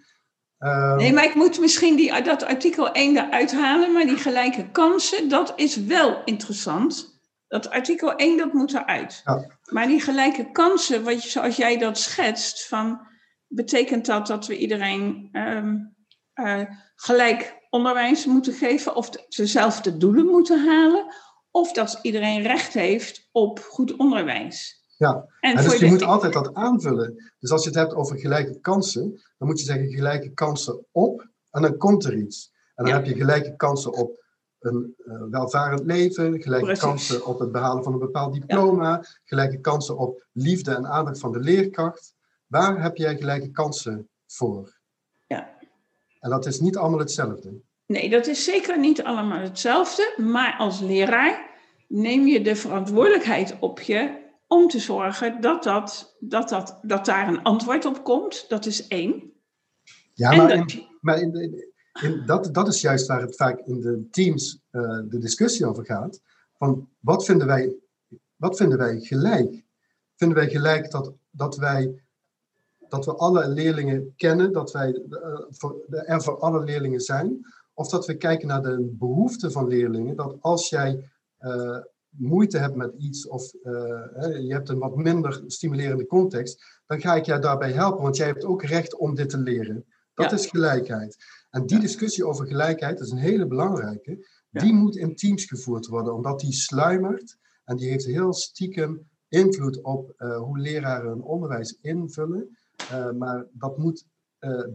Uh... 0.60 0.96
Nee, 0.96 1.14
maar 1.14 1.24
ik 1.24 1.36
moet 1.36 1.60
misschien 1.60 1.96
die, 1.96 2.24
dat 2.24 2.44
artikel 2.44 2.92
1 2.92 3.18
eruit 3.18 3.52
halen, 3.52 3.94
maar 3.94 4.06
die 4.06 4.18
gelijke 4.18 4.72
kansen, 4.72 5.30
dat 5.30 5.54
is 5.56 5.76
wel 5.76 6.22
interessant. 6.26 7.19
Dat 7.50 7.70
artikel 7.70 8.16
1, 8.16 8.38
dat 8.38 8.54
moet 8.54 8.74
eruit. 8.74 9.22
Ja. 9.26 9.58
Maar 9.64 9.88
die 9.88 10.02
gelijke 10.02 10.52
kansen, 10.52 11.04
wat 11.04 11.24
je, 11.24 11.30
zoals 11.30 11.56
jij 11.56 11.78
dat 11.78 11.98
schetst, 11.98 12.68
van, 12.68 13.08
betekent 13.48 14.06
dat 14.06 14.28
dat 14.28 14.48
we 14.48 14.58
iedereen 14.58 15.30
um, 15.32 15.96
uh, 16.36 16.62
gelijk 16.96 17.58
onderwijs 17.70 18.26
moeten 18.26 18.54
geven 18.54 18.96
of 18.96 19.10
dezelfde 19.10 19.98
doelen 19.98 20.26
moeten 20.26 20.66
halen, 20.66 21.06
of 21.52 21.72
dat 21.72 22.00
iedereen 22.02 22.42
recht 22.42 22.74
heeft 22.74 23.30
op 23.32 23.60
goed 23.60 23.96
onderwijs. 23.96 24.84
Ja, 24.98 25.26
en, 25.40 25.56
en 25.56 25.64
dus 25.64 25.80
je 25.80 25.86
moet 25.86 26.04
altijd 26.04 26.34
dat 26.34 26.54
aanvullen. 26.54 27.32
Dus 27.40 27.52
als 27.52 27.64
je 27.64 27.70
het 27.70 27.78
hebt 27.78 27.94
over 27.94 28.20
gelijke 28.20 28.60
kansen, 28.60 29.22
dan 29.38 29.48
moet 29.48 29.60
je 29.60 29.66
zeggen 29.66 29.90
gelijke 29.90 30.34
kansen 30.34 30.86
op 30.92 31.30
en 31.52 31.62
dan 31.62 31.78
komt 31.78 32.06
er 32.06 32.18
iets. 32.18 32.52
En 32.76 32.86
dan 32.86 32.94
heb 32.94 33.06
je 33.06 33.16
gelijke 33.16 33.56
kansen 33.56 33.94
op 33.94 34.24
een 34.60 34.96
uh, 34.98 35.24
welvarend 35.30 35.86
leven, 35.86 36.42
gelijke 36.42 36.78
kansen 36.78 37.26
op 37.26 37.40
het 37.40 37.52
behalen 37.52 37.84
van 37.84 37.94
een 37.94 38.00
bepaald 38.00 38.34
diploma, 38.34 39.04
gelijke 39.24 39.60
kansen 39.60 39.98
op 39.98 40.26
liefde 40.32 40.76
en 40.76 40.88
aandacht 40.88 41.20
van 41.20 41.32
de 41.32 41.40
leerkracht. 41.40 42.14
Waar 42.48 42.82
heb 42.82 42.98
jij 42.98 43.18
gelijke 43.18 43.52
kansen 43.52 44.10
voor? 44.28 44.80
Ja. 45.28 45.58
En 46.20 46.30
dat 46.30 46.46
is 46.46 46.60
niet 46.60 46.78
allemaal 46.78 47.00
hetzelfde. 47.00 47.62
Nee, 47.86 48.10
dat 48.10 48.28
is 48.28 48.44
zeker 48.44 48.80
niet 48.80 49.04
allemaal 49.04 49.40
hetzelfde, 49.40 50.14
maar 50.18 50.56
als 50.58 50.80
leraar 50.80 51.50
neem 51.88 52.28
je 52.28 52.42
de 52.42 52.56
verantwoordelijkheid 52.56 53.58
op 53.60 53.80
je 53.80 54.28
om 54.48 54.68
te 54.68 54.80
zorgen 54.80 55.42
dat, 55.42 55.64
dat, 55.64 56.16
dat, 56.20 56.50
dat, 56.50 56.80
dat 56.82 57.06
daar 57.06 57.28
een 57.28 57.44
antwoord 57.44 57.86
op 57.86 58.04
komt. 58.04 58.46
Dat 58.50 58.66
is 58.66 58.88
één. 58.88 59.34
Ja, 60.14 60.36
maar, 60.36 60.52
in, 60.52 60.88
maar 61.02 61.22
in, 61.22 61.32
de, 61.32 61.72
en 62.02 62.26
dat, 62.26 62.54
dat 62.54 62.68
is 62.68 62.82
juist 62.82 63.08
waar 63.08 63.22
het 63.22 63.36
vaak 63.36 63.60
in 63.60 63.82
de 63.82 64.08
teams 64.12 64.60
uh, 64.72 65.00
de 65.10 65.18
discussie 65.18 65.66
over 65.66 65.86
gaat. 65.86 66.22
Van 66.58 66.90
wat 67.00 67.26
vinden 67.26 67.48
wij, 67.48 67.76
wat 68.36 68.58
vinden 68.58 68.78
wij 68.78 69.00
gelijk? 69.00 69.64
Vinden 70.16 70.38
wij 70.38 70.50
gelijk 70.50 70.92
dat, 70.92 71.14
dat 71.32 71.58
wij 71.58 72.02
dat 72.90 73.06
we 73.06 73.16
alle 73.16 73.48
leerlingen 73.48 74.14
kennen, 74.16 74.52
dat 74.54 74.72
wij 74.72 75.02
voor, 75.50 75.84
er 75.90 76.22
voor 76.22 76.40
alle 76.40 76.64
leerlingen 76.64 77.00
zijn? 77.00 77.46
Of 77.74 77.90
dat 77.90 78.06
we 78.06 78.18
kijken 78.18 78.48
naar 78.48 78.62
de 78.62 78.96
behoeften 79.00 79.52
van 79.52 79.68
leerlingen, 79.68 80.16
dat 80.16 80.36
als 80.40 80.70
jij 80.70 81.10
uh, 81.42 81.78
moeite 82.10 82.58
hebt 82.58 82.76
met 82.76 82.94
iets 82.98 83.28
of 83.28 83.52
je 83.52 84.48
hebt 84.48 84.70
een 84.70 84.80
wat 84.80 84.96
minder 84.96 85.44
stimulerende 85.48 86.06
context, 86.06 86.82
dan 86.86 87.02
ga 87.02 87.16
ik 87.16 87.26
jou 87.26 87.42
daarbij 87.42 87.72
helpen, 87.72 88.04
want 88.04 88.18
jij 88.18 88.28
hebt 88.28 88.46
ook 88.46 88.64
recht 88.64 88.96
om 88.96 89.16
dit 89.16 89.30
te 89.30 89.38
leren. 89.38 89.86
Dat 90.14 90.32
is 90.32 90.46
gelijkheid. 90.46 91.18
En 91.50 91.66
die 91.66 91.80
discussie 91.80 92.26
over 92.26 92.48
gelijkheid, 92.48 92.98
dat 92.98 93.08
is 93.08 93.14
een 93.14 93.20
hele 93.20 93.48
belangrijke, 93.48 94.28
die 94.50 94.74
moet 94.74 94.96
in 94.96 95.16
teams 95.16 95.46
gevoerd 95.46 95.88
worden, 95.88 96.14
omdat 96.14 96.40
die 96.40 96.54
sluimert 96.54 97.38
en 97.64 97.76
die 97.76 97.90
heeft 97.90 98.06
heel 98.06 98.34
stiekem 98.34 99.10
invloed 99.28 99.82
op 99.82 100.14
uh, 100.18 100.38
hoe 100.38 100.60
leraren 100.60 101.10
hun 101.10 101.22
onderwijs 101.22 101.78
invullen. 101.82 102.58
Uh, 102.92 103.12
maar 103.12 103.46
dat, 103.52 103.78
moet, 103.78 104.06
uh, 104.40 104.68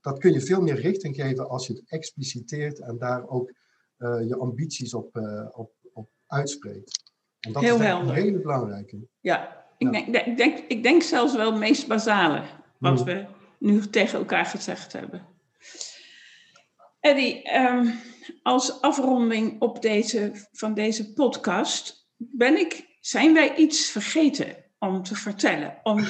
dat 0.00 0.18
kun 0.18 0.32
je 0.32 0.40
veel 0.40 0.60
meer 0.60 0.80
richting 0.80 1.14
geven 1.14 1.48
als 1.48 1.66
je 1.66 1.72
het 1.72 1.82
expliciteert 1.86 2.80
en 2.80 2.98
daar 2.98 3.28
ook 3.28 3.52
je 3.98 4.36
ambities 4.38 4.94
op, 4.94 5.16
op, 5.52 5.72
op 5.92 6.10
uitspreekt. 6.26 7.12
En 7.40 7.52
dat 7.52 7.62
heel 7.62 7.80
is 7.80 7.80
een 7.80 8.10
hele 8.10 8.40
belangrijke. 8.40 8.98
Ja, 9.20 9.66
ik, 9.78 9.94
ja. 9.94 10.10
Denk, 10.10 10.26
ik, 10.26 10.36
denk, 10.36 10.58
ik 10.58 10.82
denk 10.82 11.02
zelfs 11.02 11.36
wel 11.36 11.50
het 11.50 11.60
meest 11.60 11.86
basale 11.86 12.42
wat 12.78 12.98
mm. 12.98 13.04
we 13.04 13.26
nu 13.58 13.80
tegen 13.80 14.18
elkaar 14.18 14.46
gezegd 14.46 14.92
hebben. 14.92 15.26
Eddie, 17.04 17.56
um, 17.56 17.94
als 18.42 18.80
afronding 18.80 19.60
op 19.60 19.82
deze, 19.82 20.32
van 20.52 20.74
deze 20.74 21.12
podcast, 21.12 22.08
ben 22.16 22.58
ik, 22.58 22.96
zijn 23.00 23.34
wij 23.34 23.56
iets 23.56 23.90
vergeten 23.90 24.56
om 24.78 25.02
te 25.02 25.14
vertellen, 25.14 25.80
om, 25.82 26.04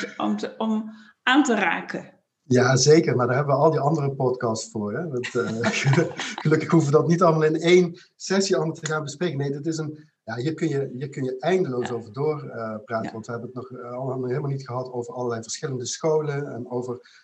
om, 0.59 0.91
aan 1.23 1.43
te 1.43 1.55
raken? 1.55 2.21
Ja, 2.43 2.77
zeker, 2.77 3.17
maar 3.17 3.27
daar 3.27 3.37
hebben 3.37 3.55
we 3.55 3.61
al 3.61 3.71
die 3.71 3.81
andere 3.81 4.15
podcasts 4.15 4.71
voor. 4.71 4.99
Hè? 4.99 5.09
Dat, 5.09 5.35
uh, 5.35 5.61
gelukkig 6.43 6.71
hoeven 6.71 6.93
we 6.93 6.99
dat 6.99 7.09
niet 7.09 7.23
allemaal 7.23 7.45
in 7.45 7.61
één 7.61 7.99
sessie 8.17 8.57
allemaal 8.57 8.75
te 8.75 8.87
gaan 8.87 9.03
bespreken. 9.03 9.39
Nee, 9.39 9.51
dit 9.51 9.67
is 9.67 9.77
een, 9.77 10.13
ja, 10.25 10.37
hier 10.37 10.55
kun 10.55 10.69
je, 10.69 10.91
hier 10.93 11.09
kun 11.09 11.25
je 11.25 11.39
eindeloos 11.39 11.93
over 11.93 12.13
doorpraten, 12.13 13.13
want 13.13 13.27
we 13.27 13.33
hebben 13.33 13.51
het 13.53 13.71
nog 13.71 13.83
allemaal 13.83 14.29
helemaal 14.29 14.51
niet 14.51 14.67
gehad 14.67 14.93
over 14.93 15.15
allerlei 15.15 15.43
verschillende 15.43 15.87
scholen 15.87 16.53
en 16.53 16.71
over 16.71 17.23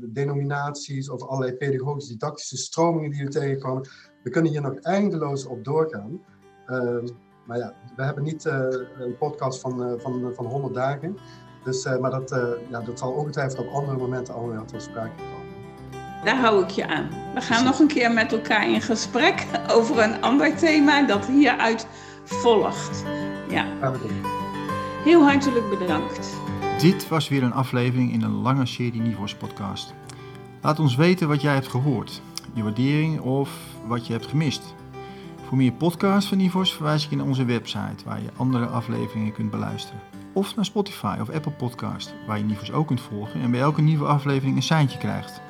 denominaties, 0.00 1.10
over 1.10 1.28
allerlei 1.28 1.56
pedagogische 1.56 2.12
didactische 2.12 2.56
stromingen 2.56 3.10
die 3.10 3.24
we 3.24 3.30
tegenkomen. 3.30 3.88
We 4.22 4.30
kunnen 4.30 4.52
hier 4.52 4.60
nog 4.60 4.78
eindeloos 4.78 5.46
op 5.46 5.64
doorgaan. 5.64 6.22
Ehm, 6.66 7.06
maar 7.46 7.58
ja, 7.58 7.74
we 7.96 8.02
hebben 8.02 8.24
niet 8.24 8.44
een 8.44 9.16
podcast 9.18 9.60
van, 9.60 10.00
van, 10.00 10.34
van 10.34 10.46
100 10.46 10.74
dagen. 10.74 11.16
Dus, 11.64 11.84
maar 11.84 12.10
dat, 12.10 12.30
ja, 12.70 12.80
dat 12.80 12.98
zal 12.98 13.12
ongetwijfeld 13.12 13.66
op 13.66 13.72
andere 13.72 13.98
momenten 13.98 14.34
alweer 14.34 14.64
tot 14.64 14.82
sprake 14.82 15.16
komen. 15.16 15.41
Daar 16.24 16.36
hou 16.36 16.62
ik 16.62 16.70
je 16.70 16.88
aan. 16.88 17.08
We 17.34 17.40
gaan 17.40 17.64
nog 17.64 17.78
een 17.78 17.86
keer 17.86 18.12
met 18.12 18.32
elkaar 18.32 18.68
in 18.68 18.80
gesprek 18.80 19.46
over 19.70 19.98
een 19.98 20.22
ander 20.22 20.56
thema 20.56 21.02
dat 21.02 21.26
hieruit 21.26 21.86
volgt. 22.24 23.04
Ja. 23.48 23.66
Heel 25.04 25.22
hartelijk 25.22 25.78
bedankt. 25.78 26.36
Dit 26.78 27.08
was 27.08 27.28
weer 27.28 27.42
een 27.42 27.52
aflevering 27.52 28.12
in 28.12 28.22
een 28.22 28.42
lange 28.42 28.66
serie 28.66 29.00
Nivos 29.00 29.34
podcast. 29.34 29.94
Laat 30.60 30.78
ons 30.78 30.96
weten 30.96 31.28
wat 31.28 31.40
jij 31.40 31.54
hebt 31.54 31.68
gehoord, 31.68 32.22
je 32.54 32.62
waardering 32.62 33.20
of 33.20 33.50
wat 33.86 34.06
je 34.06 34.12
hebt 34.12 34.26
gemist. 34.26 34.74
Voor 35.46 35.56
meer 35.56 35.72
podcasts 35.72 36.28
van 36.28 36.38
Nivos 36.38 36.74
verwijs 36.74 37.04
ik 37.04 37.10
je 37.10 37.16
naar 37.16 37.26
onze 37.26 37.44
website 37.44 38.04
waar 38.04 38.22
je 38.22 38.30
andere 38.36 38.66
afleveringen 38.66 39.32
kunt 39.32 39.50
beluisteren. 39.50 40.00
Of 40.32 40.56
naar 40.56 40.64
Spotify 40.64 41.16
of 41.20 41.30
Apple 41.30 41.52
Podcast, 41.52 42.14
waar 42.26 42.38
je 42.38 42.44
Nivos 42.44 42.72
ook 42.72 42.86
kunt 42.86 43.00
volgen 43.00 43.40
en 43.40 43.50
bij 43.50 43.60
elke 43.60 43.82
nieuwe 43.82 44.06
aflevering 44.06 44.56
een 44.56 44.62
seintje 44.62 44.98
krijgt. 44.98 45.40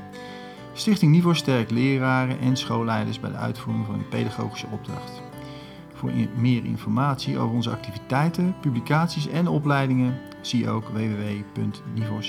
Stichting 0.72 1.12
Niveau 1.12 1.34
sterkt 1.34 1.70
leraren 1.70 2.38
en 2.38 2.56
schoolleiders 2.56 3.20
bij 3.20 3.30
de 3.30 3.36
uitvoering 3.36 3.86
van 3.86 3.94
hun 3.94 4.08
pedagogische 4.08 4.66
opdracht. 4.70 5.22
Voor 5.94 6.10
meer 6.36 6.64
informatie 6.64 7.38
over 7.38 7.54
onze 7.54 7.70
activiteiten, 7.70 8.54
publicaties 8.60 9.28
en 9.28 9.48
opleidingen 9.48 10.18
zie 10.40 10.68
ook 10.68 10.88
www.nivos.nl. 10.88 12.22